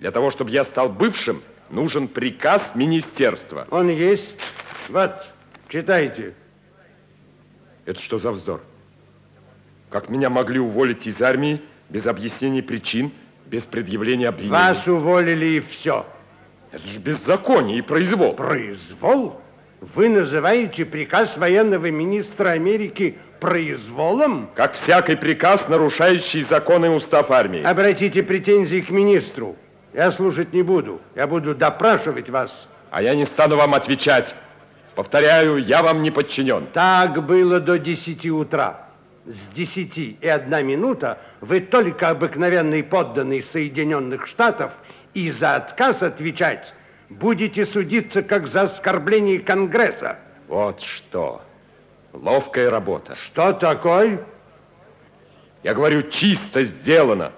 Для 0.00 0.10
того, 0.10 0.30
чтобы 0.30 0.50
я 0.50 0.64
стал 0.64 0.90
бывшим, 0.90 1.42
нужен 1.70 2.06
приказ 2.06 2.72
министерства. 2.74 3.66
Он 3.70 3.88
есть. 3.88 4.36
Вот, 4.88 5.26
читайте. 5.68 6.34
Это 7.86 8.00
что 8.00 8.18
за 8.18 8.32
вздор? 8.32 8.62
Как 9.88 10.10
меня 10.10 10.28
могли 10.28 10.60
уволить 10.60 11.06
из 11.06 11.22
армии 11.22 11.62
без 11.88 12.06
объяснения 12.06 12.62
причин, 12.62 13.10
без 13.46 13.64
предъявления 13.64 14.28
обвинений? 14.28 14.52
Вас 14.52 14.86
уволили 14.86 15.46
и 15.46 15.60
все. 15.60 16.06
Это 16.70 16.86
же 16.86 17.00
беззаконие 17.00 17.78
и 17.78 17.82
произвол. 17.82 18.34
Произвол? 18.34 19.40
Вы 19.80 20.10
называете 20.10 20.84
приказ 20.84 21.38
военного 21.38 21.90
министра 21.90 22.50
Америки 22.50 23.16
произволом? 23.40 24.50
Как 24.54 24.74
всякий 24.74 25.16
приказ, 25.16 25.68
нарушающий 25.68 26.42
законы 26.42 26.86
и 26.86 26.88
устав 26.90 27.30
армии. 27.30 27.62
Обратите 27.62 28.22
претензии 28.22 28.80
к 28.80 28.90
министру. 28.90 29.56
Я 29.94 30.10
слушать 30.12 30.52
не 30.52 30.62
буду. 30.62 31.00
Я 31.14 31.26
буду 31.26 31.54
допрашивать 31.54 32.28
вас. 32.30 32.68
А 32.90 33.02
я 33.02 33.14
не 33.14 33.24
стану 33.24 33.56
вам 33.56 33.74
отвечать. 33.74 34.34
Повторяю, 34.94 35.58
я 35.58 35.82
вам 35.82 36.02
не 36.02 36.10
подчинен. 36.10 36.66
Так 36.72 37.24
было 37.24 37.60
до 37.60 37.78
10 37.78 38.26
утра. 38.26 38.88
С 39.26 39.46
10 39.54 39.98
и 40.20 40.26
одна 40.26 40.62
минута 40.62 41.18
вы 41.40 41.60
только 41.60 42.08
обыкновенный 42.08 42.82
подданный 42.82 43.42
Соединенных 43.42 44.26
Штатов 44.26 44.72
и 45.14 45.30
за 45.30 45.56
отказ 45.56 46.02
отвечать 46.02 46.72
будете 47.10 47.66
судиться 47.66 48.22
как 48.22 48.46
за 48.46 48.62
оскорбление 48.62 49.40
Конгресса. 49.40 50.18
Вот 50.48 50.80
что. 50.80 51.42
Ловкая 52.12 52.70
работа. 52.70 53.16
Что 53.16 53.52
такое? 53.52 54.24
Я 55.62 55.74
говорю, 55.74 56.02
чисто 56.10 56.64
сделано. 56.64 57.32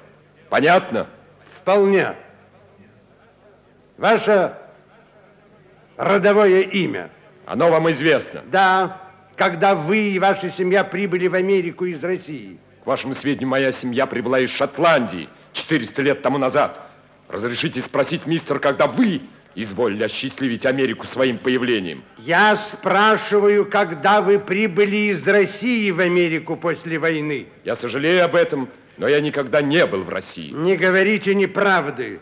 Понятно? 0.49 1.07
Вполне. 1.61 2.15
Ваше 3.99 4.57
родовое 5.97 6.63
имя? 6.63 7.11
Оно 7.47 7.71
вам 7.71 7.91
известно. 7.91 8.43
Да, 8.47 9.01
когда 9.37 9.75
вы 9.75 10.11
и 10.11 10.19
ваша 10.19 10.51
семья 10.51 10.85
прибыли 10.85 11.27
в 11.27 11.35
Америку 11.35 11.85
из 11.85 12.03
России. 12.03 12.59
К 12.85 12.87
вашему 12.87 13.15
сведению, 13.15 13.49
моя 13.49 13.73
семья 13.73 14.07
прибыла 14.07 14.41
из 14.41 14.51
Шотландии 14.51 15.29
400 15.53 16.03
лет 16.03 16.23
тому 16.23 16.39
назад. 16.39 16.81
Разрешите 17.29 17.81
спросить, 17.81 18.27
мистер, 18.27 18.59
когда 18.59 18.87
вы 18.87 19.23
изволили 19.55 20.05
осчастливить 20.05 20.67
Америку 20.67 21.07
своим 21.07 21.39
появлением? 21.39 22.03
Я 22.19 22.57
спрашиваю, 22.57 23.67
когда 23.67 24.21
вы 24.21 24.39
прибыли 24.39 25.13
из 25.13 25.27
России 25.27 25.91
в 25.91 26.01
Америку 26.01 26.57
после 26.57 26.99
войны? 26.99 27.47
Я 27.65 27.77
сожалею 27.77 28.25
об 28.25 28.35
этом, 28.35 28.69
но 28.97 29.09
я 29.09 29.21
никогда 29.21 29.63
не 29.63 29.85
был 29.87 30.03
в 30.03 30.09
России. 30.09 30.51
Не 30.51 30.77
говорите 30.77 31.35
неправды. 31.35 32.21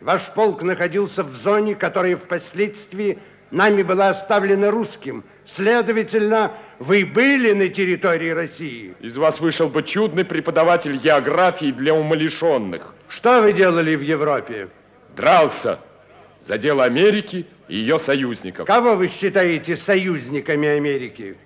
Ваш 0.00 0.22
полк 0.34 0.62
находился 0.62 1.22
в 1.22 1.34
зоне, 1.34 1.74
которая 1.74 2.16
впоследствии 2.16 3.18
нами 3.50 3.82
была 3.82 4.10
оставлена 4.10 4.70
русским. 4.70 5.24
Следовательно, 5.44 6.52
вы 6.78 7.04
были 7.04 7.52
на 7.52 7.68
территории 7.68 8.30
России. 8.30 8.94
Из 9.00 9.16
вас 9.16 9.40
вышел 9.40 9.68
бы 9.68 9.82
чудный 9.82 10.24
преподаватель 10.24 10.96
географии 10.96 11.72
для 11.72 11.92
умалишенных. 11.92 12.94
Что 13.08 13.42
вы 13.42 13.52
делали 13.52 13.94
в 13.94 14.00
Европе? 14.00 14.68
Дрался 15.16 15.80
за 16.44 16.58
дело 16.58 16.84
Америки 16.84 17.46
и 17.68 17.76
ее 17.76 17.98
союзников. 17.98 18.66
Кого 18.66 18.96
вы 18.96 19.08
считаете 19.08 19.76
союзниками 19.76 20.68
Америки? 20.68 21.36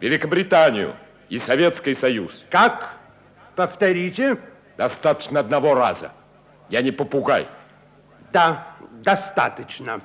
Великобританию 0.00 0.94
и 1.28 1.38
Советский 1.38 1.94
Союз. 1.94 2.44
Как? 2.50 2.94
Повторите. 3.56 4.38
Достаточно 4.76 5.40
одного 5.40 5.74
раза. 5.74 6.12
Я 6.70 6.80
не 6.82 6.90
попугай. 6.90 7.48
Да, 8.32 8.76
достаточно. 9.02 10.00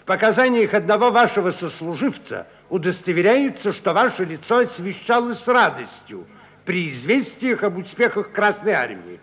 В 0.00 0.04
показаниях 0.04 0.74
одного 0.74 1.10
вашего 1.10 1.52
сослуживца 1.52 2.48
удостоверяется, 2.70 3.72
что 3.72 3.92
ваше 3.92 4.24
лицо 4.24 4.58
освещалось 4.58 5.46
радостью 5.46 6.26
при 6.64 6.90
известиях 6.90 7.62
об 7.62 7.76
успехах 7.76 8.32
Красной 8.32 8.72
Армии. 8.72 9.20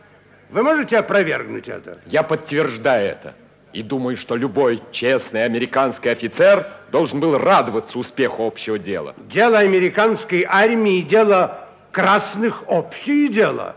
Вы 0.50 0.64
можете 0.64 0.98
опровергнуть 0.98 1.68
это? 1.68 2.00
Я 2.06 2.24
подтверждаю 2.24 3.12
это. 3.12 3.34
И 3.74 3.84
думаю, 3.84 4.16
что 4.16 4.36
любой 4.36 4.82
честный 4.92 5.44
американский 5.44 6.10
офицер 6.10 6.68
должен 6.92 7.20
был 7.20 7.38
радоваться 7.38 8.00
успеху 8.00 8.48
общего 8.48 8.80
дела. 8.80 9.14
Дело 9.30 9.60
американской 9.60 10.46
армии, 10.48 11.02
дело 11.02 11.68
красных 11.92 12.64
общее 12.70 13.28
дело. 13.28 13.76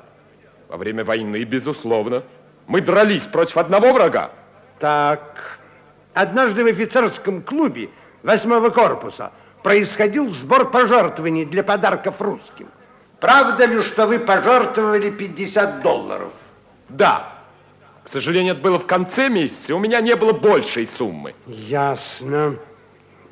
Во 0.69 0.77
время 0.77 1.05
войны, 1.05 1.43
безусловно. 1.43 2.23
Мы 2.69 2.81
дрались 2.81 3.27
против 3.27 3.57
одного 3.57 3.93
врага. 3.93 4.31
Так, 4.79 5.59
однажды 6.15 6.63
в 6.63 6.69
офицерском 6.69 7.43
клубе 7.43 7.91
восьмого 8.23 8.71
корпуса 8.71 9.33
происходил 9.65 10.31
сбор 10.31 10.71
пожертвований 10.71 11.45
для 11.45 11.65
подарков 11.65 12.21
русским. 12.21 12.69
Правда 13.19 13.67
ли, 13.67 13.83
что 13.83 14.07
вы 14.07 14.21
пожертвовали 14.21 15.11
50 15.11 15.83
долларов? 15.83 16.33
Да. 16.91 17.41
К 18.05 18.09
сожалению, 18.09 18.55
это 18.55 18.63
было 18.63 18.79
в 18.79 18.87
конце 18.87 19.29
месяца, 19.29 19.75
у 19.75 19.79
меня 19.79 20.01
не 20.01 20.17
было 20.17 20.33
большей 20.33 20.87
суммы. 20.87 21.35
Ясно. 21.47 22.57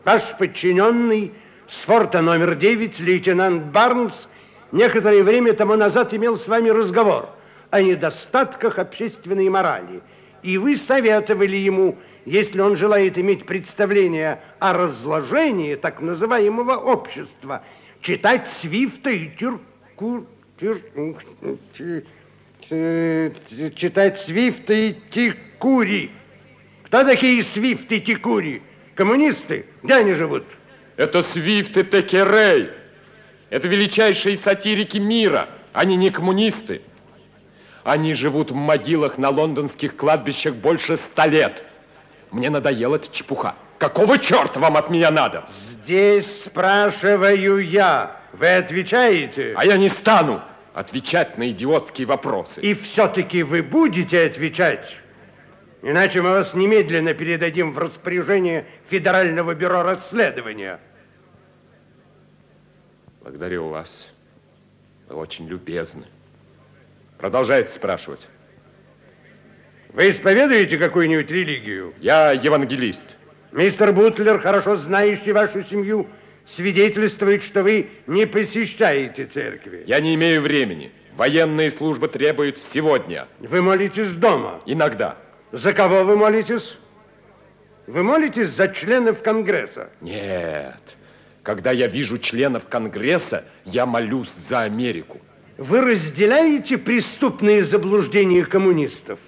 Ваш 0.04 0.36
подчиненный 0.38 1.32
с 1.66 1.82
форта 1.82 2.20
номер 2.20 2.54
9, 2.54 3.00
лейтенант 3.00 3.64
Барнс, 3.72 4.28
некоторое 4.72 5.22
время 5.22 5.52
тому 5.52 5.74
назад 5.76 6.14
имел 6.14 6.38
с 6.38 6.46
вами 6.46 6.68
разговор 6.68 7.30
о 7.70 7.82
недостатках 7.82 8.78
общественной 8.78 9.48
морали. 9.48 10.00
И 10.42 10.56
вы 10.56 10.76
советовали 10.76 11.56
ему, 11.56 11.98
если 12.24 12.60
он 12.60 12.76
желает 12.76 13.18
иметь 13.18 13.44
представление 13.46 14.40
о 14.60 14.72
разложении 14.72 15.74
так 15.74 16.00
называемого 16.00 16.76
общества, 16.76 17.62
читать 18.00 18.48
Свифта 18.48 19.10
и 19.10 19.28
Тюрку... 19.30 20.26
Тюр... 20.58 20.80
Читать 22.68 24.20
Свифта 24.20 24.74
и 24.74 24.94
Тикури. 25.10 26.10
Кто 26.84 27.02
такие 27.02 27.42
Свифт 27.42 27.90
и 27.90 28.00
Тикури? 28.00 28.62
Коммунисты? 28.94 29.64
Где 29.82 29.94
они 29.94 30.12
живут? 30.12 30.44
Это 30.96 31.22
Свифт 31.22 31.76
и 31.78 31.82
Текерей. 31.82 32.70
Это 33.48 33.68
величайшие 33.68 34.36
сатирики 34.36 34.98
мира. 34.98 35.48
Они 35.72 35.96
не 35.96 36.10
коммунисты. 36.10 36.82
Они 37.84 38.12
живут 38.12 38.50
в 38.50 38.54
могилах 38.54 39.16
на 39.16 39.30
лондонских 39.30 39.96
кладбищах 39.96 40.54
больше 40.56 40.96
ста 40.98 41.26
лет. 41.26 41.64
Мне 42.30 42.50
надоела 42.50 42.96
эта 42.96 43.10
чепуха. 43.10 43.54
Какого 43.78 44.18
черта 44.18 44.60
вам 44.60 44.76
от 44.76 44.90
меня 44.90 45.10
надо? 45.10 45.44
Здесь 45.58 46.42
спрашиваю 46.44 47.60
я. 47.60 48.16
Вы 48.34 48.56
отвечаете? 48.56 49.54
А 49.56 49.64
я 49.64 49.78
не 49.78 49.88
стану 49.88 50.42
отвечать 50.74 51.38
на 51.38 51.50
идиотские 51.50 52.06
вопросы. 52.06 52.60
И 52.60 52.74
все-таки 52.74 53.42
вы 53.42 53.62
будете 53.62 54.26
отвечать. 54.26 54.96
Иначе 55.82 56.22
мы 56.22 56.30
вас 56.30 56.54
немедленно 56.54 57.14
передадим 57.14 57.72
в 57.72 57.78
распоряжение 57.78 58.66
Федерального 58.88 59.54
бюро 59.54 59.82
расследования. 59.82 60.80
Благодарю 63.20 63.68
вас. 63.68 64.08
Вы 65.08 65.16
очень 65.16 65.46
любезны. 65.48 66.04
Продолжайте 67.18 67.72
спрашивать. 67.72 68.26
Вы 69.90 70.10
исповедуете 70.10 70.78
какую-нибудь 70.78 71.30
религию? 71.30 71.94
Я 71.98 72.32
евангелист. 72.32 73.06
Мистер 73.52 73.92
Бутлер, 73.92 74.40
хорошо 74.40 74.76
знающий 74.76 75.32
вашу 75.32 75.62
семью, 75.62 76.06
свидетельствует, 76.54 77.42
что 77.42 77.62
вы 77.62 77.88
не 78.06 78.26
посещаете 78.26 79.26
церкви. 79.26 79.84
Я 79.86 80.00
не 80.00 80.14
имею 80.14 80.42
времени. 80.42 80.90
Военные 81.16 81.70
службы 81.70 82.08
требуют 82.08 82.62
сегодня. 82.62 83.26
Вы 83.40 83.60
молитесь 83.60 84.12
дома? 84.12 84.60
Иногда. 84.66 85.16
За 85.52 85.72
кого 85.72 86.04
вы 86.04 86.16
молитесь? 86.16 86.76
Вы 87.86 88.02
молитесь 88.02 88.50
за 88.50 88.68
членов 88.68 89.22
Конгресса? 89.22 89.90
Нет. 90.00 90.96
Когда 91.42 91.72
я 91.72 91.86
вижу 91.86 92.18
членов 92.18 92.68
Конгресса, 92.68 93.44
я 93.64 93.86
молюсь 93.86 94.32
за 94.32 94.60
Америку. 94.60 95.18
Вы 95.56 95.80
разделяете 95.80 96.78
преступные 96.78 97.64
заблуждения 97.64 98.44
коммунистов? 98.44 99.18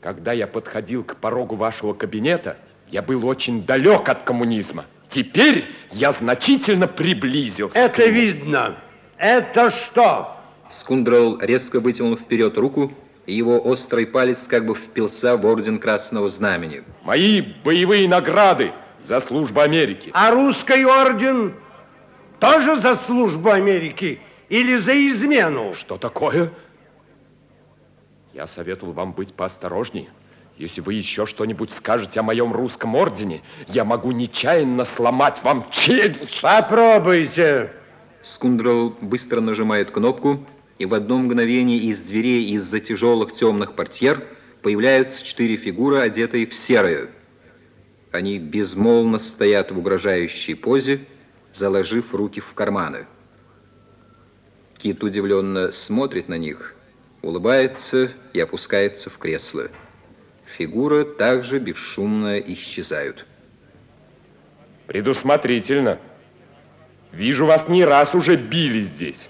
Когда 0.00 0.32
я 0.32 0.46
подходил 0.46 1.04
к 1.04 1.16
порогу 1.16 1.56
вашего 1.56 1.94
кабинета, 1.94 2.56
я 2.88 3.00
был 3.00 3.26
очень 3.26 3.64
далек 3.64 4.08
от 4.08 4.22
коммунизма. 4.22 4.86
Теперь 5.14 5.66
я 5.92 6.10
значительно 6.10 6.88
приблизился. 6.88 7.78
Это 7.78 8.04
видно. 8.06 8.76
Это 9.16 9.70
что? 9.70 10.36
Скундрол 10.70 11.38
резко 11.38 11.78
вытянул 11.78 12.16
вперед 12.16 12.58
руку, 12.58 12.92
и 13.26 13.32
его 13.32 13.64
острый 13.64 14.06
палец 14.06 14.48
как 14.48 14.66
бы 14.66 14.74
впился 14.74 15.36
в 15.36 15.46
орден 15.46 15.78
Красного 15.78 16.28
Знамени. 16.28 16.82
Мои 17.04 17.42
боевые 17.62 18.08
награды 18.08 18.72
за 19.04 19.20
службу 19.20 19.60
Америки. 19.60 20.10
А 20.14 20.32
русский 20.32 20.84
орден 20.84 21.54
тоже 22.40 22.80
за 22.80 22.96
службу 22.96 23.50
Америки 23.50 24.18
или 24.48 24.76
за 24.78 24.94
измену? 24.94 25.74
Что 25.76 25.96
такое? 25.96 26.50
Я 28.32 28.48
советовал 28.48 28.94
вам 28.94 29.12
быть 29.12 29.32
поосторожнее. 29.32 30.08
Если 30.56 30.80
вы 30.80 30.94
еще 30.94 31.26
что-нибудь 31.26 31.72
скажете 31.72 32.20
о 32.20 32.22
моем 32.22 32.52
русском 32.52 32.94
ордене, 32.94 33.42
я 33.66 33.84
могу 33.84 34.12
нечаянно 34.12 34.84
сломать 34.84 35.42
вам 35.42 35.68
челюсть. 35.72 36.40
Попробуйте. 36.40 37.72
Скундрол 38.22 38.94
быстро 39.00 39.40
нажимает 39.40 39.90
кнопку, 39.90 40.46
и 40.78 40.86
в 40.86 40.94
одно 40.94 41.18
мгновение 41.18 41.78
из 41.78 42.02
дверей 42.02 42.50
из-за 42.52 42.78
тяжелых 42.78 43.34
темных 43.34 43.74
портьер 43.74 44.24
появляются 44.62 45.24
четыре 45.24 45.56
фигуры, 45.56 45.98
одетые 45.98 46.46
в 46.46 46.54
серое. 46.54 47.10
Они 48.12 48.38
безмолвно 48.38 49.18
стоят 49.18 49.72
в 49.72 49.78
угрожающей 49.78 50.54
позе, 50.54 51.00
заложив 51.52 52.14
руки 52.14 52.40
в 52.40 52.54
карманы. 52.54 53.06
Кит 54.78 55.02
удивленно 55.02 55.72
смотрит 55.72 56.28
на 56.28 56.38
них, 56.38 56.74
улыбается 57.22 58.12
и 58.32 58.38
опускается 58.38 59.10
в 59.10 59.18
кресло. 59.18 59.68
Фигуры 60.56 61.04
также 61.04 61.58
бесшумно 61.58 62.38
исчезают. 62.38 63.26
Предусмотрительно. 64.86 65.98
Вижу, 67.10 67.46
вас 67.46 67.68
не 67.68 67.84
раз 67.84 68.14
уже 68.14 68.36
били 68.36 68.82
здесь. 68.82 69.28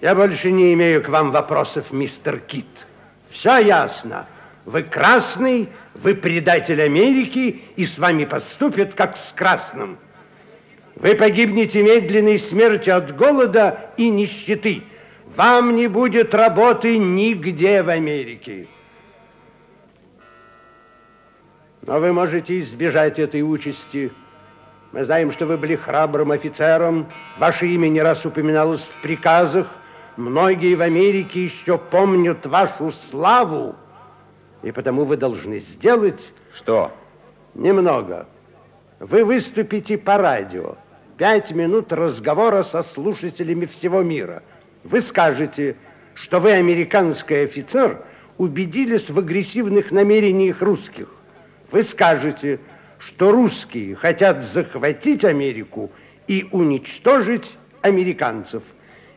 Я 0.00 0.14
больше 0.14 0.52
не 0.52 0.72
имею 0.74 1.02
к 1.02 1.08
вам 1.08 1.32
вопросов, 1.32 1.90
мистер 1.90 2.38
Кит. 2.38 2.86
Все 3.30 3.58
ясно. 3.58 4.28
Вы 4.64 4.84
красный, 4.84 5.68
вы 5.94 6.14
предатель 6.14 6.80
Америки, 6.80 7.62
и 7.74 7.86
с 7.86 7.98
вами 7.98 8.24
поступят, 8.24 8.94
как 8.94 9.16
с 9.16 9.32
красным. 9.32 9.98
Вы 10.94 11.16
погибнете 11.16 11.82
медленной 11.82 12.38
смертью 12.38 12.96
от 12.96 13.16
голода 13.16 13.90
и 13.96 14.08
нищеты. 14.08 14.84
Вам 15.34 15.74
не 15.74 15.88
будет 15.88 16.32
работы 16.32 16.96
нигде 16.96 17.82
в 17.82 17.88
Америке. 17.88 18.68
Но 21.90 21.98
вы 21.98 22.12
можете 22.12 22.60
избежать 22.60 23.18
этой 23.18 23.42
участи. 23.42 24.12
Мы 24.92 25.04
знаем, 25.04 25.32
что 25.32 25.44
вы 25.44 25.56
были 25.56 25.74
храбрым 25.74 26.30
офицером. 26.30 27.08
Ваше 27.36 27.66
имя 27.66 27.88
не 27.88 28.00
раз 28.00 28.24
упоминалось 28.24 28.82
в 28.82 29.02
приказах. 29.02 29.66
Многие 30.16 30.76
в 30.76 30.82
Америке 30.82 31.42
еще 31.42 31.78
помнят 31.78 32.46
вашу 32.46 32.92
славу. 32.92 33.74
И 34.62 34.70
потому 34.70 35.04
вы 35.04 35.16
должны 35.16 35.58
сделать... 35.58 36.20
Что? 36.54 36.92
Немного. 37.54 38.28
Вы 39.00 39.24
выступите 39.24 39.98
по 39.98 40.16
радио. 40.16 40.76
Пять 41.16 41.50
минут 41.50 41.92
разговора 41.92 42.62
со 42.62 42.84
слушателями 42.84 43.66
всего 43.66 44.04
мира. 44.04 44.44
Вы 44.84 45.00
скажете, 45.00 45.74
что 46.14 46.38
вы, 46.38 46.52
американский 46.52 47.42
офицер, 47.42 48.00
убедились 48.38 49.10
в 49.10 49.18
агрессивных 49.18 49.90
намерениях 49.90 50.62
русских. 50.62 51.08
Вы 51.70 51.82
скажете, 51.82 52.58
что 52.98 53.32
русские 53.32 53.94
хотят 53.94 54.44
захватить 54.44 55.24
Америку 55.24 55.90
и 56.26 56.48
уничтожить 56.50 57.56
американцев, 57.82 58.62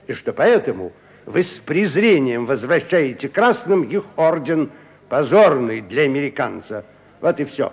и 0.07 0.13
что 0.13 0.33
поэтому 0.33 0.93
вы 1.25 1.43
с 1.43 1.49
презрением 1.59 2.45
возвращаете 2.45 3.29
красным 3.29 3.83
их 3.83 4.03
орден, 4.15 4.71
позорный 5.09 5.81
для 5.81 6.03
американца. 6.03 6.85
Вот 7.21 7.39
и 7.39 7.45
все. 7.45 7.71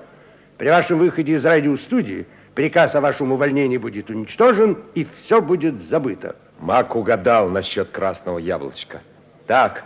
При 0.59 0.69
вашем 0.69 0.99
выходе 0.99 1.35
из 1.35 1.45
радиостудии 1.45 2.27
приказ 2.55 2.95
о 2.95 3.01
вашем 3.01 3.33
увольнении 3.33 3.79
будет 3.79 4.11
уничтожен, 4.11 4.79
и 4.95 5.07
все 5.17 5.41
будет 5.41 5.81
забыто. 5.81 6.37
Мак 6.59 6.95
угадал 6.95 7.49
насчет 7.49 7.89
красного 7.91 8.39
яблочка. 8.39 9.01
Так, 9.47 9.85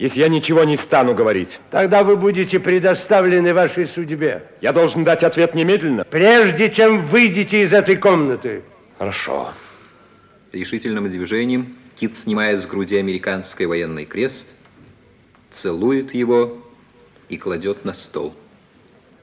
если 0.00 0.20
я 0.20 0.28
ничего 0.28 0.64
не 0.64 0.78
стану 0.78 1.14
говорить. 1.14 1.60
Тогда 1.70 2.02
вы 2.02 2.16
будете 2.16 2.58
предоставлены 2.58 3.52
вашей 3.52 3.86
судьбе. 3.86 4.46
Я 4.62 4.72
должен 4.72 5.04
дать 5.04 5.22
ответ 5.22 5.54
немедленно? 5.54 6.04
Прежде 6.04 6.70
чем 6.70 7.06
выйдете 7.06 7.62
из 7.64 7.72
этой 7.74 7.96
комнаты. 7.96 8.62
Хорошо. 8.98 9.52
Решительным 10.52 11.08
движением 11.10 11.76
Кит 11.96 12.16
снимает 12.16 12.62
с 12.62 12.66
груди 12.66 12.96
американский 12.96 13.66
военный 13.66 14.06
крест, 14.06 14.48
целует 15.50 16.14
его 16.14 16.56
и 17.28 17.36
кладет 17.36 17.84
на 17.84 17.92
стол. 17.92 18.34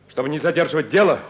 Чтобы 0.10 0.30
не 0.30 0.38
задерживать 0.38 0.92
дело, 0.92 1.22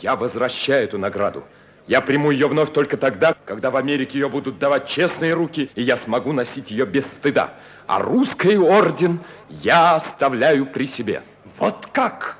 я 0.00 0.14
возвращаю 0.14 0.84
эту 0.84 0.98
награду. 0.98 1.42
Я 1.86 2.00
приму 2.00 2.30
ее 2.30 2.46
вновь 2.46 2.72
только 2.72 2.96
тогда, 2.96 3.34
когда 3.44 3.70
в 3.70 3.76
Америке 3.76 4.18
ее 4.18 4.28
будут 4.28 4.58
давать 4.58 4.86
честные 4.86 5.34
руки, 5.34 5.70
и 5.74 5.82
я 5.82 5.96
смогу 5.96 6.32
носить 6.32 6.70
ее 6.70 6.86
без 6.86 7.04
стыда 7.04 7.54
а 7.86 7.98
русский 7.98 8.56
орден 8.56 9.20
я 9.48 9.96
оставляю 9.96 10.66
при 10.66 10.86
себе. 10.86 11.22
Вот 11.58 11.88
как? 11.92 12.38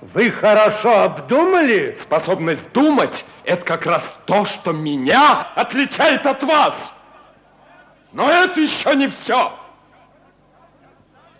Вы 0.00 0.30
хорошо 0.30 1.02
обдумали? 1.02 1.96
Способность 2.00 2.64
думать– 2.72 3.24
это 3.44 3.64
как 3.64 3.86
раз 3.86 4.04
то, 4.26 4.44
что 4.44 4.72
меня 4.72 5.52
отличает 5.54 6.26
от 6.26 6.42
вас. 6.42 6.74
Но 8.12 8.30
это 8.30 8.60
еще 8.60 8.94
не 8.94 9.08
все. 9.08 9.52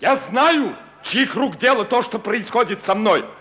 Я 0.00 0.16
знаю, 0.30 0.76
чьих 1.02 1.34
рук 1.34 1.58
дело 1.58 1.84
то, 1.84 2.02
что 2.02 2.18
происходит 2.18 2.84
со 2.84 2.94
мной– 2.94 3.24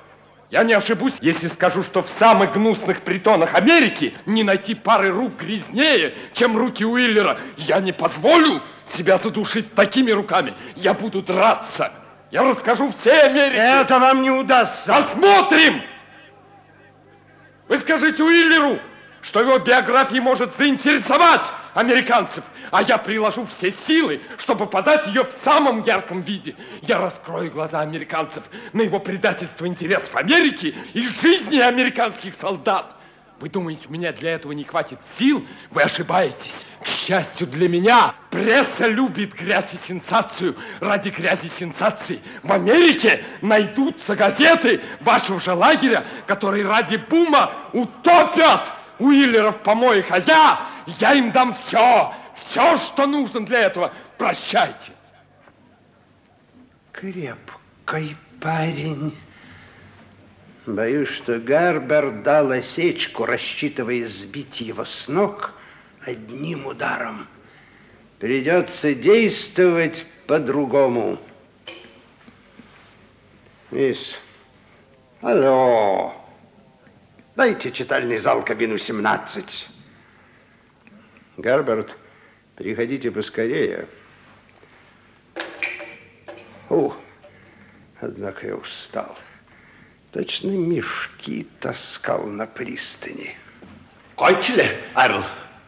я 0.52 0.64
не 0.66 0.74
ошибусь, 0.74 1.14
если 1.22 1.48
скажу, 1.48 1.82
что 1.82 2.04
в 2.04 2.10
самых 2.10 2.52
гнусных 2.52 3.04
притонах 3.04 3.56
Америки 3.56 4.14
не 4.26 4.44
найти 4.44 4.76
пары 4.76 5.10
рук 5.10 5.38
грязнее, 5.38 6.14
чем 6.34 6.58
руки 6.58 6.86
Уиллера. 6.86 7.40
Я 7.56 7.80
не 7.80 7.94
позволю 7.94 8.62
себя 8.94 9.18
задушить 9.18 9.74
такими 9.76 10.12
руками. 10.12 10.54
Я 10.76 10.94
буду 10.94 11.22
драться. 11.22 11.94
Я 12.32 12.44
расскажу 12.44 12.94
всей 13.00 13.22
Америке. 13.22 13.60
Это 13.60 13.98
вам 13.98 14.24
не 14.24 14.30
удастся. 14.30 14.92
Посмотрим! 14.92 15.84
Вы 17.70 17.78
скажите 17.78 18.22
Уиллеру, 18.22 18.78
что 19.22 19.40
его 19.40 19.58
биография 19.58 20.22
может 20.22 20.58
заинтересовать 20.58 21.50
американцев, 21.74 22.44
а 22.72 22.82
я 22.84 22.98
приложу 22.98 23.46
все 23.48 23.72
силы, 23.88 24.22
чтобы 24.38 24.66
подать 24.66 25.08
ее 25.08 25.24
в 25.24 25.32
самом 25.44 25.84
ярком 25.84 26.22
виде. 26.22 26.56
Я 26.82 27.00
раскрою 27.00 27.52
глаза 27.52 27.82
американцев 27.82 28.44
на 28.74 28.82
его 28.82 29.00
предательство 29.00 29.68
интересов 29.68 30.16
Америки 30.16 30.76
и 30.94 31.08
жизни 31.08 31.60
американских 31.60 32.34
солдат. 32.36 32.96
Вы 33.40 33.50
думаете, 33.50 33.88
у 33.90 33.92
меня 33.92 34.14
для 34.14 34.36
этого 34.36 34.52
не 34.52 34.64
хватит 34.64 35.00
сил? 35.18 35.44
Вы 35.72 35.82
ошибаетесь. 35.82 36.66
К 36.84 36.88
счастью 36.88 37.48
для 37.48 37.68
меня, 37.68 38.14
пресса 38.30 38.86
любит 38.88 39.34
грязь 39.34 39.74
и 39.74 39.78
сенсацию. 39.88 40.56
Ради 40.80 41.10
грязи 41.10 41.48
и 41.48 41.50
сенсации 41.50 42.22
в 42.44 42.52
Америке 42.52 43.24
найдутся 43.42 44.16
газеты 44.16 44.82
вашего 45.00 45.40
же 45.40 45.54
лагеря, 45.54 46.06
которые 46.28 46.68
ради 46.68 46.98
бума 46.98 47.52
утопят 47.74 48.72
Уиллеров 49.02 49.64
помоих, 49.64 50.12
а 50.12 50.20
я, 50.20 50.70
я 51.00 51.14
им 51.14 51.32
дам 51.32 51.56
все, 51.66 52.14
все, 52.36 52.78
что 52.78 53.08
нужно 53.08 53.44
для 53.46 53.62
этого. 53.62 53.92
Прощайте. 54.18 54.92
Крепкий 56.92 58.16
парень. 58.40 59.18
Боюсь, 60.68 61.10
что 61.10 61.40
Гарбер 61.40 62.22
дал 62.22 62.52
осечку, 62.52 63.26
рассчитывая 63.26 64.06
сбить 64.08 64.62
его 64.62 64.86
с 64.86 65.08
ног 65.08 65.54
одним 66.06 66.68
ударом. 66.68 67.28
Придется 68.20 68.94
действовать 68.94 70.06
по-другому. 70.28 71.18
Мисс, 73.72 74.16
алло, 75.22 76.21
дайте 77.36 77.72
читальный 77.72 78.18
зал 78.18 78.44
кабину 78.44 78.78
17. 78.78 79.68
Гарберт, 81.38 81.96
приходите 82.56 83.12
поскорее. 83.12 83.88
О, 86.70 86.96
однако 88.00 88.48
я 88.48 88.56
устал. 88.56 89.18
Точно 90.12 90.52
мешки 90.52 91.48
таскал 91.60 92.28
на 92.28 92.46
пристани. 92.46 93.36
Кончили, 94.16 94.78
Арл? 94.94 95.24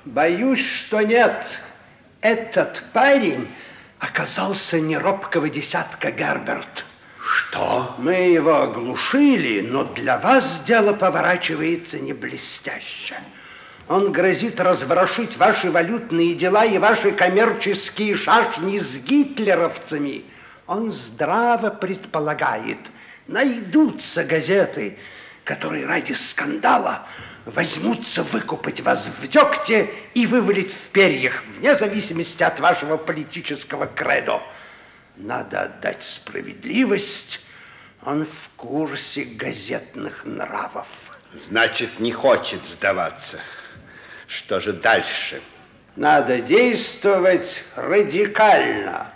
Боюсь, 0.05 0.66
что 0.66 1.01
нет. 1.01 1.59
Этот 2.22 2.84
парень 2.93 3.49
оказался 3.99 4.80
не 4.80 4.97
робкого 4.97 5.49
десятка 5.49 6.11
Гарберт. 6.11 6.86
Что? 7.24 7.95
Мы 7.99 8.15
его 8.34 8.63
оглушили, 8.63 9.61
но 9.61 9.86
для 9.86 10.17
вас 10.17 10.61
дело 10.65 10.93
поворачивается 10.93 11.99
не 11.99 12.11
блестяще. 12.11 13.15
Он 13.88 14.11
грозит 14.11 14.59
разворошить 14.59 15.38
ваши 15.38 15.71
валютные 15.71 16.36
дела 16.36 16.65
и 16.65 16.78
ваши 16.78 17.11
коммерческие 17.11 18.15
шашни 18.15 18.78
с 18.78 18.97
гитлеровцами. 18.97 20.26
Он 20.67 20.91
здраво 20.91 21.69
предполагает, 21.69 22.80
найдутся 23.28 24.24
газеты, 24.24 24.97
которые 25.43 25.86
ради 25.86 26.13
скандала 26.13 27.05
возьмутся 27.45 28.24
выкупать 28.24 28.82
вас 28.82 29.09
в 29.21 29.28
дегте 29.28 29.89
и 30.13 30.26
вывалить 30.26 30.74
в 30.74 30.89
перьях, 30.91 31.43
вне 31.57 31.76
зависимости 31.76 32.43
от 32.43 32.59
вашего 32.59 32.97
политического 32.97 33.86
кредо. 33.86 34.41
Надо 35.16 35.61
отдать 35.61 36.03
справедливость, 36.03 37.39
он 38.03 38.26
в 38.26 38.49
курсе 38.57 39.24
газетных 39.24 40.26
нравов. 40.26 40.88
Значит, 41.47 41.99
не 41.99 42.11
хочет 42.11 42.66
сдаваться. 42.66 43.39
Что 44.28 44.59
же 44.59 44.74
дальше? 44.74 45.41
Надо 45.95 46.39
действовать 46.39 47.64
радикально. 47.76 49.11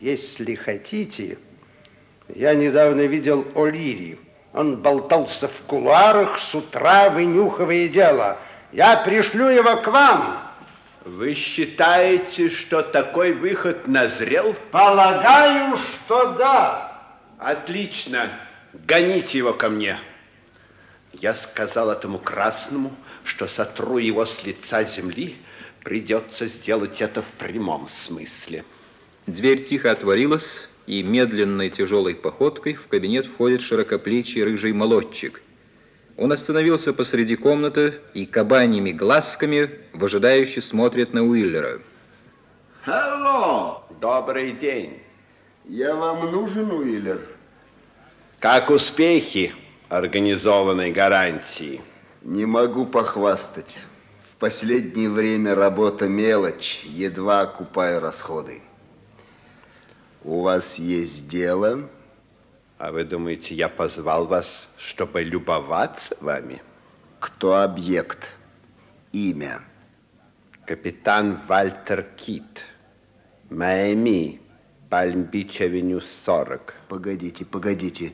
Если 0.00 0.54
хотите, 0.54 1.38
я 2.34 2.54
недавно 2.54 3.02
видел 3.02 3.42
О'Лири. 3.54 4.18
Он 4.54 4.76
болтался 4.76 5.48
в 5.48 5.62
кулуарах 5.66 6.38
с 6.38 6.54
утра, 6.54 7.10
вынюхивая 7.10 7.88
дело. 7.88 8.38
Я 8.72 8.96
пришлю 8.96 9.48
его 9.48 9.76
к 9.76 9.86
вам. 9.88 10.41
Вы 11.04 11.34
считаете, 11.34 12.50
что 12.50 12.82
такой 12.82 13.32
выход 13.32 13.88
назрел? 13.88 14.54
Полагаю, 14.70 15.76
что 15.78 16.34
да. 16.34 17.16
Отлично. 17.38 18.30
Гоните 18.72 19.38
его 19.38 19.52
ко 19.52 19.68
мне. 19.68 19.98
Я 21.12 21.34
сказал 21.34 21.90
этому 21.90 22.18
красному, 22.18 22.94
что 23.24 23.48
сотру 23.48 23.98
его 23.98 24.24
с 24.24 24.44
лица 24.44 24.84
земли, 24.84 25.36
придется 25.82 26.46
сделать 26.46 27.00
это 27.00 27.22
в 27.22 27.28
прямом 27.38 27.88
смысле. 27.88 28.64
Дверь 29.26 29.62
тихо 29.62 29.90
отворилась, 29.90 30.68
и 30.86 31.02
медленной 31.02 31.70
тяжелой 31.70 32.14
походкой 32.14 32.74
в 32.74 32.86
кабинет 32.86 33.26
входит 33.26 33.62
широкоплечий 33.62 34.42
рыжий 34.42 34.72
молодчик. 34.72 35.42
Он 36.16 36.32
остановился 36.32 36.92
посреди 36.92 37.36
комнаты 37.36 38.00
и 38.14 38.26
кабаньими 38.26 38.92
глазками 38.92 39.70
выжидающе 39.92 40.60
смотрит 40.60 41.14
на 41.14 41.22
Уиллера. 41.24 41.80
Алло, 42.84 43.84
добрый 44.00 44.52
день. 44.52 45.02
Я 45.64 45.94
вам 45.94 46.30
нужен, 46.32 46.70
Уиллер? 46.70 47.20
Как 48.40 48.70
успехи 48.70 49.54
организованной 49.88 50.90
гарантии? 50.90 51.80
Не 52.22 52.44
могу 52.44 52.86
похвастать. 52.86 53.76
В 54.32 54.36
последнее 54.36 55.08
время 55.08 55.54
работа 55.54 56.08
мелочь, 56.08 56.80
едва 56.84 57.42
окупаю 57.42 58.00
расходы. 58.00 58.60
У 60.24 60.40
вас 60.42 60.74
есть 60.74 61.28
дело? 61.28 61.88
А 62.78 62.90
вы 62.90 63.04
думаете, 63.04 63.54
я 63.54 63.68
позвал 63.68 64.26
вас, 64.26 64.46
чтобы 64.88 65.22
любоваться 65.22 66.16
вами? 66.20 66.62
Кто 67.20 67.62
объект? 67.62 68.18
Имя? 69.12 69.60
Капитан 70.66 71.40
Вальтер 71.46 72.02
Кит. 72.16 72.64
Майами, 73.50 74.40
Пальм-Бич-Авеню 74.88 76.00
40. 76.24 76.74
Погодите, 76.88 77.44
погодите. 77.44 78.12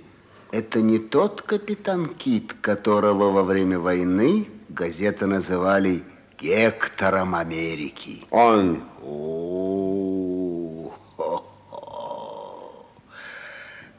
Это 0.50 0.80
не 0.80 0.98
тот 0.98 1.42
капитан 1.42 2.14
Кит, 2.14 2.54
которого 2.60 3.30
во 3.30 3.42
время 3.42 3.78
войны 3.78 4.48
газеты 4.68 5.26
называли 5.26 6.02
Гектором 6.38 7.34
Америки. 7.34 8.24
Он. 8.30 8.82
О. 9.02 10.92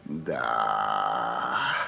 Да. 0.05 1.78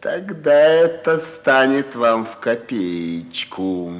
Тогда 0.00 0.52
это 0.52 1.18
станет 1.18 1.96
вам 1.96 2.24
в 2.26 2.36
копеечку. 2.36 3.92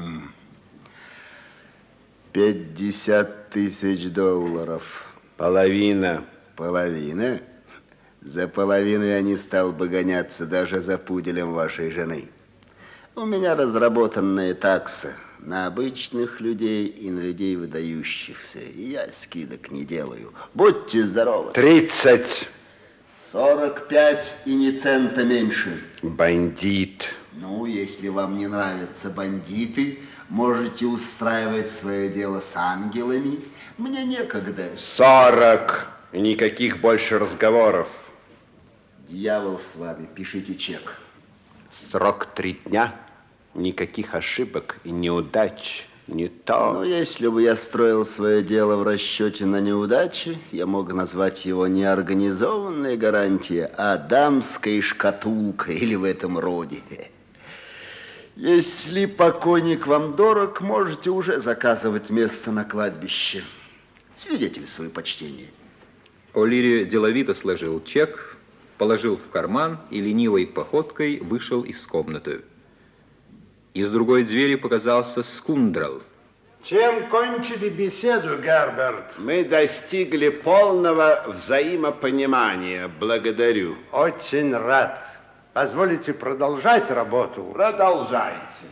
50 2.33 3.51
тысяч 3.51 4.13
долларов. 4.13 4.85
Половина. 5.37 6.25
Половина? 6.55 7.41
За 8.23 8.47
половину 8.47 9.05
я 9.05 9.23
не 9.23 9.37
стал 9.37 9.73
бы 9.73 9.89
гоняться 9.89 10.47
даже 10.47 10.81
за 10.81 10.99
пуделем 10.99 11.53
вашей 11.53 11.91
жены. 11.91 12.29
У 13.17 13.25
меня 13.25 13.57
разработанная 13.57 14.55
такса 14.55 15.15
на 15.41 15.67
обычных 15.67 16.41
людей 16.41 16.87
и 16.87 17.11
на 17.11 17.21
людей 17.21 17.57
выдающихся. 17.57 18.61
И 18.61 18.91
я 18.91 19.09
скидок 19.23 19.73
не 19.73 19.85
делаю. 19.85 20.33
Будьте 20.55 21.03
здоровы. 21.03 21.53
Тридцать. 21.53 22.49
Сорок 23.33 23.89
пять 23.89 24.35
и 24.47 24.55
ни 24.55 24.71
цента 24.79 25.23
меньше. 25.23 25.85
Бандит. 26.01 27.07
Ну, 27.33 27.67
если 27.67 28.09
вам 28.09 28.39
не 28.39 28.47
нравятся 28.47 29.11
бандиты, 29.11 30.01
можете 30.31 30.87
устраивать 30.87 31.71
свое 31.73 32.09
дело 32.09 32.41
с 32.41 32.51
ангелами. 32.55 33.41
Мне 33.77 34.05
некогда. 34.05 34.71
Сорок. 34.97 35.89
И 36.13 36.21
никаких 36.21 36.81
больше 36.81 37.19
разговоров. 37.19 37.89
Дьявол 39.09 39.61
с 39.73 39.77
вами, 39.77 40.09
пишите 40.15 40.55
чек. 40.55 40.99
Срок 41.91 42.27
три 42.35 42.61
дня. 42.65 42.95
Никаких 43.53 44.15
ошибок 44.15 44.79
и 44.85 44.91
неудач. 44.91 45.87
Не 46.09 46.29
то. 46.29 46.73
Но 46.73 46.85
если 46.85 47.29
бы 47.29 47.43
я 47.43 47.55
строил 47.55 48.07
свое 48.07 48.43
дело 48.43 48.77
в 48.77 48.83
расчете 48.83 49.45
на 49.45 49.61
неудачи, 49.61 50.39
я 50.53 50.65
мог 50.65 50.91
назвать 50.95 51.45
его 51.45 51.67
не 51.67 51.85
организованной 51.85 52.97
гарантией, 52.97 53.69
а 53.77 53.99
дамской 53.99 54.81
шкатулкой 54.81 55.77
или 55.77 55.95
в 55.95 56.05
этом 56.05 56.39
роде. 56.39 56.83
Если 58.37 59.05
покойник 59.05 59.87
вам 59.87 60.17
дорог, 60.17 60.63
можете 60.63 61.11
уже 61.11 61.43
заказывать 61.43 62.09
место 62.09 62.53
на 62.53 62.65
кладбище. 62.65 63.45
Свидетель 64.17 64.67
свое 64.67 64.89
почтение. 64.89 65.49
О'Лири 66.33 66.87
деловито 66.87 67.35
сложил 67.35 67.85
чек, 67.85 68.37
положил 68.79 69.17
в 69.17 69.29
карман 69.29 69.81
и 69.91 70.01
ленивой 70.01 70.47
походкой 70.47 71.19
вышел 71.21 71.63
из 71.63 71.87
комнаты. 71.87 72.45
Из 73.79 73.93
другой 73.93 74.25
двери 74.25 74.57
показался 74.57 75.23
Скундрал. 75.23 76.03
Чем 76.65 77.09
кончили 77.11 77.69
беседу, 77.69 78.39
Герберт? 78.39 79.17
Мы 79.19 79.45
достигли 79.45 80.31
полного 80.31 81.23
взаимопонимания. 81.29 82.89
Благодарю. 82.89 83.77
Очень 83.93 84.53
рад. 84.53 85.07
Позволите 85.53 86.13
продолжать 86.13 86.91
работу? 86.91 87.53
Продолжайте. 87.55 88.67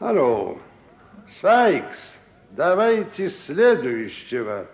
Алло, 0.00 0.58
Сайкс, 1.40 2.00
давайте 2.50 3.30
следующего. 3.46 4.68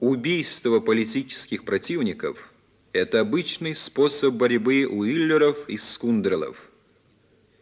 Убийство 0.00 0.80
политических 0.80 1.66
противников– 1.66 2.54
это 2.96 3.20
обычный 3.20 3.74
способ 3.74 4.34
борьбы 4.34 4.86
Уиллеров 4.86 5.68
и 5.68 5.76
Скундрелов. 5.76 6.70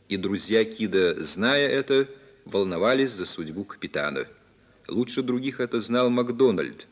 И 0.09 0.17
друзья 0.17 0.65
Кида, 0.65 1.21
зная 1.21 1.69
это, 1.69 2.09
волновались 2.45 3.11
за 3.11 3.27
судьбу 3.27 3.65
капитана. 3.65 4.29
Лучше 4.87 5.23
других 5.23 5.61
это 5.61 5.81
знал 5.81 6.09
Макдональд. 6.09 6.87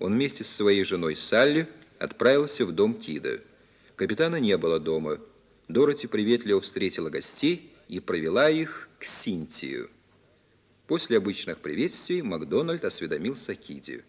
Он 0.00 0.14
вместе 0.14 0.42
со 0.42 0.54
своей 0.54 0.84
женой 0.84 1.14
Салли 1.14 1.68
отправился 1.98 2.66
в 2.66 2.72
дом 2.72 2.94
Кида. 2.94 3.40
Капитана 3.94 4.40
не 4.40 4.56
было 4.58 4.80
дома. 4.80 5.18
Дороти 5.68 6.06
приветливо 6.06 6.60
встретила 6.60 7.08
гостей 7.08 7.70
и 7.88 8.00
провела 8.00 8.50
их 8.50 8.88
к 8.98 9.04
Синтию. 9.04 9.90
После 10.86 11.18
обычных 11.18 11.58
приветствий 11.58 12.22
Макдональд 12.22 12.84
осведомился 12.84 13.52
о 13.52 13.54
Киде. 13.54 14.04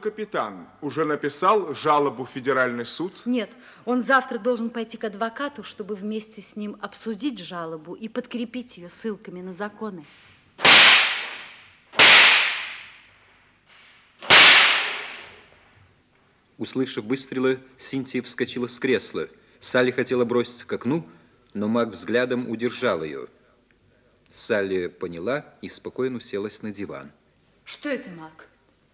Капитан 0.00 0.68
уже 0.80 1.04
написал 1.04 1.74
жалобу 1.74 2.24
в 2.24 2.30
федеральный 2.30 2.86
суд? 2.86 3.12
Нет, 3.26 3.50
он 3.84 4.02
завтра 4.02 4.38
должен 4.38 4.70
пойти 4.70 4.96
к 4.96 5.04
адвокату, 5.04 5.62
чтобы 5.62 5.94
вместе 5.94 6.40
с 6.40 6.56
ним 6.56 6.76
обсудить 6.80 7.38
жалобу 7.38 7.94
и 7.94 8.08
подкрепить 8.08 8.78
ее 8.78 8.88
ссылками 8.88 9.42
на 9.42 9.52
законы. 9.52 10.04
Услышав 16.56 17.04
выстрелы, 17.04 17.60
Синтия 17.76 18.22
вскочила 18.22 18.68
с 18.68 18.78
кресла. 18.78 19.28
Салли 19.60 19.90
хотела 19.90 20.24
броситься 20.24 20.66
к 20.66 20.72
окну, 20.72 21.06
но 21.52 21.68
Мак 21.68 21.90
взглядом 21.90 22.48
удержал 22.48 23.02
ее. 23.04 23.28
Салли 24.30 24.86
поняла 24.86 25.44
и 25.60 25.68
спокойно 25.68 26.16
уселась 26.16 26.62
на 26.62 26.72
диван. 26.72 27.12
Что 27.64 27.90
это, 27.90 28.10
Мак? 28.10 28.48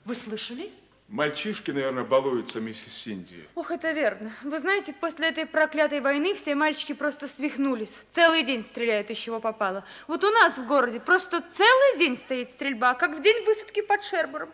Вы 0.05 0.15
слышали? 0.15 0.73
Мальчишки, 1.09 1.71
наверное, 1.71 2.05
балуются, 2.05 2.61
миссис 2.61 2.93
Синди. 2.93 3.49
Ох, 3.55 3.71
это 3.71 3.93
верно. 3.93 4.31
Вы 4.43 4.59
знаете, 4.59 4.93
после 4.93 5.29
этой 5.29 5.47
проклятой 5.47 6.03
войны 6.03 6.35
все 6.35 6.55
мальчики 6.55 6.93
просто 6.93 7.29
свихнулись. 7.29 7.93
Целый 8.15 8.43
день 8.43 8.63
стреляют, 8.63 9.11
из 9.11 9.17
чего 9.17 9.41
попало. 9.41 9.85
Вот 10.07 10.23
у 10.23 10.31
нас 10.31 10.59
в 10.59 10.67
городе 10.67 11.01
просто 11.01 11.43
целый 11.57 11.99
день 11.99 12.19
стоит 12.19 12.51
стрельба, 12.51 12.93
как 12.93 13.17
в 13.17 13.23
день 13.23 13.43
высадки 13.47 13.81
под 13.81 14.05
Шербуром. 14.05 14.51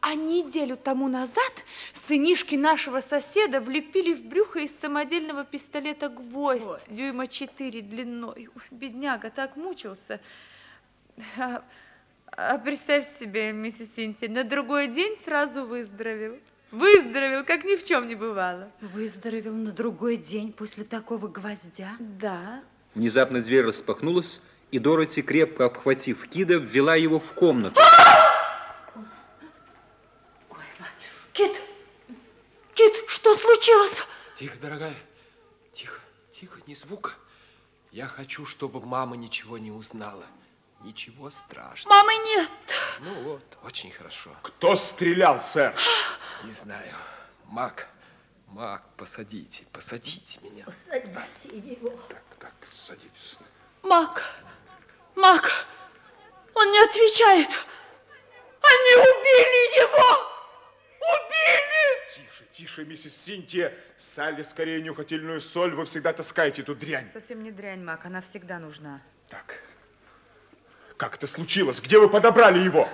А 0.00 0.14
неделю 0.16 0.76
тому 0.76 1.06
назад 1.06 1.52
сынишки 2.08 2.56
нашего 2.56 2.98
соседа 2.98 3.60
влепили 3.60 4.12
в 4.12 4.24
брюхо 4.24 4.60
из 4.60 4.72
самодельного 4.80 5.44
пистолета 5.44 6.08
гвоздь 6.08 6.66
Ой. 6.66 6.80
дюйма 6.88 7.28
4 7.28 7.80
длиной. 7.82 8.48
Ой, 8.52 8.62
бедняга 8.72 9.30
так 9.30 9.54
мучился. 9.54 10.20
А, 12.32 12.58
представьте 12.58 13.10
себе, 13.18 13.52
миссис 13.52 13.88
Синтия, 13.96 14.28
на 14.28 14.44
другой 14.44 14.88
день 14.88 15.16
сразу 15.24 15.64
выздоровел. 15.64 16.38
Выздоровел, 16.70 17.44
как 17.44 17.64
ни 17.64 17.76
в 17.76 17.84
чем 17.84 18.08
не 18.08 18.14
бывало. 18.14 18.70
Выздоровел 18.80 19.54
на 19.54 19.72
другой 19.72 20.16
день 20.16 20.52
после 20.52 20.84
такого 20.84 21.28
гвоздя? 21.28 21.96
Да. 21.98 22.62
Внезапно 22.94 23.40
дверь 23.40 23.64
распахнулась, 23.66 24.40
и 24.70 24.78
Дороти, 24.78 25.22
крепко 25.22 25.66
обхватив 25.66 26.28
Кида, 26.28 26.56
ввела 26.56 26.96
его 26.96 27.20
в 27.20 27.32
комнату. 27.32 27.80
Кит! 31.32 31.52
Кит, 32.74 32.92
что 33.08 33.34
случилось? 33.34 33.96
Тихо, 34.38 34.56
дорогая. 34.58 34.96
Тихо, 35.74 36.00
тихо, 36.32 36.60
ни 36.66 36.74
звука. 36.74 37.12
Я 37.92 38.06
хочу, 38.06 38.46
чтобы 38.46 38.84
мама 38.84 39.16
ничего 39.16 39.58
не 39.58 39.70
узнала. 39.70 40.24
Ничего 40.86 41.30
страшного. 41.30 41.92
Мамы 41.92 42.14
нет. 42.14 42.50
Ну 43.00 43.22
вот, 43.24 43.58
очень 43.64 43.90
хорошо. 43.90 44.30
Кто 44.44 44.76
стрелял, 44.76 45.40
сэр? 45.40 45.74
Не 46.44 46.52
знаю. 46.52 46.94
Мак, 47.46 47.88
Мак, 48.46 48.84
посадите, 48.96 49.64
посадите 49.72 50.38
меня. 50.42 50.64
Садите 50.88 51.58
его. 51.58 51.90
Так, 52.08 52.22
так, 52.38 52.52
садитесь. 52.70 53.36
Мак, 53.82 54.22
Мак, 55.16 55.50
он 56.54 56.70
не 56.70 56.78
отвечает. 56.78 57.48
Они 57.48 58.96
убили 58.96 59.82
его! 59.82 60.30
Убили! 61.00 62.14
Тише, 62.14 62.44
тише, 62.52 62.84
миссис 62.84 63.24
Синтия. 63.24 63.74
Салли, 63.98 64.44
скорее 64.44 64.80
нюхательную 64.82 65.40
соль. 65.40 65.74
Вы 65.74 65.84
всегда 65.86 66.12
таскаете 66.12 66.62
эту 66.62 66.76
дрянь. 66.76 67.10
Совсем 67.12 67.42
не 67.42 67.50
дрянь, 67.50 67.82
Мак, 67.82 68.06
она 68.06 68.20
всегда 68.20 68.60
нужна. 68.60 69.02
Так. 69.28 69.65
Как 70.96 71.16
это 71.16 71.26
случилось? 71.26 71.80
Где 71.80 71.98
вы 71.98 72.08
подобрали 72.08 72.58
его? 72.60 72.88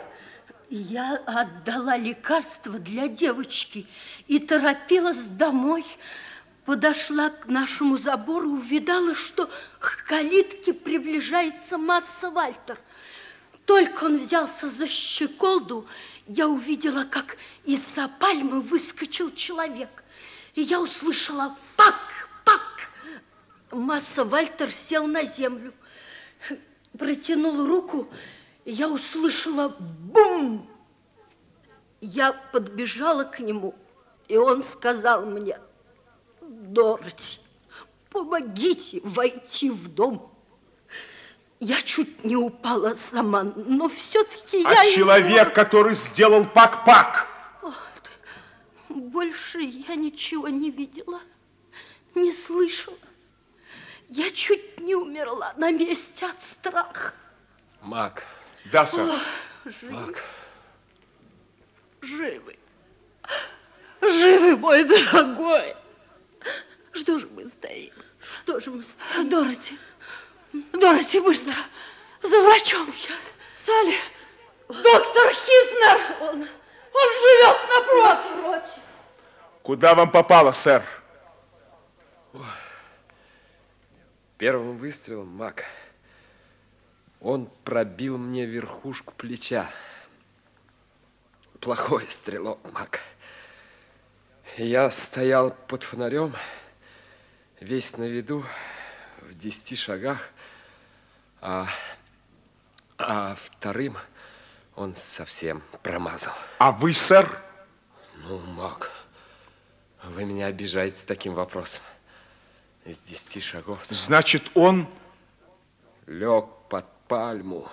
Я 0.70 1.16
отдала 1.26 1.96
лекарство 1.96 2.78
для 2.78 3.06
девочки 3.06 3.86
и 4.26 4.38
торопилась 4.38 5.18
домой. 5.18 5.84
Подошла 6.64 7.30
к 7.30 7.46
нашему 7.46 7.98
забору, 7.98 8.52
увидала, 8.52 9.14
что 9.14 9.50
к 9.78 10.04
калитке 10.06 10.72
приближается 10.72 11.76
масса 11.76 12.30
Вальтер. 12.30 12.78
Только 13.66 14.04
он 14.04 14.18
взялся 14.18 14.68
за 14.68 14.86
щеколду, 14.86 15.86
я 16.26 16.48
увидела, 16.48 17.04
как 17.04 17.36
из-за 17.64 18.08
пальмы 18.08 18.60
выскочил 18.60 19.32
человек. 19.34 20.02
И 20.54 20.62
я 20.62 20.80
услышала 20.80 21.56
«пак, 21.76 22.28
пак». 22.44 22.88
Масса 23.70 24.24
Вальтер 24.24 24.70
сел 24.70 25.06
на 25.06 25.24
землю, 25.24 25.72
протянул 26.98 27.66
руку, 27.66 28.08
и 28.64 28.72
я 28.72 28.88
услышала 28.88 29.76
«бум». 29.78 30.68
Я 32.00 32.32
подбежала 32.32 33.22
к 33.24 33.38
нему, 33.38 33.76
и 34.26 34.36
он 34.36 34.64
сказал 34.64 35.24
мне, 35.24 35.58
Дороти, 36.40 37.38
помогите 38.10 39.00
войти 39.04 39.70
в 39.70 39.88
дом. 39.88 40.32
Я 41.60 41.80
чуть 41.80 42.24
не 42.24 42.34
упала 42.34 42.94
сама, 42.94 43.44
но 43.54 43.88
все-таки 43.88 44.64
а 44.64 44.72
я... 44.72 44.80
А 44.80 44.86
человек, 44.86 45.46
его... 45.46 45.54
который 45.54 45.94
сделал 45.94 46.44
пак-пак? 46.44 47.28
Больше 48.88 49.60
я 49.60 49.94
ничего 49.94 50.48
не 50.48 50.70
видела, 50.70 51.20
не 52.16 52.32
слышала. 52.32 52.98
Я 54.14 54.30
чуть 54.32 54.78
не 54.78 54.94
умерла 54.94 55.54
на 55.56 55.70
месте 55.70 56.26
от 56.26 56.38
страха. 56.42 57.14
Мак. 57.80 58.22
Да, 58.66 58.86
сэр. 58.86 59.08
О, 59.08 59.18
живы. 59.64 59.90
Мак. 59.90 60.22
Живы. 62.02 62.58
Живы, 64.02 64.56
мой 64.58 64.84
дорогой. 64.84 65.74
Что 66.92 67.18
же 67.20 67.26
мы 67.28 67.46
стоим? 67.46 67.94
Что 68.42 68.60
же 68.60 68.70
мы 68.70 68.82
стоим? 68.82 69.30
Дороти. 69.30 69.78
Дороти, 70.74 71.18
быстро. 71.18 71.54
За 72.22 72.42
врачом. 72.42 72.92
Сейчас. 72.92 73.18
Салли. 73.64 73.94
Доктор 74.68 75.32
Хиснер. 75.32 76.16
Он, 76.20 76.42
он 76.42 77.12
живет 77.22 77.56
напротив. 77.70 78.72
Куда 79.62 79.94
вам 79.94 80.10
попало, 80.10 80.52
сэр? 80.52 80.84
Первым 84.42 84.76
выстрелом, 84.76 85.28
Мак, 85.28 85.62
он 87.20 87.48
пробил 87.62 88.18
мне 88.18 88.44
верхушку 88.44 89.14
плеча. 89.14 89.70
Плохой 91.60 92.08
стрелок, 92.08 92.58
Мак. 92.72 92.98
Я 94.56 94.90
стоял 94.90 95.52
под 95.68 95.84
фонарем, 95.84 96.34
весь 97.60 97.96
на 97.96 98.02
виду, 98.02 98.44
в 99.20 99.32
десяти 99.34 99.76
шагах, 99.76 100.18
а, 101.40 101.68
а 102.98 103.36
вторым 103.36 103.96
он 104.74 104.96
совсем 104.96 105.62
промазал. 105.84 106.34
А 106.58 106.72
вы, 106.72 106.94
сэр? 106.94 107.30
Ну, 108.24 108.38
Мак, 108.38 108.90
вы 110.02 110.24
меня 110.24 110.46
обижаете 110.46 111.04
таким 111.06 111.34
вопросом. 111.34 111.80
Из 112.84 112.98
десяти 113.00 113.40
шагов. 113.40 113.78
Значит, 113.88 114.50
он... 114.54 114.88
Лег 116.06 116.46
под 116.68 116.86
пальму 117.06 117.70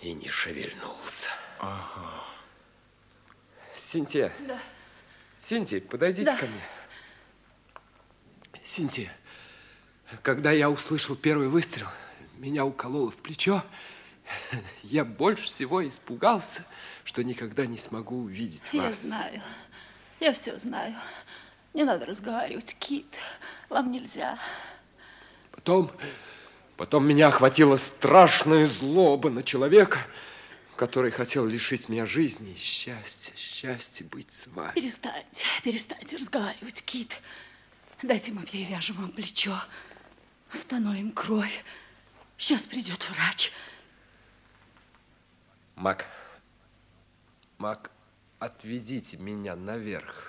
и 0.00 0.12
не 0.12 0.28
шевельнулся. 0.28 1.28
Ага. 1.58 2.24
Синтия. 3.88 4.32
Да. 4.46 4.60
Синтия, 5.44 5.80
подойдите 5.80 6.30
да. 6.30 6.36
ко 6.36 6.46
мне. 6.46 6.62
Синтия, 8.64 9.12
когда 10.22 10.52
я 10.52 10.70
услышал 10.70 11.16
первый 11.16 11.48
выстрел, 11.48 11.88
меня 12.36 12.64
укололо 12.64 13.10
в 13.10 13.16
плечо. 13.16 13.64
Я 14.82 15.04
больше 15.04 15.46
всего 15.46 15.86
испугался, 15.86 16.64
что 17.04 17.24
никогда 17.24 17.66
не 17.66 17.78
смогу 17.78 18.24
увидеть 18.24 18.72
вас. 18.72 19.02
Я 19.02 19.08
знаю. 19.08 19.42
Я 20.20 20.32
все 20.34 20.58
знаю. 20.58 20.94
Не 21.78 21.84
надо 21.84 22.06
разговаривать, 22.06 22.74
Кит. 22.80 23.06
Вам 23.68 23.92
нельзя. 23.92 24.36
Потом, 25.52 25.92
потом 26.76 27.06
меня 27.06 27.28
охватила 27.28 27.76
страшная 27.76 28.66
злоба 28.66 29.30
на 29.30 29.44
человека, 29.44 30.00
который 30.74 31.12
хотел 31.12 31.46
лишить 31.46 31.88
меня 31.88 32.04
жизни 32.04 32.50
и 32.50 32.58
счастья, 32.58 33.32
счастья 33.36 34.04
быть 34.06 34.26
с 34.32 34.48
вами. 34.48 34.72
Перестаньте, 34.74 35.46
перестаньте 35.62 36.16
разговаривать, 36.16 36.82
Кит. 36.82 37.16
Дайте 38.02 38.32
мы 38.32 38.44
перевяжем 38.44 38.96
вам 38.96 39.12
плечо, 39.12 39.62
остановим 40.52 41.12
кровь. 41.12 41.64
Сейчас 42.38 42.62
придет 42.62 43.08
врач. 43.08 43.52
Мак, 45.76 46.06
Мак, 47.58 47.92
отведите 48.40 49.16
меня 49.16 49.54
наверх. 49.54 50.27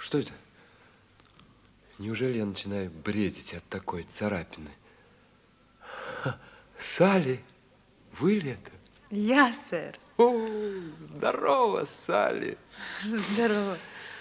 Что 0.00 0.18
это? 0.18 0.32
Неужели 1.98 2.38
я 2.38 2.46
начинаю 2.46 2.90
бредить 2.90 3.52
от 3.52 3.62
такой 3.64 4.04
царапины? 4.04 4.70
Салли, 6.78 7.44
вы 8.18 8.36
ли 8.36 8.52
это? 8.52 8.70
Я, 9.10 9.54
сэр. 9.68 9.98
О, 10.16 10.48
здорово, 10.98 11.84
Салли. 11.84 12.56
Здорово. 13.04 13.78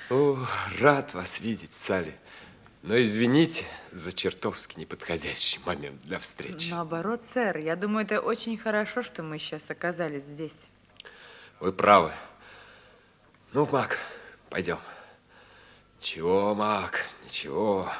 О, 0.10 0.46
рад 0.80 1.14
вас 1.14 1.40
видеть, 1.40 1.74
Салли. 1.74 2.14
Но 2.82 3.02
извините 3.02 3.64
за 3.94 4.12
чертовски 4.12 4.78
неподходящий 4.80 5.60
момент 5.66 6.02
для 6.02 6.20
встречи. 6.20 6.72
Наоборот, 6.72 7.22
сэр, 7.34 7.58
я 7.58 7.78
думаю, 7.78 8.06
это 8.06 8.20
очень 8.20 8.58
хорошо, 8.58 9.02
что 9.02 9.24
мы 9.24 9.40
сейчас 9.40 9.62
оказались 9.70 10.24
здесь. 10.24 10.56
Вы 11.62 11.72
правы. 11.72 12.12
Ну, 13.54 13.66
Мак, 13.72 13.98
пойдем. 14.50 14.80
Чего, 16.00 16.56
Мак, 16.56 17.06
ничего. 17.26 17.91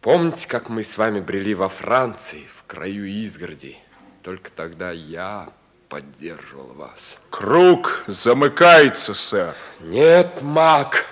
Помните, 0.00 0.48
как 0.48 0.68
мы 0.68 0.84
с 0.84 0.96
вами 0.96 1.20
брели 1.20 1.54
во 1.54 1.68
Франции, 1.68 2.46
в 2.58 2.64
краю 2.66 3.06
изгороди? 3.06 3.76
Только 4.22 4.50
тогда 4.50 4.92
я 4.92 5.52
поддерживал 5.88 6.72
вас. 6.74 7.18
Круг 7.30 8.04
замыкается, 8.06 9.14
сэр. 9.14 9.54
Нет, 9.80 10.40
Мак. 10.42 11.06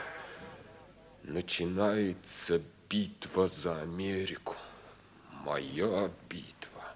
Начинается 1.24 2.62
битва 2.88 3.48
за 3.48 3.82
Америку. 3.82 4.54
Моя 5.44 6.10
битва. 6.28 6.94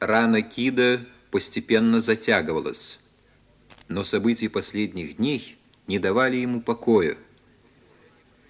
Рана 0.00 0.42
Кида 0.42 1.06
постепенно 1.30 2.00
затягивалась, 2.00 2.98
но 3.90 4.04
события 4.04 4.48
последних 4.48 5.16
дней 5.16 5.58
не 5.88 5.98
давали 5.98 6.36
ему 6.36 6.62
покоя. 6.62 7.18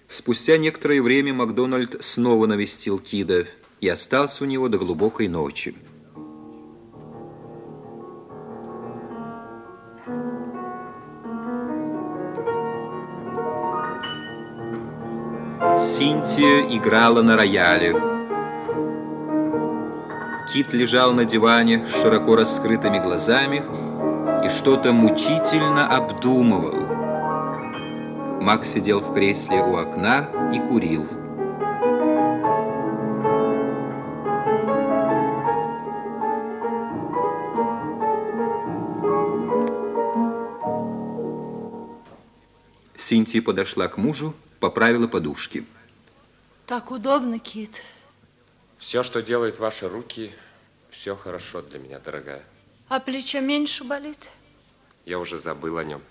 Спустя 0.07 0.57
некоторое 0.57 1.01
время 1.01 1.33
Макдональд 1.33 2.01
снова 2.01 2.45
навестил 2.45 2.99
Кида 2.99 3.47
и 3.81 3.89
остался 3.89 4.43
у 4.43 4.47
него 4.47 4.69
до 4.69 4.77
глубокой 4.77 5.27
ночи. 5.27 5.75
Синтия 15.79 16.67
играла 16.77 17.23
на 17.23 17.35
рояле. 17.35 17.93
Кит 20.53 20.71
лежал 20.73 21.13
на 21.13 21.25
диване 21.25 21.87
с 21.87 22.01
широко 22.01 22.35
раскрытыми 22.35 22.99
глазами 22.99 23.90
и 24.43 24.49
что-то 24.49 24.91
мучительно 24.91 25.87
обдумывал. 25.87 27.01
Макс 28.41 28.69
сидел 28.69 28.99
в 28.99 29.13
кресле 29.13 29.61
у 29.61 29.75
окна 29.75 30.29
и 30.53 30.59
курил. 30.59 31.07
Синтия 42.95 43.41
подошла 43.41 43.87
к 43.87 43.97
мужу, 43.97 44.33
поправила 44.59 45.07
подушки. 45.07 45.65
Так 46.65 46.91
удобно, 46.91 47.39
Кит. 47.39 47.83
Все, 48.77 49.03
что 49.03 49.21
делают 49.21 49.59
ваши 49.59 49.87
руки, 49.87 50.31
все 50.89 51.15
хорошо 51.15 51.61
для 51.61 51.77
меня, 51.77 51.99
дорогая. 51.99 52.43
А 52.91 52.99
плечо 52.99 53.39
меньше 53.39 53.85
болит? 53.85 54.27
Я 55.05 55.17
уже 55.19 55.39
забыл 55.39 55.77
о 55.77 55.83
нем. 55.85 56.01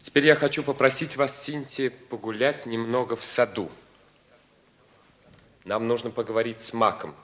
Теперь 0.00 0.24
я 0.24 0.34
хочу 0.34 0.62
попросить 0.62 1.18
вас, 1.18 1.42
Синтия, 1.42 1.90
погулять 1.90 2.64
немного 2.64 3.14
в 3.14 3.22
саду. 3.22 3.70
Нам 5.66 5.88
нужно 5.88 6.10
поговорить 6.10 6.62
с 6.62 6.72
Маком. 6.72 7.14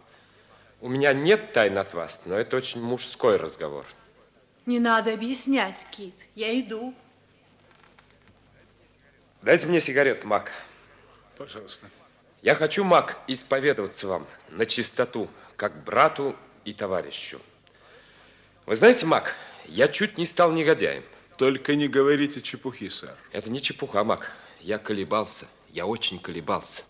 У 0.83 0.91
меня 0.91 1.15
нет 1.15 1.55
тайн 1.55 1.79
от 1.79 1.95
вас, 1.95 2.21
но 2.27 2.35
это 2.35 2.59
очень 2.59 2.83
мужской 2.83 3.37
разговор. 3.37 3.87
Не 4.67 4.79
надо 4.79 5.15
объяснять, 5.15 5.87
Кит. 5.91 6.15
Я 6.35 6.61
иду. 6.61 6.95
Дайте 9.41 9.67
мне 9.69 9.81
сигарет, 9.81 10.25
Мак. 10.25 10.53
Пожалуйста. 11.39 11.87
Я 12.43 12.57
хочу, 12.57 12.85
Мак, 12.85 13.19
исповедоваться 13.27 14.07
вам 14.07 14.27
на 14.51 14.67
чистоту, 14.67 15.31
как 15.57 15.83
брату 15.83 16.37
и 16.67 16.75
товарищу. 16.75 17.41
Вы 18.67 18.77
знаете, 18.77 19.07
Мак, 19.07 19.37
я 19.67 19.89
чуть 19.89 20.19
не 20.19 20.27
стал 20.27 20.53
негодяем. 20.53 21.03
Только 21.37 21.75
не 21.75 21.89
говорите 21.89 22.41
чепухи, 22.41 22.89
сэр. 22.89 23.17
Это 23.33 23.51
не 23.51 23.61
чепуха, 23.63 24.05
Мак. 24.05 24.33
Я 24.61 24.79
колебался, 24.79 25.47
я 25.71 25.87
очень 25.87 26.19
колебался. 26.19 26.85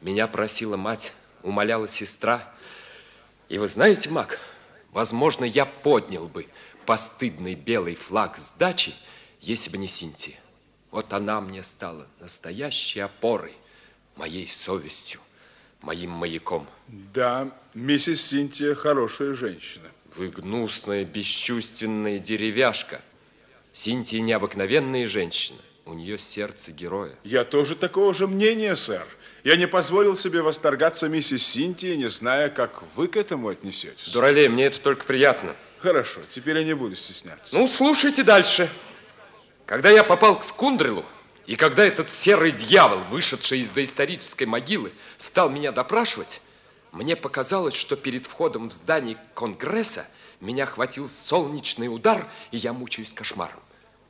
Меня 0.00 0.26
просила 0.26 0.76
мать, 0.76 1.12
умоляла 1.42 1.88
сестра. 1.88 2.54
И 3.48 3.58
вы 3.58 3.68
знаете, 3.68 4.08
Мак, 4.08 4.38
возможно, 4.92 5.44
я 5.44 5.66
поднял 5.66 6.26
бы 6.26 6.46
постыдный 6.86 7.54
белый 7.54 7.94
флаг 7.94 8.36
сдачи, 8.36 8.94
если 9.40 9.70
бы 9.70 9.78
не 9.78 9.88
Синтия. 9.88 10.38
Вот 10.90 11.12
она 11.12 11.40
мне 11.40 11.62
стала 11.62 12.06
настоящей 12.20 13.00
опорой, 13.00 13.54
моей 14.16 14.46
совестью, 14.46 15.20
моим 15.80 16.10
маяком. 16.10 16.66
Да, 16.88 17.50
миссис 17.74 18.24
Синтия 18.24 18.74
хорошая 18.74 19.34
женщина. 19.34 19.90
Вы 20.16 20.28
гнусная, 20.28 21.04
бесчувственная 21.04 22.18
деревяшка. 22.18 23.00
Синтия 23.72 24.20
необыкновенная 24.20 25.08
женщина. 25.08 25.58
У 25.86 25.94
нее 25.94 26.18
сердце 26.18 26.70
героя. 26.70 27.16
Я 27.24 27.44
тоже 27.44 27.74
такого 27.74 28.14
же 28.14 28.26
мнения, 28.26 28.76
сэр. 28.76 29.06
Я 29.42 29.56
не 29.56 29.66
позволил 29.66 30.16
себе 30.16 30.40
восторгаться 30.40 31.08
миссис 31.08 31.46
Синтии, 31.46 31.94
не 31.96 32.08
зная, 32.08 32.48
как 32.48 32.84
вы 32.94 33.08
к 33.08 33.16
этому 33.16 33.48
отнесетесь. 33.48 34.10
Дуралей, 34.12 34.48
мне 34.48 34.66
это 34.66 34.80
только 34.80 35.04
приятно. 35.04 35.54
Хорошо, 35.80 36.20
теперь 36.30 36.58
я 36.58 36.64
не 36.64 36.74
буду 36.74 36.96
стесняться. 36.96 37.54
Ну, 37.54 37.66
слушайте 37.66 38.22
дальше. 38.22 38.70
Когда 39.66 39.90
я 39.90 40.04
попал 40.04 40.38
к 40.38 40.44
Скундрелу, 40.44 41.04
и 41.44 41.56
когда 41.56 41.84
этот 41.84 42.08
серый 42.08 42.52
дьявол, 42.52 43.00
вышедший 43.10 43.58
из 43.58 43.70
доисторической 43.70 44.46
могилы, 44.46 44.92
стал 45.18 45.50
меня 45.50 45.72
допрашивать, 45.72 46.40
мне 46.94 47.16
показалось, 47.16 47.74
что 47.74 47.96
перед 47.96 48.24
входом 48.26 48.70
в 48.70 48.72
здание 48.72 49.18
Конгресса 49.34 50.06
меня 50.40 50.64
хватил 50.64 51.08
солнечный 51.08 51.88
удар, 51.88 52.28
и 52.52 52.56
я 52.56 52.72
мучаюсь 52.72 53.12
кошмаром. 53.12 53.60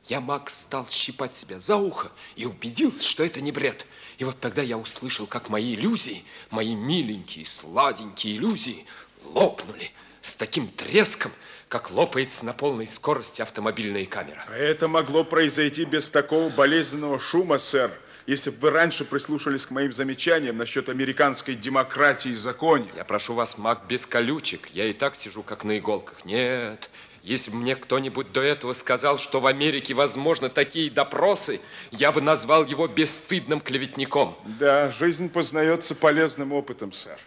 Я, 0.05 0.21
Макс, 0.21 0.61
стал 0.61 0.87
щипать 0.87 1.35
себя 1.35 1.59
за 1.59 1.77
ухо 1.77 2.11
и 2.35 2.45
убедился, 2.45 3.03
что 3.03 3.23
это 3.23 3.41
не 3.41 3.51
бред. 3.51 3.87
И 4.19 4.23
вот 4.23 4.39
тогда 4.39 4.61
я 4.61 4.77
услышал, 4.77 5.25
как 5.25 5.49
мои 5.49 5.73
иллюзии, 5.73 6.23
мои 6.51 6.75
миленькие, 6.75 7.45
сладенькие 7.45 8.37
иллюзии 8.37 8.85
лопнули 9.23 9.91
с 10.21 10.35
таким 10.35 10.67
треском, 10.67 11.31
как 11.67 11.89
лопается 11.89 12.45
на 12.45 12.53
полной 12.53 12.85
скорости 12.85 13.41
автомобильная 13.41 14.05
камера. 14.05 14.45
А 14.47 14.55
это 14.55 14.87
могло 14.87 15.23
произойти 15.23 15.85
без 15.85 16.11
такого 16.11 16.49
болезненного 16.49 17.17
шума, 17.17 17.57
сэр, 17.57 17.91
если 18.27 18.49
бы 18.49 18.57
вы 18.61 18.69
раньше 18.71 19.05
прислушались 19.05 19.65
к 19.65 19.71
моим 19.71 19.91
замечаниям 19.91 20.57
насчет 20.57 20.89
американской 20.89 21.55
демократии 21.55 22.31
и 22.31 22.35
законе. 22.35 22.87
Я 22.95 23.03
прошу 23.03 23.33
вас, 23.33 23.57
Мак, 23.57 23.85
без 23.87 24.05
колючек. 24.05 24.69
Я 24.73 24.85
и 24.85 24.93
так 24.93 25.15
сижу, 25.15 25.43
как 25.43 25.63
на 25.63 25.77
иголках. 25.77 26.25
Нет, 26.25 26.89
если 27.25 27.51
бы 27.51 27.57
мне 27.57 27.75
кто-нибудь 27.75 28.31
до 28.31 28.41
этого 28.41 28.73
сказал, 28.73 29.17
что 29.17 29.39
в 29.39 29.47
Америке 29.47 29.93
возможны 29.93 30.49
такие 30.49 30.91
допросы, 30.91 31.59
я 31.91 32.11
бы 32.11 32.21
назвал 32.21 32.65
его 32.65 32.87
бесстыдным 32.87 33.61
клеветником. 33.61 34.35
Да, 34.59 34.89
жизнь 34.89 35.29
познается 35.29 35.95
полезным 35.95 36.53
опытом, 36.53 36.93
сэр. 36.93 37.17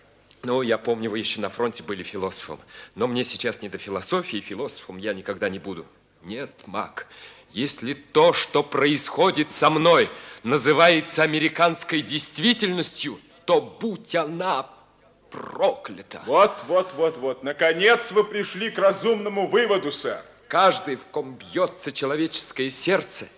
Ну, 0.45 0.63
я 0.63 0.79
помню, 0.79 1.11
вы 1.11 1.19
еще 1.19 1.41
на 1.41 1.51
фронте 1.51 1.83
были 1.83 2.05
философом. 2.05 2.61
Но 2.95 3.09
мне 3.09 3.25
сейчас 3.25 3.61
не 3.61 3.69
до 3.69 3.79
философии, 3.79 4.41
философом 4.41 4.99
я 4.99 5.15
никогда 5.15 5.49
не 5.49 5.59
буду. 5.59 5.85
Нет, 6.29 6.51
Мак, 6.67 7.07
если 7.53 7.95
то, 7.95 8.35
что 8.35 8.63
происходит 8.63 9.51
со 9.51 9.71
мной, 9.71 10.11
называется 10.43 11.23
американской 11.23 12.03
действительностью, 12.03 13.19
то 13.47 13.63
будь 13.63 14.15
она 14.15 14.69
проклята. 15.31 16.21
Вот, 16.27 16.53
вот, 16.67 16.93
вот, 16.97 17.17
вот. 17.17 17.43
Наконец 17.43 18.13
вы 18.13 18.25
пришли 18.25 18.71
к 18.71 18.79
разумному 18.79 19.47
выводу, 19.47 19.91
сэр. 19.91 20.23
Каждый, 20.49 20.97
в 20.97 21.07
ком 21.07 21.35
бьется 21.35 21.93
человеческое 21.93 22.69
сердце, 22.69 23.29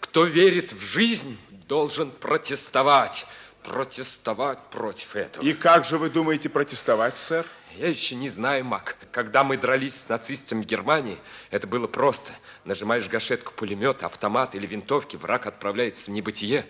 кто 0.00 0.24
верит 0.24 0.72
в 0.72 0.80
жизнь, 0.80 1.38
должен 1.68 2.10
протестовать. 2.10 3.26
Протестовать 3.62 4.58
против 4.70 5.14
этого. 5.14 5.44
И 5.44 5.52
как 5.52 5.84
же 5.84 5.98
вы 5.98 6.10
думаете 6.10 6.48
протестовать, 6.48 7.16
сэр? 7.16 7.46
Я 7.76 7.88
еще 7.88 8.14
не 8.14 8.28
знаю, 8.28 8.64
Мак. 8.64 8.96
Когда 9.12 9.44
мы 9.44 9.56
дрались 9.56 10.00
с 10.00 10.08
нацистами 10.08 10.62
в 10.62 10.66
Германии, 10.66 11.18
это 11.50 11.66
было 11.66 11.86
просто. 11.86 12.32
Нажимаешь 12.64 13.08
гашетку 13.08 13.52
пулемета, 13.52 14.06
автомат 14.06 14.54
или 14.54 14.66
винтовки, 14.66 15.16
враг 15.16 15.46
отправляется 15.46 16.10
в 16.10 16.14
небытие. 16.14 16.66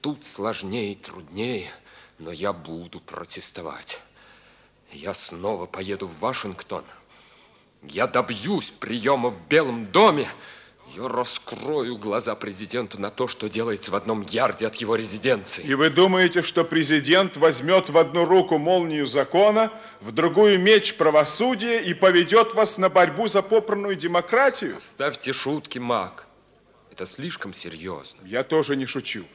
Тут 0.00 0.24
сложнее 0.24 0.92
и 0.92 0.94
труднее, 0.94 1.70
но 2.18 2.30
я 2.30 2.52
буду 2.52 3.00
протестовать. 3.00 4.00
Я 4.92 5.14
снова 5.14 5.66
поеду 5.66 6.06
в 6.06 6.18
Вашингтон. 6.20 6.84
Я 7.82 8.06
добьюсь 8.06 8.70
приема 8.70 9.30
в 9.30 9.48
Белом 9.48 9.86
доме. 9.86 10.28
Я 10.96 11.08
раскрою 11.08 11.98
глаза 11.98 12.34
президенту 12.34 12.98
на 12.98 13.10
то, 13.10 13.28
что 13.28 13.50
делается 13.50 13.90
в 13.90 13.96
одном 13.96 14.22
ярде 14.22 14.66
от 14.66 14.76
его 14.76 14.96
резиденции. 14.96 15.62
И 15.62 15.74
вы 15.74 15.90
думаете, 15.90 16.40
что 16.40 16.64
президент 16.64 17.36
возьмет 17.36 17.90
в 17.90 17.98
одну 17.98 18.24
руку 18.24 18.56
молнию 18.56 19.04
закона, 19.04 19.70
в 20.00 20.10
другую 20.10 20.58
меч 20.58 20.96
правосудия 20.96 21.82
и 21.82 21.92
поведет 21.92 22.54
вас 22.54 22.78
на 22.78 22.88
борьбу 22.88 23.28
за 23.28 23.42
попранную 23.42 23.94
демократию? 23.94 24.80
Ставьте 24.80 25.34
шутки, 25.34 25.78
Мак. 25.78 26.26
Это 26.90 27.06
слишком 27.06 27.52
серьезно. 27.52 28.18
Я 28.24 28.42
тоже 28.42 28.74
не 28.74 28.86
шучу. 28.86 29.26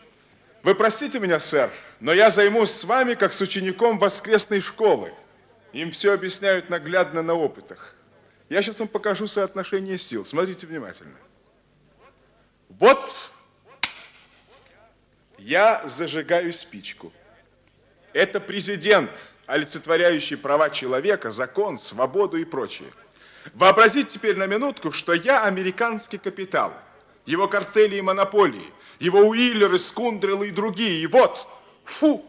Вы 0.64 0.74
простите 0.74 1.20
меня, 1.20 1.40
сэр, 1.40 1.70
но 2.00 2.12
я 2.12 2.32
займусь 2.32 2.72
с 2.72 2.84
вами, 2.86 3.14
как 3.14 3.34
с 3.34 3.42
учеником 3.42 4.00
воскресной 4.00 4.62
школы. 4.62 5.14
Им 5.74 5.92
все 5.92 6.14
объясняют 6.14 6.72
наглядно 6.72 7.22
на 7.22 7.36
опытах. 7.36 7.94
Я 8.50 8.64
сейчас 8.64 8.80
вам 8.80 8.88
покажу 8.88 9.28
соотношение 9.28 10.00
сил. 10.00 10.26
Смотрите 10.26 10.66
внимательно. 10.66 11.18
Вот 12.80 13.32
я 15.38 15.84
зажигаю 15.88 16.54
спичку. 16.54 17.12
Это 18.14 18.40
президент, 18.40 19.34
олицетворяющий 19.46 20.38
права 20.38 20.70
человека, 20.70 21.32
закон, 21.32 21.78
свободу 21.78 22.38
и 22.38 22.46
прочее. 22.46 22.90
Вообразите 23.54 24.12
теперь 24.12 24.38
на 24.38 24.46
минутку, 24.46 24.92
что 24.92 25.14
я 25.14 25.44
американский 25.44 26.18
капитал, 26.18 26.74
его 27.26 27.48
картели 27.48 27.96
и 27.96 28.02
монополии, 28.02 28.72
его 29.00 29.22
Уиллеры, 29.22 29.78
Скундрелы 29.78 30.50
и 30.50 30.52
другие. 30.52 31.02
И 31.02 31.08
вот, 31.08 31.48
фу, 31.84 32.24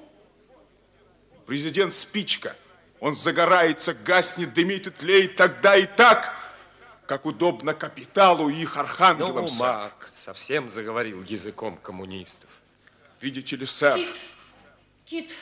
президент 1.46 1.92
спичка. 1.92 2.56
Он 3.00 3.16
загорается, 3.16 3.94
гаснет, 3.94 4.54
дымит 4.54 4.86
и 4.86 4.90
тлеет 4.90 5.36
тогда 5.36 5.76
и 5.76 5.86
так, 5.86 6.34
как 7.06 7.26
удобно 7.26 7.74
капиталу 7.74 8.48
и 8.48 8.62
их 8.62 8.76
архангелам. 8.76 9.46
Ну, 9.46 9.54
Мак 9.58 10.08
совсем 10.12 10.68
заговорил 10.68 11.22
языком 11.22 11.76
коммунистов. 11.76 12.48
Видите 13.20 13.56
ли, 13.56 13.66
сэр? 13.66 13.96
Кит, 13.96 14.20
Кит, 15.04 15.34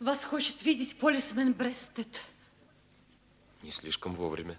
вас 0.00 0.24
хочет 0.24 0.62
видеть 0.62 0.98
полисмен 0.98 1.52
Брестед. 1.52 2.22
Не 3.62 3.70
слишком 3.70 4.14
вовремя, 4.14 4.58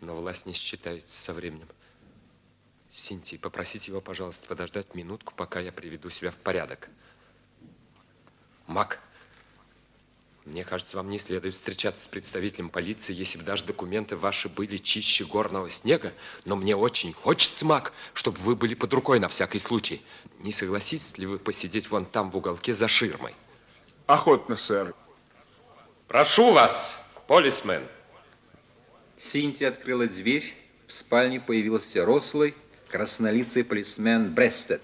но 0.00 0.16
власть 0.16 0.46
не 0.46 0.52
считается 0.52 1.20
со 1.20 1.32
временем. 1.32 1.68
Синти, 2.90 3.38
попросите 3.38 3.90
его, 3.90 4.00
пожалуйста, 4.00 4.46
подождать 4.46 4.94
минутку, 4.94 5.32
пока 5.34 5.60
я 5.60 5.72
приведу 5.72 6.10
себя 6.10 6.30
в 6.30 6.36
порядок. 6.36 6.88
Мак, 8.66 9.00
мне 10.44 10.64
кажется, 10.64 10.96
вам 10.96 11.08
не 11.08 11.18
следует 11.18 11.54
встречаться 11.54 12.02
с 12.02 12.08
представителем 12.08 12.68
полиции, 12.68 13.14
если 13.14 13.38
бы 13.38 13.44
даже 13.44 13.64
документы 13.64 14.16
ваши 14.16 14.48
были 14.48 14.76
чище 14.76 15.24
горного 15.24 15.70
снега, 15.70 16.12
но 16.44 16.56
мне 16.56 16.74
очень 16.74 17.12
хочется, 17.12 17.64
Мак, 17.64 17.92
чтобы 18.12 18.38
вы 18.40 18.56
были 18.56 18.74
под 18.74 18.92
рукой 18.92 19.20
на 19.20 19.28
всякий 19.28 19.60
случай. 19.60 20.02
Не 20.40 20.52
согласитесь 20.52 21.16
ли 21.16 21.26
вы 21.26 21.38
посидеть 21.38 21.88
вон 21.90 22.06
там 22.06 22.32
в 22.32 22.36
уголке 22.36 22.74
за 22.74 22.88
ширмой? 22.88 23.34
Охотно, 24.06 24.56
сэр. 24.56 24.94
Прошу 26.08 26.52
вас, 26.52 26.98
полисмен. 27.28 27.82
Синти 29.16 29.62
открыла 29.62 30.08
дверь. 30.08 30.56
В 30.88 30.92
спальне 30.92 31.40
появился 31.40 32.04
рослый, 32.04 32.56
краснолицый 32.88 33.62
полисмен 33.62 34.34
Брестед. 34.34 34.82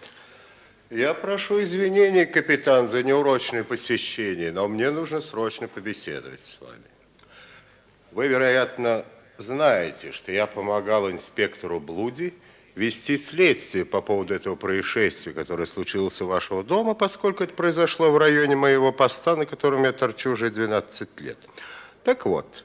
Я 0.90 1.12
прошу 1.12 1.62
извинений, 1.62 2.24
капитан, 2.24 2.88
за 2.88 3.02
неурочное 3.02 3.62
посещение, 3.62 4.52
но 4.52 4.66
мне 4.68 4.90
нужно 4.90 5.20
срочно 5.20 5.68
побеседовать 5.68 6.46
с 6.46 6.60
вами. 6.62 6.82
Вы, 8.12 8.28
вероятно, 8.28 9.04
знаете, 9.36 10.12
что 10.12 10.32
я 10.32 10.46
помогал 10.46 11.10
инспектору 11.10 11.78
Блуди 11.78 12.32
вести 12.74 13.18
следствие 13.18 13.84
по 13.84 14.00
поводу 14.00 14.32
этого 14.32 14.56
происшествия, 14.56 15.34
которое 15.34 15.66
случилось 15.66 16.22
у 16.22 16.26
вашего 16.26 16.64
дома, 16.64 16.94
поскольку 16.94 17.44
это 17.44 17.52
произошло 17.52 18.10
в 18.10 18.16
районе 18.16 18.56
моего 18.56 18.90
поста, 18.90 19.36
на 19.36 19.44
котором 19.44 19.84
я 19.84 19.92
торчу 19.92 20.30
уже 20.30 20.48
12 20.48 21.20
лет. 21.20 21.38
Так 22.02 22.24
вот, 22.24 22.64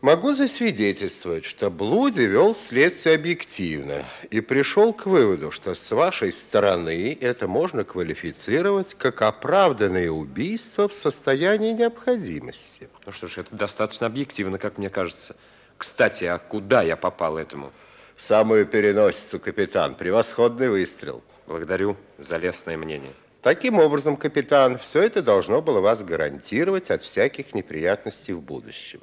могу 0.00 0.32
засвидетельствовать, 0.32 1.44
что 1.44 1.70
Блуди 1.70 2.22
вел 2.22 2.54
следствие 2.54 3.16
объективно 3.16 4.04
и 4.30 4.40
пришел 4.40 4.92
к 4.92 5.06
выводу, 5.06 5.50
что 5.50 5.74
с 5.74 5.90
вашей 5.90 6.32
стороны 6.32 7.16
это 7.20 7.46
можно 7.46 7.84
квалифицировать 7.84 8.94
как 8.94 9.22
оправданное 9.22 10.10
убийство 10.10 10.88
в 10.88 10.94
состоянии 10.94 11.72
необходимости. 11.72 12.88
Ну 13.06 13.12
что 13.12 13.28
ж, 13.28 13.38
это 13.38 13.54
достаточно 13.54 14.06
объективно, 14.06 14.58
как 14.58 14.78
мне 14.78 14.90
кажется. 14.90 15.36
Кстати, 15.76 16.24
а 16.24 16.38
куда 16.38 16.82
я 16.82 16.96
попал 16.96 17.38
этому? 17.38 17.72
В 18.16 18.22
самую 18.22 18.66
переносицу, 18.66 19.40
капитан. 19.40 19.94
Превосходный 19.94 20.68
выстрел. 20.68 21.22
Благодарю 21.46 21.96
за 22.18 22.36
лестное 22.36 22.76
мнение. 22.76 23.14
Таким 23.40 23.78
образом, 23.78 24.18
капитан, 24.18 24.78
все 24.78 25.02
это 25.02 25.22
должно 25.22 25.62
было 25.62 25.80
вас 25.80 26.04
гарантировать 26.04 26.90
от 26.90 27.02
всяких 27.02 27.54
неприятностей 27.54 28.34
в 28.34 28.42
будущем. 28.42 29.00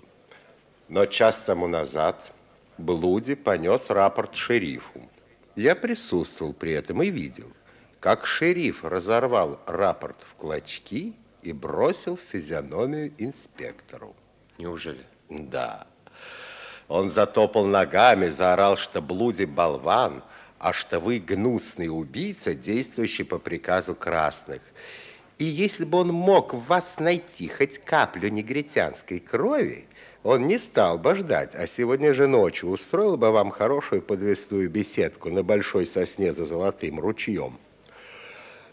Но 0.90 1.06
час 1.06 1.42
тому 1.46 1.68
назад 1.68 2.32
Блуди 2.78 3.36
понес 3.36 3.90
рапорт 3.90 4.36
шерифу. 4.36 5.02
Я 5.56 5.76
присутствовал 5.76 6.54
при 6.54 6.72
этом 6.74 7.02
и 7.02 7.10
видел, 7.10 7.52
как 8.00 8.26
шериф 8.26 8.84
разорвал 8.86 9.60
рапорт 9.66 10.18
в 10.30 10.36
клочки 10.36 11.14
и 11.42 11.52
бросил 11.52 12.16
в 12.16 12.32
физиономию 12.32 13.12
инспектору. 13.18 14.16
Неужели? 14.58 15.04
Да. 15.30 15.88
Он 16.88 17.10
затопал 17.10 17.66
ногами, 17.66 18.30
заорал, 18.30 18.78
что 18.78 19.02
Блуди 19.02 19.44
болван, 19.46 20.24
а 20.58 20.72
что 20.72 21.00
вы 21.00 21.20
гнусный 21.20 21.90
убийца, 21.90 22.54
действующий 22.54 23.24
по 23.24 23.40
приказу 23.40 23.94
красных. 23.94 24.62
И 25.38 25.44
если 25.44 25.84
бы 25.84 26.00
он 26.00 26.10
мог 26.10 26.54
в 26.54 26.66
вас 26.66 26.98
найти 26.98 27.48
хоть 27.48 27.78
каплю 27.80 28.30
негритянской 28.30 29.20
крови, 29.20 29.86
он 30.28 30.46
не 30.46 30.58
стал 30.58 31.00
бы 31.00 31.16
ждать, 31.16 31.56
а 31.56 31.68
сегодня 31.68 32.14
же 32.14 32.28
ночью 32.28 32.70
устроил 32.70 33.16
бы 33.16 33.32
вам 33.32 33.50
хорошую 33.50 34.02
подвесную 34.02 34.70
беседку 34.70 35.30
на 35.30 35.42
большой 35.42 35.86
сосне 35.86 36.34
за 36.34 36.44
золотым 36.44 37.00
ручьем. 37.00 37.58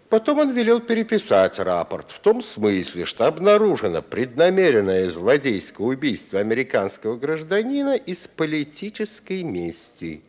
Потом 0.09 0.40
он 0.40 0.52
велел 0.52 0.81
переписать 0.81 1.60
рапорт 1.60 2.10
в 2.10 2.18
том 2.18 2.43
смысле, 2.43 3.05
что 3.05 3.28
обнаружено 3.28 4.02
преднамеренное 4.02 5.09
злодейское 5.10 5.86
убийство 5.86 6.40
американского 6.40 7.16
гражданина 7.16 7.94
из 7.94 8.26
политической 8.26 9.44
мести. 9.44 10.22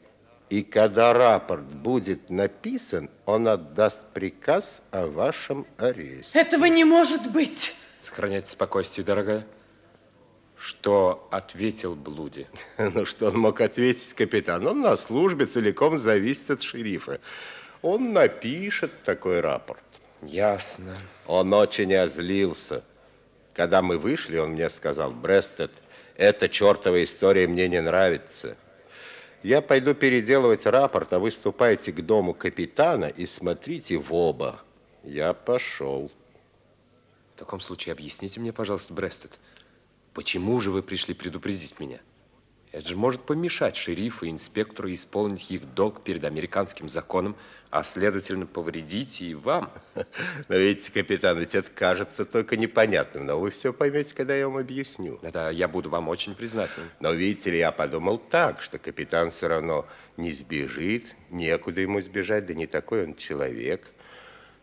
И 0.52 0.62
когда 0.62 1.12
рапорт 1.12 1.66
будет 1.66 2.30
написан, 2.30 3.10
он 3.26 3.48
отдаст 3.48 4.06
приказ 4.14 4.84
о 4.92 5.08
вашем 5.08 5.66
аресте. 5.78 6.40
Этого 6.40 6.66
не 6.66 6.84
может 6.84 7.32
быть. 7.32 7.74
Сохраняйте 8.00 8.52
спокойствие, 8.52 9.04
дорогая. 9.04 9.48
Что 10.66 11.28
ответил 11.30 11.96
Блуди? 11.96 12.48
Ну, 12.80 13.06
что 13.06 13.28
он 13.28 13.38
мог 13.38 13.62
ответить, 13.62 14.16
капитан? 14.16 14.66
Он 14.66 14.82
на 14.82 14.96
службе 14.96 15.46
целиком 15.46 16.00
зависит 16.00 16.50
от 16.50 16.64
шерифа. 16.64 17.20
Он 17.84 18.14
напишет 18.14 18.92
такой 19.04 19.42
рапорт. 19.42 19.84
Ясно. 20.24 20.98
Он 21.28 21.54
очень 21.54 21.94
озлился. 21.94 22.84
Когда 23.54 23.84
мы 23.84 24.00
вышли, 24.00 24.40
он 24.40 24.54
мне 24.54 24.72
сказал, 24.72 25.12
Брестед, 25.12 25.72
эта 26.16 26.50
чертова 26.50 27.04
история 27.04 27.46
мне 27.46 27.68
не 27.68 27.80
нравится. 27.80 28.58
Я 29.44 29.62
пойду 29.62 29.94
переделывать 29.94 30.66
рапорт, 30.66 31.14
а 31.14 31.20
вы 31.20 31.30
ступайте 31.30 31.92
к 31.92 32.02
дому 32.04 32.34
капитана 32.34 33.06
и 33.06 33.28
смотрите 33.28 33.98
в 33.98 34.12
оба. 34.12 34.62
Я 35.04 35.34
пошел. 35.34 36.10
В 37.36 37.38
таком 37.38 37.60
случае 37.60 37.94
объясните 37.94 38.40
мне, 38.40 38.52
пожалуйста, 38.52 38.96
Брестед, 38.96 39.38
почему 40.16 40.60
же 40.60 40.72
вы 40.72 40.82
пришли 40.82 41.14
предупредить 41.14 41.80
меня? 41.80 42.00
Это 42.72 42.90
же 42.90 42.98
может 42.98 43.22
помешать 43.22 43.78
шерифу 43.78 44.26
и 44.26 44.32
инспектору 44.32 44.94
исполнить 44.94 45.50
их 45.50 45.74
долг 45.76 46.04
перед 46.04 46.26
американским 46.26 46.90
законом, 46.90 47.38
а 47.70 47.84
следовательно 47.84 48.46
повредить 48.46 49.22
и 49.22 49.34
вам. 49.34 49.72
Но 50.50 50.56
видите, 50.56 50.92
капитан, 50.92 51.38
ведь 51.38 51.56
это 51.56 51.70
кажется 51.70 52.26
только 52.26 52.58
непонятным, 52.58 53.26
но 53.26 53.40
вы 53.40 53.52
все 53.52 53.72
поймете, 53.72 54.14
когда 54.14 54.36
я 54.36 54.50
вам 54.50 54.58
объясню. 54.58 55.20
Да, 55.22 55.50
я 55.52 55.70
буду 55.70 55.90
вам 55.90 56.10
очень 56.10 56.36
признателен. 56.36 56.90
Но 57.00 57.14
видите 57.14 57.52
ли, 57.52 57.60
я 57.60 57.72
подумал 57.72 58.18
так, 58.18 58.62
что 58.62 58.78
капитан 58.78 59.32
все 59.32 59.48
равно 59.48 59.86
не 60.18 60.34
сбежит, 60.34 61.06
некуда 61.30 61.80
ему 61.80 62.02
сбежать, 62.02 62.46
да 62.46 62.54
не 62.54 62.68
такой 62.68 63.06
он 63.06 63.16
человек. 63.16 63.90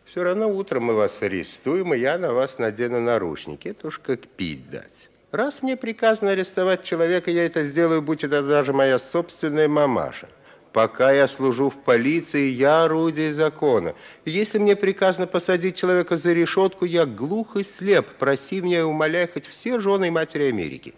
Все 0.05 0.23
равно 0.23 0.49
утром 0.49 0.83
мы 0.83 0.93
вас 0.93 1.19
арестуем, 1.23 1.95
и 1.95 1.97
я 1.97 2.19
на 2.19 2.31
вас 2.31 2.59
надену 2.59 2.99
наручники. 2.99 3.69
Это 3.69 3.87
уж 3.87 3.97
как 3.97 4.27
пить 4.27 4.69
дать. 4.69 5.09
Раз 5.33 5.63
мне 5.63 5.75
приказано 5.75 6.29
арестовать 6.29 6.83
человека, 6.83 7.31
я 7.31 7.45
это 7.45 7.63
сделаю, 7.63 8.03
будь 8.03 8.23
это 8.23 8.43
даже 8.43 8.71
моя 8.71 8.99
собственная 8.99 9.67
мамаша. 9.67 10.29
Пока 10.73 11.11
я 11.11 11.27
служу 11.27 11.71
в 11.71 11.81
полиции, 11.81 12.51
я 12.51 12.83
орудие 12.83 13.33
закона. 13.33 13.95
Если 14.25 14.59
мне 14.59 14.75
приказано 14.75 15.25
посадить 15.25 15.75
человека 15.75 16.17
за 16.17 16.33
решетку, 16.33 16.85
я 16.85 17.07
глух 17.07 17.55
и 17.55 17.63
слеп. 17.63 18.05
Проси 18.19 18.61
меня 18.61 18.81
и 18.81 18.83
умоляй 18.83 19.27
хоть 19.27 19.47
все 19.47 19.79
жены 19.79 20.09
и 20.09 20.11
матери 20.11 20.49
Америки. 20.49 20.93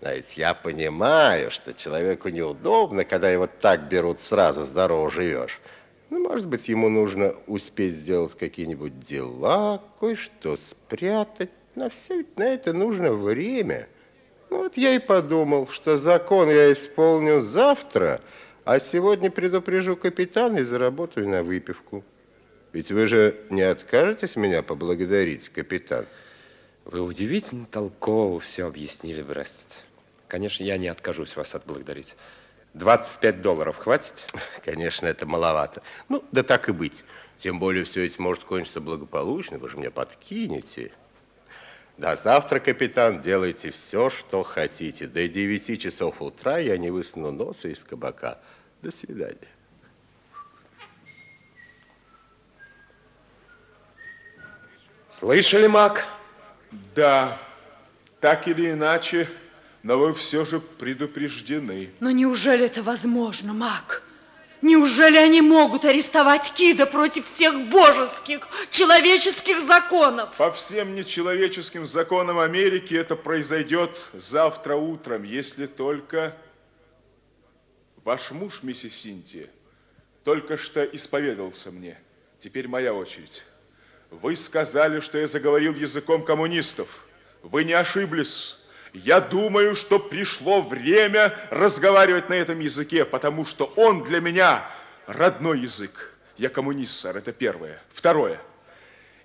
Знаете, 0.00 0.32
я 0.36 0.54
понимаю, 0.54 1.50
что 1.50 1.74
человеку 1.74 2.30
неудобно, 2.30 3.04
когда 3.04 3.30
его 3.30 3.46
так 3.46 3.90
берут 3.90 4.22
сразу, 4.22 4.62
здорово 4.62 5.10
живешь. 5.10 5.60
Ну, 6.08 6.18
может 6.20 6.46
быть, 6.46 6.68
ему 6.68 6.88
нужно 6.88 7.34
успеть 7.46 7.92
сделать 7.92 8.34
какие-нибудь 8.38 9.00
дела, 9.00 9.82
кое-что 10.00 10.56
спрятать. 10.56 11.50
На 11.74 11.88
все 11.90 12.18
ведь 12.18 12.38
на 12.38 12.44
это 12.44 12.72
нужно 12.72 13.12
время. 13.12 13.88
Вот 14.50 14.76
я 14.76 14.94
и 14.94 14.98
подумал, 15.00 15.68
что 15.68 15.96
закон 15.96 16.48
я 16.48 16.72
исполню 16.72 17.40
завтра, 17.40 18.20
а 18.64 18.78
сегодня 18.78 19.30
предупрежу 19.30 19.96
капитана 19.96 20.58
и 20.58 20.62
заработаю 20.62 21.28
на 21.28 21.42
выпивку. 21.42 22.04
Ведь 22.72 22.92
вы 22.92 23.06
же 23.06 23.40
не 23.50 23.62
откажетесь 23.62 24.36
меня 24.36 24.62
поблагодарить, 24.62 25.48
капитан? 25.48 26.06
Вы 26.84 27.00
удивительно 27.00 27.66
толково 27.66 28.40
все 28.40 28.66
объяснили, 28.66 29.22
Брестед. 29.22 29.66
Конечно, 30.28 30.62
я 30.64 30.76
не 30.76 30.88
откажусь 30.88 31.36
вас 31.36 31.54
отблагодарить. 31.54 32.14
25 32.74 33.42
долларов 33.42 33.76
хватит? 33.76 34.14
Конечно, 34.64 35.06
это 35.06 35.26
маловато. 35.26 35.82
Ну, 36.08 36.24
да 36.32 36.42
так 36.42 36.68
и 36.68 36.72
быть. 36.72 37.04
Тем 37.40 37.58
более 37.58 37.84
все 37.84 38.06
это 38.06 38.20
может 38.20 38.44
кончиться 38.44 38.80
благополучно, 38.80 39.58
вы 39.58 39.68
же 39.68 39.76
мне 39.76 39.90
подкинете. 39.90 40.92
До 41.96 42.16
завтра, 42.16 42.58
капитан, 42.58 43.22
делайте 43.22 43.70
все, 43.70 44.10
что 44.10 44.42
хотите. 44.42 45.06
До 45.06 45.28
9 45.28 45.80
часов 45.80 46.20
утра 46.20 46.58
я 46.58 46.76
не 46.76 46.90
высуну 46.90 47.30
носа 47.30 47.68
из 47.68 47.84
кабака. 47.84 48.38
До 48.82 48.90
свидания. 48.90 49.48
Слышали, 55.10 55.68
Мак? 55.68 56.04
Да, 56.96 57.38
так 58.20 58.48
или 58.48 58.72
иначе, 58.72 59.28
но 59.84 59.96
вы 59.96 60.12
все 60.14 60.44
же 60.44 60.58
предупреждены. 60.58 61.90
Но 62.00 62.10
неужели 62.10 62.66
это 62.66 62.82
возможно, 62.82 63.52
Мак? 63.52 64.02
Неужели 64.64 65.18
они 65.18 65.42
могут 65.42 65.84
арестовать 65.84 66.54
Кида 66.54 66.86
против 66.86 67.30
всех 67.30 67.68
божеских, 67.68 68.48
человеческих 68.70 69.60
законов? 69.60 70.34
По 70.38 70.50
всем 70.52 70.94
нечеловеческим 70.94 71.84
законам 71.84 72.38
Америки 72.38 72.94
это 72.94 73.14
произойдет 73.14 74.06
завтра 74.14 74.76
утром, 74.76 75.22
если 75.24 75.66
только 75.66 76.34
ваш 78.04 78.30
муж, 78.30 78.62
миссис 78.62 78.96
Синтия, 78.96 79.50
только 80.24 80.56
что 80.56 80.82
исповедался 80.82 81.70
мне. 81.70 81.98
Теперь 82.38 82.66
моя 82.66 82.94
очередь. 82.94 83.42
Вы 84.10 84.34
сказали, 84.34 85.00
что 85.00 85.18
я 85.18 85.26
заговорил 85.26 85.74
языком 85.74 86.24
коммунистов. 86.24 87.04
Вы 87.42 87.64
не 87.64 87.74
ошиблись. 87.74 88.56
Я 88.94 89.20
думаю, 89.20 89.74
что 89.74 89.98
пришло 89.98 90.60
время 90.60 91.36
разговаривать 91.50 92.28
на 92.28 92.34
этом 92.34 92.60
языке, 92.60 93.04
потому 93.04 93.44
что 93.44 93.64
он 93.74 94.04
для 94.04 94.20
меня 94.20 94.70
родной 95.08 95.60
язык. 95.60 96.14
Я 96.36 96.48
коммунист, 96.48 97.00
сэр, 97.00 97.16
это 97.16 97.32
первое. 97.32 97.82
Второе. 97.92 98.40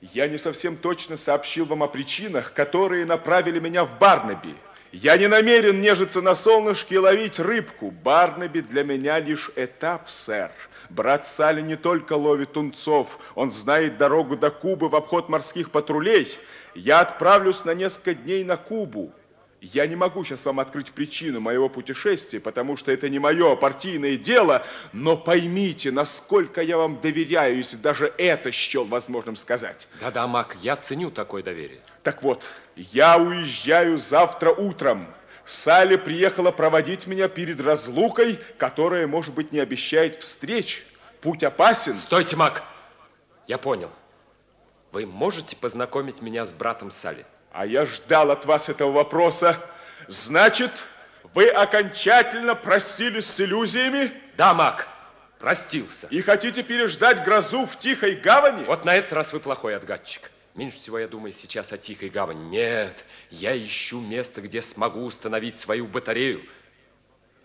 Я 0.02 0.28
не 0.28 0.40
совсем 0.40 0.76
точно 0.76 1.18
сообщил 1.18 1.66
вам 1.66 1.84
о 1.84 1.88
причинах, 1.88 2.54
которые 2.54 3.06
направили 3.06 3.60
меня 3.60 3.86
в 3.86 4.00
Барнаби. 4.00 4.56
Я 4.92 5.18
не 5.18 5.28
намерен 5.28 5.82
нежиться 5.82 6.22
на 6.22 6.34
солнышке 6.34 6.96
и 6.96 6.98
ловить 6.98 7.40
рыбку. 7.40 7.92
Барнаби 7.92 8.62
для 8.62 8.84
меня 8.84 9.20
лишь 9.20 9.52
этап, 9.56 10.10
сэр. 10.10 10.50
Брат 10.90 11.28
Салли 11.28 11.62
не 11.62 11.76
только 11.76 12.14
ловит 12.14 12.54
тунцов, 12.54 13.20
он 13.36 13.52
знает 13.52 14.00
дорогу 14.00 14.36
до 14.36 14.50
Кубы 14.50 14.90
в 14.90 14.96
обход 14.96 15.30
морских 15.30 15.70
патрулей. 15.70 16.28
Я 16.74 17.02
отправлюсь 17.02 17.66
на 17.66 17.76
несколько 17.76 18.16
дней 18.16 18.44
на 18.44 18.58
Кубу. 18.58 19.14
Я 19.62 19.88
не 19.88 19.96
могу 19.98 20.24
сейчас 20.24 20.46
вам 20.46 20.62
открыть 20.62 20.94
причину 20.94 21.42
моего 21.42 21.68
путешествия, 21.68 22.40
потому 22.40 22.78
что 22.78 22.94
это 22.94 23.10
не 23.10 23.20
мое 23.20 23.58
партийное 23.58 24.16
дело, 24.16 24.66
но 24.94 25.18
поймите, 25.18 25.92
насколько 25.92 26.62
я 26.62 26.78
вам 26.78 27.02
доверяю, 27.02 27.58
если 27.58 27.76
даже 27.76 28.14
это 28.18 28.54
счел 28.54 28.86
возможным 28.86 29.36
сказать. 29.36 29.90
Да-да, 30.00 30.26
Мак, 30.28 30.56
я 30.62 30.78
ценю 30.78 31.12
такое 31.12 31.44
доверие. 31.44 31.82
Так 32.04 32.24
вот, 32.24 32.46
я 32.78 33.18
уезжаю 33.18 33.98
завтра 33.98 34.52
утром. 34.52 35.14
Салли 35.44 35.98
приехала 35.98 36.52
проводить 36.52 37.06
меня 37.06 37.28
перед 37.28 37.60
разлукой, 37.60 38.40
которая, 38.58 39.08
может 39.08 39.34
быть, 39.34 39.52
не 39.52 39.60
обещает 39.60 40.22
встреч. 40.22 40.86
Путь 41.20 41.44
опасен. 41.44 41.98
Стойте, 41.98 42.38
Мак. 42.38 42.64
Я 43.46 43.58
понял. 43.58 43.90
Вы 44.94 45.06
можете 45.06 45.58
познакомить 45.58 46.22
меня 46.22 46.46
с 46.46 46.54
братом 46.54 46.92
Салли? 46.92 47.26
А 47.52 47.66
я 47.66 47.86
ждал 47.86 48.32
от 48.32 48.46
вас 48.46 48.70
этого 48.70 48.92
вопроса. 48.92 49.60
Значит, 50.08 50.72
вы 51.34 51.48
окончательно 51.48 52.56
простились 52.56 53.26
с 53.26 53.42
иллюзиями? 53.42 54.12
Да, 54.38 54.54
Мак, 54.54 54.88
простился. 55.40 56.08
И 56.08 56.22
хотите 56.22 56.64
переждать 56.64 57.24
грозу 57.24 57.66
в 57.66 57.78
Тихой 57.78 58.16
Гавани? 58.16 58.66
Вот 58.66 58.86
на 58.86 58.96
этот 58.96 59.14
раз 59.14 59.34
вы 59.34 59.40
плохой 59.40 59.76
отгадчик. 59.76 60.32
Меньше 60.56 60.78
всего 60.78 61.00
я 61.00 61.08
думаю 61.08 61.32
сейчас 61.32 61.72
о 61.72 61.78
Тихой 61.78 62.10
Гавани. 62.10 62.50
Нет, 62.50 63.06
я 63.30 63.58
ищу 63.58 64.00
место, 64.00 64.42
где 64.42 64.62
смогу 64.62 65.04
установить 65.04 65.58
свою 65.58 65.86
батарею. 65.88 66.44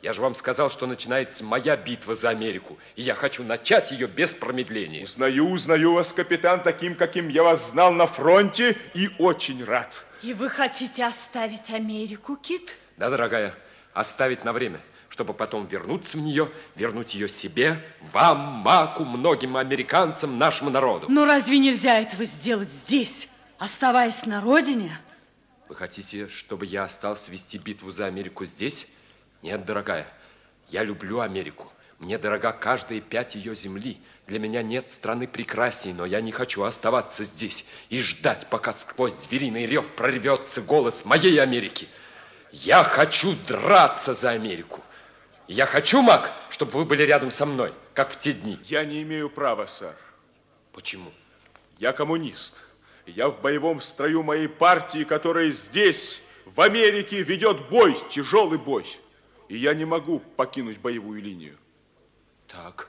Я 0.04 0.12
же 0.12 0.20
вам 0.20 0.34
сказал, 0.34 0.70
что 0.70 0.86
начинается 0.86 1.44
моя 1.44 1.78
битва 1.78 2.14
за 2.14 2.28
Америку, 2.28 2.76
и 2.94 3.00
я 3.00 3.14
хочу 3.14 3.42
начать 3.42 3.90
ее 3.90 4.06
без 4.06 4.34
промедления. 4.34 5.04
Узнаю, 5.04 5.48
узнаю 5.48 5.94
вас, 5.94 6.12
капитан, 6.12 6.62
таким, 6.62 6.94
каким 6.94 7.28
я 7.28 7.42
вас 7.42 7.70
знал 7.70 7.90
на 7.90 8.04
фронте, 8.04 8.76
и 8.92 9.08
очень 9.18 9.64
рад. 9.64 10.04
И 10.20 10.34
вы 10.34 10.50
хотите 10.50 11.06
оставить 11.06 11.70
Америку, 11.70 12.36
Кит? 12.36 12.76
Да, 12.98 13.08
дорогая, 13.08 13.54
оставить 13.94 14.44
на 14.44 14.52
время, 14.52 14.78
чтобы 15.08 15.32
потом 15.32 15.64
вернуться 15.66 16.18
в 16.18 16.20
нее, 16.20 16.50
вернуть 16.76 17.14
ее 17.14 17.30
себе, 17.30 17.82
вам, 18.12 18.38
Маку, 18.38 19.06
многим 19.06 19.56
американцам, 19.56 20.38
нашему 20.38 20.68
народу. 20.68 21.06
Но 21.08 21.24
разве 21.24 21.58
нельзя 21.58 21.98
этого 21.98 22.26
сделать 22.26 22.68
здесь, 22.68 23.26
оставаясь 23.56 24.26
на 24.26 24.42
родине? 24.42 25.00
Вы 25.66 25.76
хотите, 25.76 26.28
чтобы 26.28 26.66
я 26.66 26.84
остался 26.84 27.30
вести 27.30 27.56
битву 27.56 27.90
за 27.90 28.04
Америку 28.04 28.44
здесь? 28.44 28.90
Нет, 29.44 29.66
дорогая, 29.66 30.06
я 30.70 30.82
люблю 30.84 31.20
Америку. 31.20 31.70
Мне 31.98 32.16
дорога 32.16 32.50
каждая 32.50 33.02
пять 33.02 33.34
ее 33.34 33.54
земли. 33.54 34.00
Для 34.26 34.38
меня 34.38 34.62
нет 34.62 34.88
страны 34.88 35.28
прекрасней, 35.28 35.92
но 35.92 36.06
я 36.06 36.22
не 36.22 36.32
хочу 36.32 36.62
оставаться 36.62 37.24
здесь 37.24 37.66
и 37.90 38.00
ждать, 38.00 38.46
пока 38.48 38.72
сквозь 38.72 39.12
звериный 39.12 39.66
рев 39.66 39.86
прорвется 39.96 40.62
голос 40.62 41.04
моей 41.04 41.38
Америки. 41.42 41.88
Я 42.52 42.84
хочу 42.84 43.36
драться 43.46 44.14
за 44.14 44.30
Америку. 44.30 44.80
Я 45.46 45.66
хочу, 45.66 46.00
Мак, 46.00 46.32
чтобы 46.48 46.78
вы 46.78 46.86
были 46.86 47.02
рядом 47.02 47.30
со 47.30 47.44
мной, 47.44 47.74
как 47.92 48.12
в 48.12 48.16
те 48.16 48.32
дни. 48.32 48.58
Я 48.64 48.86
не 48.86 49.02
имею 49.02 49.28
права, 49.28 49.66
сэр. 49.66 49.94
Почему? 50.72 51.12
Я 51.78 51.92
коммунист. 51.92 52.62
Я 53.04 53.28
в 53.28 53.42
боевом 53.42 53.82
строю 53.82 54.22
моей 54.22 54.48
партии, 54.48 55.04
которая 55.04 55.50
здесь, 55.50 56.22
в 56.46 56.62
Америке, 56.62 57.22
ведет 57.22 57.68
бой, 57.68 57.94
тяжелый 58.08 58.58
бой 58.58 58.86
и 59.48 59.56
я 59.56 59.74
не 59.74 59.84
могу 59.84 60.20
покинуть 60.36 60.78
боевую 60.78 61.20
линию. 61.20 61.56
Так, 62.48 62.88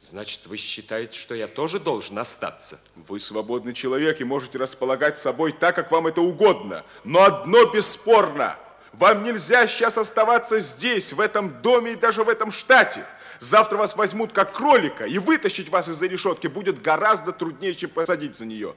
значит, 0.00 0.46
вы 0.46 0.56
считаете, 0.56 1.18
что 1.18 1.34
я 1.34 1.48
тоже 1.48 1.80
должен 1.80 2.18
остаться? 2.18 2.80
Вы 2.94 3.20
свободный 3.20 3.72
человек 3.72 4.20
и 4.20 4.24
можете 4.24 4.58
располагать 4.58 5.18
собой 5.18 5.52
так, 5.52 5.74
как 5.76 5.90
вам 5.90 6.06
это 6.06 6.20
угодно. 6.20 6.84
Но 7.04 7.22
одно 7.24 7.66
бесспорно. 7.66 8.56
Вам 8.92 9.24
нельзя 9.24 9.66
сейчас 9.66 9.98
оставаться 9.98 10.58
здесь, 10.58 11.12
в 11.12 11.20
этом 11.20 11.60
доме 11.60 11.92
и 11.92 11.96
даже 11.96 12.24
в 12.24 12.28
этом 12.28 12.50
штате. 12.50 13.04
Завтра 13.38 13.76
вас 13.76 13.96
возьмут 13.96 14.32
как 14.32 14.54
кролика, 14.54 15.04
и 15.04 15.18
вытащить 15.18 15.68
вас 15.68 15.88
из-за 15.88 16.06
решетки 16.06 16.46
будет 16.46 16.80
гораздо 16.80 17.32
труднее, 17.32 17.74
чем 17.74 17.90
посадить 17.90 18.36
за 18.36 18.46
нее. 18.46 18.74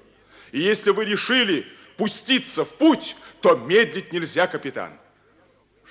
И 0.51 0.59
если 0.59 0.91
вы 0.91 1.05
решили 1.05 1.65
пуститься 1.95 2.65
в 2.65 2.69
путь, 2.69 3.15
то 3.41 3.55
медлить 3.55 4.11
нельзя, 4.11 4.47
капитан. 4.47 4.91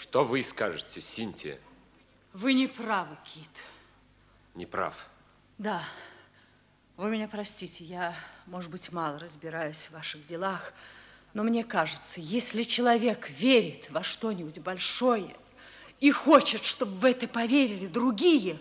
Что 0.00 0.24
вы 0.24 0.44
скажете, 0.44 1.00
Синтия? 1.00 1.58
Вы 2.32 2.54
не 2.54 2.68
правы, 2.68 3.16
Кит. 3.24 3.50
Не 4.54 4.64
прав. 4.64 5.08
Да. 5.58 5.82
Вы 6.96 7.10
меня 7.10 7.26
простите, 7.26 7.84
я, 7.84 8.14
может 8.46 8.70
быть, 8.70 8.92
мало 8.92 9.18
разбираюсь 9.18 9.86
в 9.86 9.92
ваших 9.92 10.24
делах, 10.24 10.72
но 11.34 11.42
мне 11.42 11.64
кажется, 11.64 12.20
если 12.20 12.62
человек 12.62 13.28
верит 13.30 13.90
во 13.90 14.04
что-нибудь 14.04 14.60
большое 14.60 15.34
и 15.98 16.12
хочет, 16.12 16.64
чтобы 16.64 16.92
в 16.98 17.04
это 17.04 17.26
поверили 17.26 17.86
другие, 17.86 18.60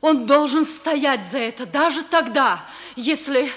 он 0.00 0.26
должен 0.26 0.64
стоять 0.64 1.26
за 1.26 1.38
это 1.38 1.66
даже 1.66 2.02
тогда, 2.02 2.66
если... 2.96 3.50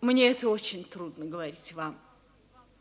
Мне 0.00 0.30
это 0.30 0.48
очень 0.48 0.84
трудно 0.84 1.26
говорить 1.26 1.74
вам 1.74 1.98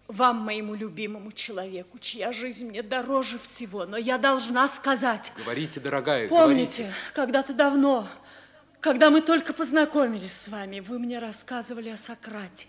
вам, 0.09 0.37
моему 0.37 0.73
любимому 0.73 1.31
человеку, 1.31 1.99
чья 1.99 2.33
жизнь 2.33 2.67
мне 2.67 2.81
дороже 2.81 3.37
всего, 3.39 3.85
но 3.85 3.95
я 3.95 4.17
должна 4.17 4.67
сказать... 4.67 5.31
Говорите, 5.37 5.79
дорогая, 5.79 6.27
Помните, 6.27 6.91
когда-то 7.13 7.53
давно, 7.53 8.07
когда 8.81 9.11
мы 9.11 9.21
только 9.21 9.53
познакомились 9.53 10.33
с 10.33 10.47
вами, 10.47 10.79
вы 10.79 10.97
мне 10.97 11.19
рассказывали 11.19 11.89
о 11.89 11.97
Сократе. 11.97 12.67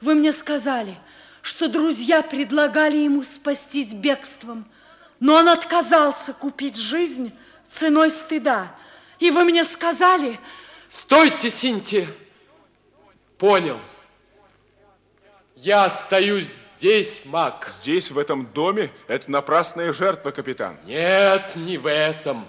Вы 0.00 0.14
мне 0.14 0.32
сказали, 0.32 0.96
что 1.42 1.68
друзья 1.68 2.22
предлагали 2.22 2.96
ему 2.96 3.22
спастись 3.22 3.92
бегством, 3.92 4.64
но 5.20 5.34
он 5.34 5.50
отказался 5.50 6.32
купить 6.32 6.76
жизнь 6.76 7.32
ценой 7.70 8.10
стыда. 8.10 8.74
И 9.18 9.30
вы 9.30 9.44
мне 9.44 9.64
сказали... 9.64 10.40
Стойте, 10.88 11.50
Синтия! 11.50 12.08
Понял. 13.36 13.78
Я 15.62 15.84
остаюсь 15.84 16.66
здесь, 16.76 17.24
Мак. 17.24 17.68
Здесь, 17.70 18.10
в 18.10 18.18
этом 18.18 18.46
доме? 18.52 18.90
Это 19.06 19.30
напрасная 19.30 19.92
жертва, 19.92 20.32
капитан. 20.32 20.76
Нет, 20.84 21.54
не 21.54 21.78
в 21.78 21.86
этом. 21.88 22.48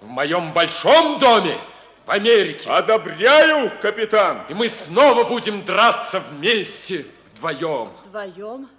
В 0.00 0.06
моем 0.06 0.54
большом 0.54 1.18
доме, 1.18 1.58
в 2.06 2.10
Америке. 2.10 2.70
Одобряю, 2.70 3.70
капитан. 3.82 4.46
И 4.48 4.54
мы 4.54 4.68
снова 4.68 5.24
будем 5.24 5.62
драться 5.66 6.20
вместе, 6.20 7.04
вдвоем. 7.34 7.90
Вдвоем? 8.06 8.70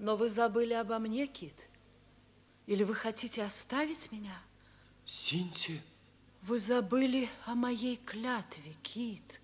Но 0.00 0.16
вы 0.16 0.28
забыли 0.28 0.72
обо 0.72 0.98
мне, 0.98 1.28
Кит? 1.28 1.54
Или 2.66 2.82
вы 2.82 2.96
хотите 2.96 3.44
оставить 3.44 4.10
меня? 4.10 4.36
Синти. 5.06 5.80
Вы 6.42 6.58
забыли 6.58 7.30
о 7.46 7.54
моей 7.54 7.98
клятве, 8.04 8.72
Кит. 8.82 9.39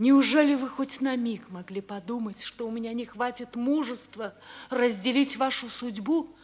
Неужели 0.00 0.54
вы 0.54 0.70
хоть 0.70 1.02
на 1.02 1.14
миг 1.14 1.50
могли 1.50 1.82
подумать, 1.82 2.42
что 2.42 2.66
у 2.66 2.70
меня 2.70 2.94
не 2.94 3.04
хватит 3.04 3.54
мужества 3.54 4.34
разделить 4.70 5.36
вашу 5.36 5.68
судьбу? 5.68 6.34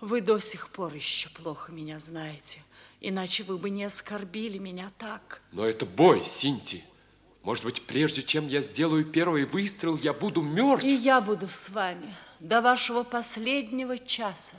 Вы 0.00 0.20
до 0.20 0.40
сих 0.40 0.70
пор 0.70 0.92
еще 0.92 1.28
плохо 1.28 1.70
меня 1.70 2.00
знаете, 2.00 2.58
иначе 3.00 3.44
вы 3.44 3.58
бы 3.58 3.70
не 3.70 3.84
оскорбили 3.84 4.58
меня 4.58 4.90
так. 4.98 5.40
Но 5.52 5.64
это 5.64 5.86
бой, 5.86 6.24
Синти. 6.24 6.82
Может 7.44 7.62
быть, 7.62 7.86
прежде 7.86 8.24
чем 8.24 8.48
я 8.48 8.60
сделаю 8.60 9.04
первый 9.04 9.44
выстрел, 9.44 9.96
я 9.96 10.12
буду 10.12 10.42
мертв? 10.42 10.82
И 10.82 10.96
я 10.96 11.20
буду 11.20 11.46
с 11.46 11.68
вами 11.70 12.12
до 12.40 12.60
вашего 12.60 13.04
последнего 13.04 13.98
часа. 13.98 14.56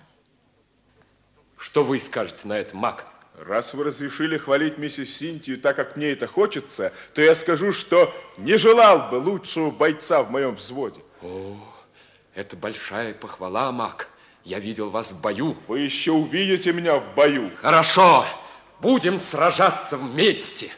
Что 1.58 1.84
вы 1.84 2.00
скажете 2.00 2.48
на 2.48 2.54
это, 2.54 2.78
Мак? 2.78 3.15
Раз 3.40 3.74
вы 3.74 3.84
разрешили 3.84 4.38
хвалить 4.38 4.78
миссис 4.78 5.18
Синтию 5.18 5.60
так, 5.60 5.76
как 5.76 5.98
мне 5.98 6.12
это 6.12 6.26
хочется, 6.26 6.94
то 7.14 7.22
я 7.22 7.36
скажу, 7.36 7.72
что 7.74 8.14
не 8.38 8.58
желал 8.58 9.10
бы 9.10 9.16
лучшего 9.16 9.72
бойца 9.72 10.24
в 10.24 10.32
моем 10.32 10.56
взводе. 10.56 11.02
О, 11.22 11.58
это 12.34 12.56
большая 12.56 13.14
похвала, 13.14 13.72
Мак. 13.72 14.10
Я 14.46 14.60
видел 14.60 14.90
вас 14.90 15.12
в 15.12 15.20
бою. 15.22 15.58
Вы 15.68 15.82
еще 15.82 16.12
увидите 16.12 16.72
меня 16.72 16.98
в 16.98 17.14
бою. 17.16 17.52
Хорошо, 17.62 18.26
будем 18.80 19.18
сражаться 19.18 19.98
вместе. 19.98 20.72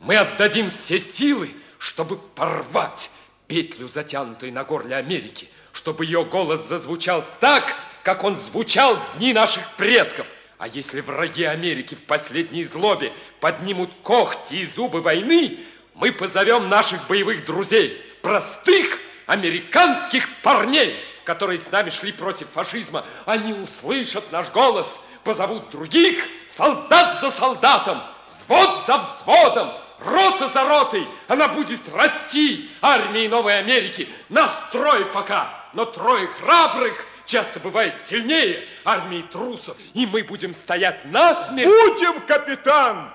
Мы 0.00 0.16
отдадим 0.16 0.70
все 0.70 0.98
силы, 0.98 1.50
чтобы 1.78 2.18
порвать 2.18 3.10
петлю, 3.46 3.88
затянутую 3.88 4.52
на 4.52 4.64
горле 4.64 4.96
Америки, 4.96 5.48
чтобы 5.72 6.04
ее 6.04 6.24
голос 6.24 6.68
зазвучал 6.68 7.24
так, 7.40 7.74
как 8.02 8.22
он 8.24 8.36
звучал 8.36 8.96
в 8.96 9.18
дни 9.18 9.32
наших 9.32 9.74
предков. 9.76 10.26
А 10.58 10.68
если 10.68 11.00
враги 11.00 11.44
Америки 11.44 11.94
в 11.94 12.02
последней 12.02 12.64
злобе 12.64 13.12
поднимут 13.40 13.90
когти 14.02 14.54
и 14.54 14.64
зубы 14.64 15.02
войны, 15.02 15.60
мы 15.94 16.12
позовем 16.12 16.68
наших 16.68 17.06
боевых 17.08 17.44
друзей, 17.44 18.02
простых 18.22 18.98
американских 19.26 20.28
парней, 20.42 20.96
которые 21.24 21.58
с 21.58 21.70
нами 21.70 21.90
шли 21.90 22.12
против 22.12 22.48
фашизма. 22.50 23.04
Они 23.26 23.52
услышат 23.52 24.32
наш 24.32 24.50
голос, 24.50 25.02
позовут 25.24 25.70
других, 25.70 26.24
солдат 26.48 27.20
за 27.20 27.30
солдатом, 27.30 28.02
взвод 28.30 28.86
за 28.86 28.98
взводом, 28.98 29.72
рота 29.98 30.48
за 30.48 30.64
ротой. 30.64 31.06
Она 31.28 31.48
будет 31.48 31.80
расти, 31.92 32.70
армии 32.80 33.26
Новой 33.26 33.58
Америки. 33.58 34.08
Нас 34.30 34.56
трое 34.72 35.04
пока, 35.06 35.66
но 35.74 35.84
трое 35.84 36.28
храбрых, 36.28 37.04
часто 37.26 37.60
бывает 37.60 38.00
сильнее 38.00 38.66
армии 38.84 39.22
трусов, 39.22 39.76
и 39.94 40.06
мы 40.06 40.22
будем 40.22 40.54
стоять 40.54 41.04
насмерть. 41.04 41.66
Будем, 41.66 42.20
капитан, 42.22 43.12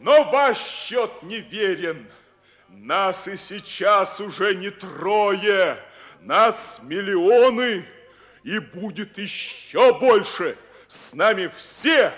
но 0.00 0.24
ваш 0.24 0.58
счет 0.58 1.10
неверен. 1.22 2.06
Нас 2.68 3.26
и 3.26 3.36
сейчас 3.36 4.20
уже 4.20 4.54
не 4.54 4.70
трое, 4.70 5.78
нас 6.20 6.78
миллионы, 6.82 7.84
и 8.44 8.58
будет 8.58 9.18
еще 9.18 9.98
больше. 9.98 10.56
С 10.86 11.12
нами 11.14 11.50
все, 11.56 12.12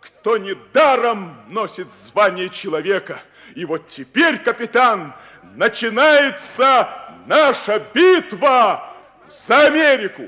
кто 0.00 0.36
недаром 0.36 1.44
носит 1.48 1.88
звание 2.04 2.48
человека. 2.48 3.22
И 3.54 3.64
вот 3.64 3.88
теперь, 3.88 4.38
капитан, 4.38 5.14
начинается 5.54 6.88
наша 7.26 7.78
битва 7.92 8.94
за 9.28 9.66
Америку. 9.66 10.24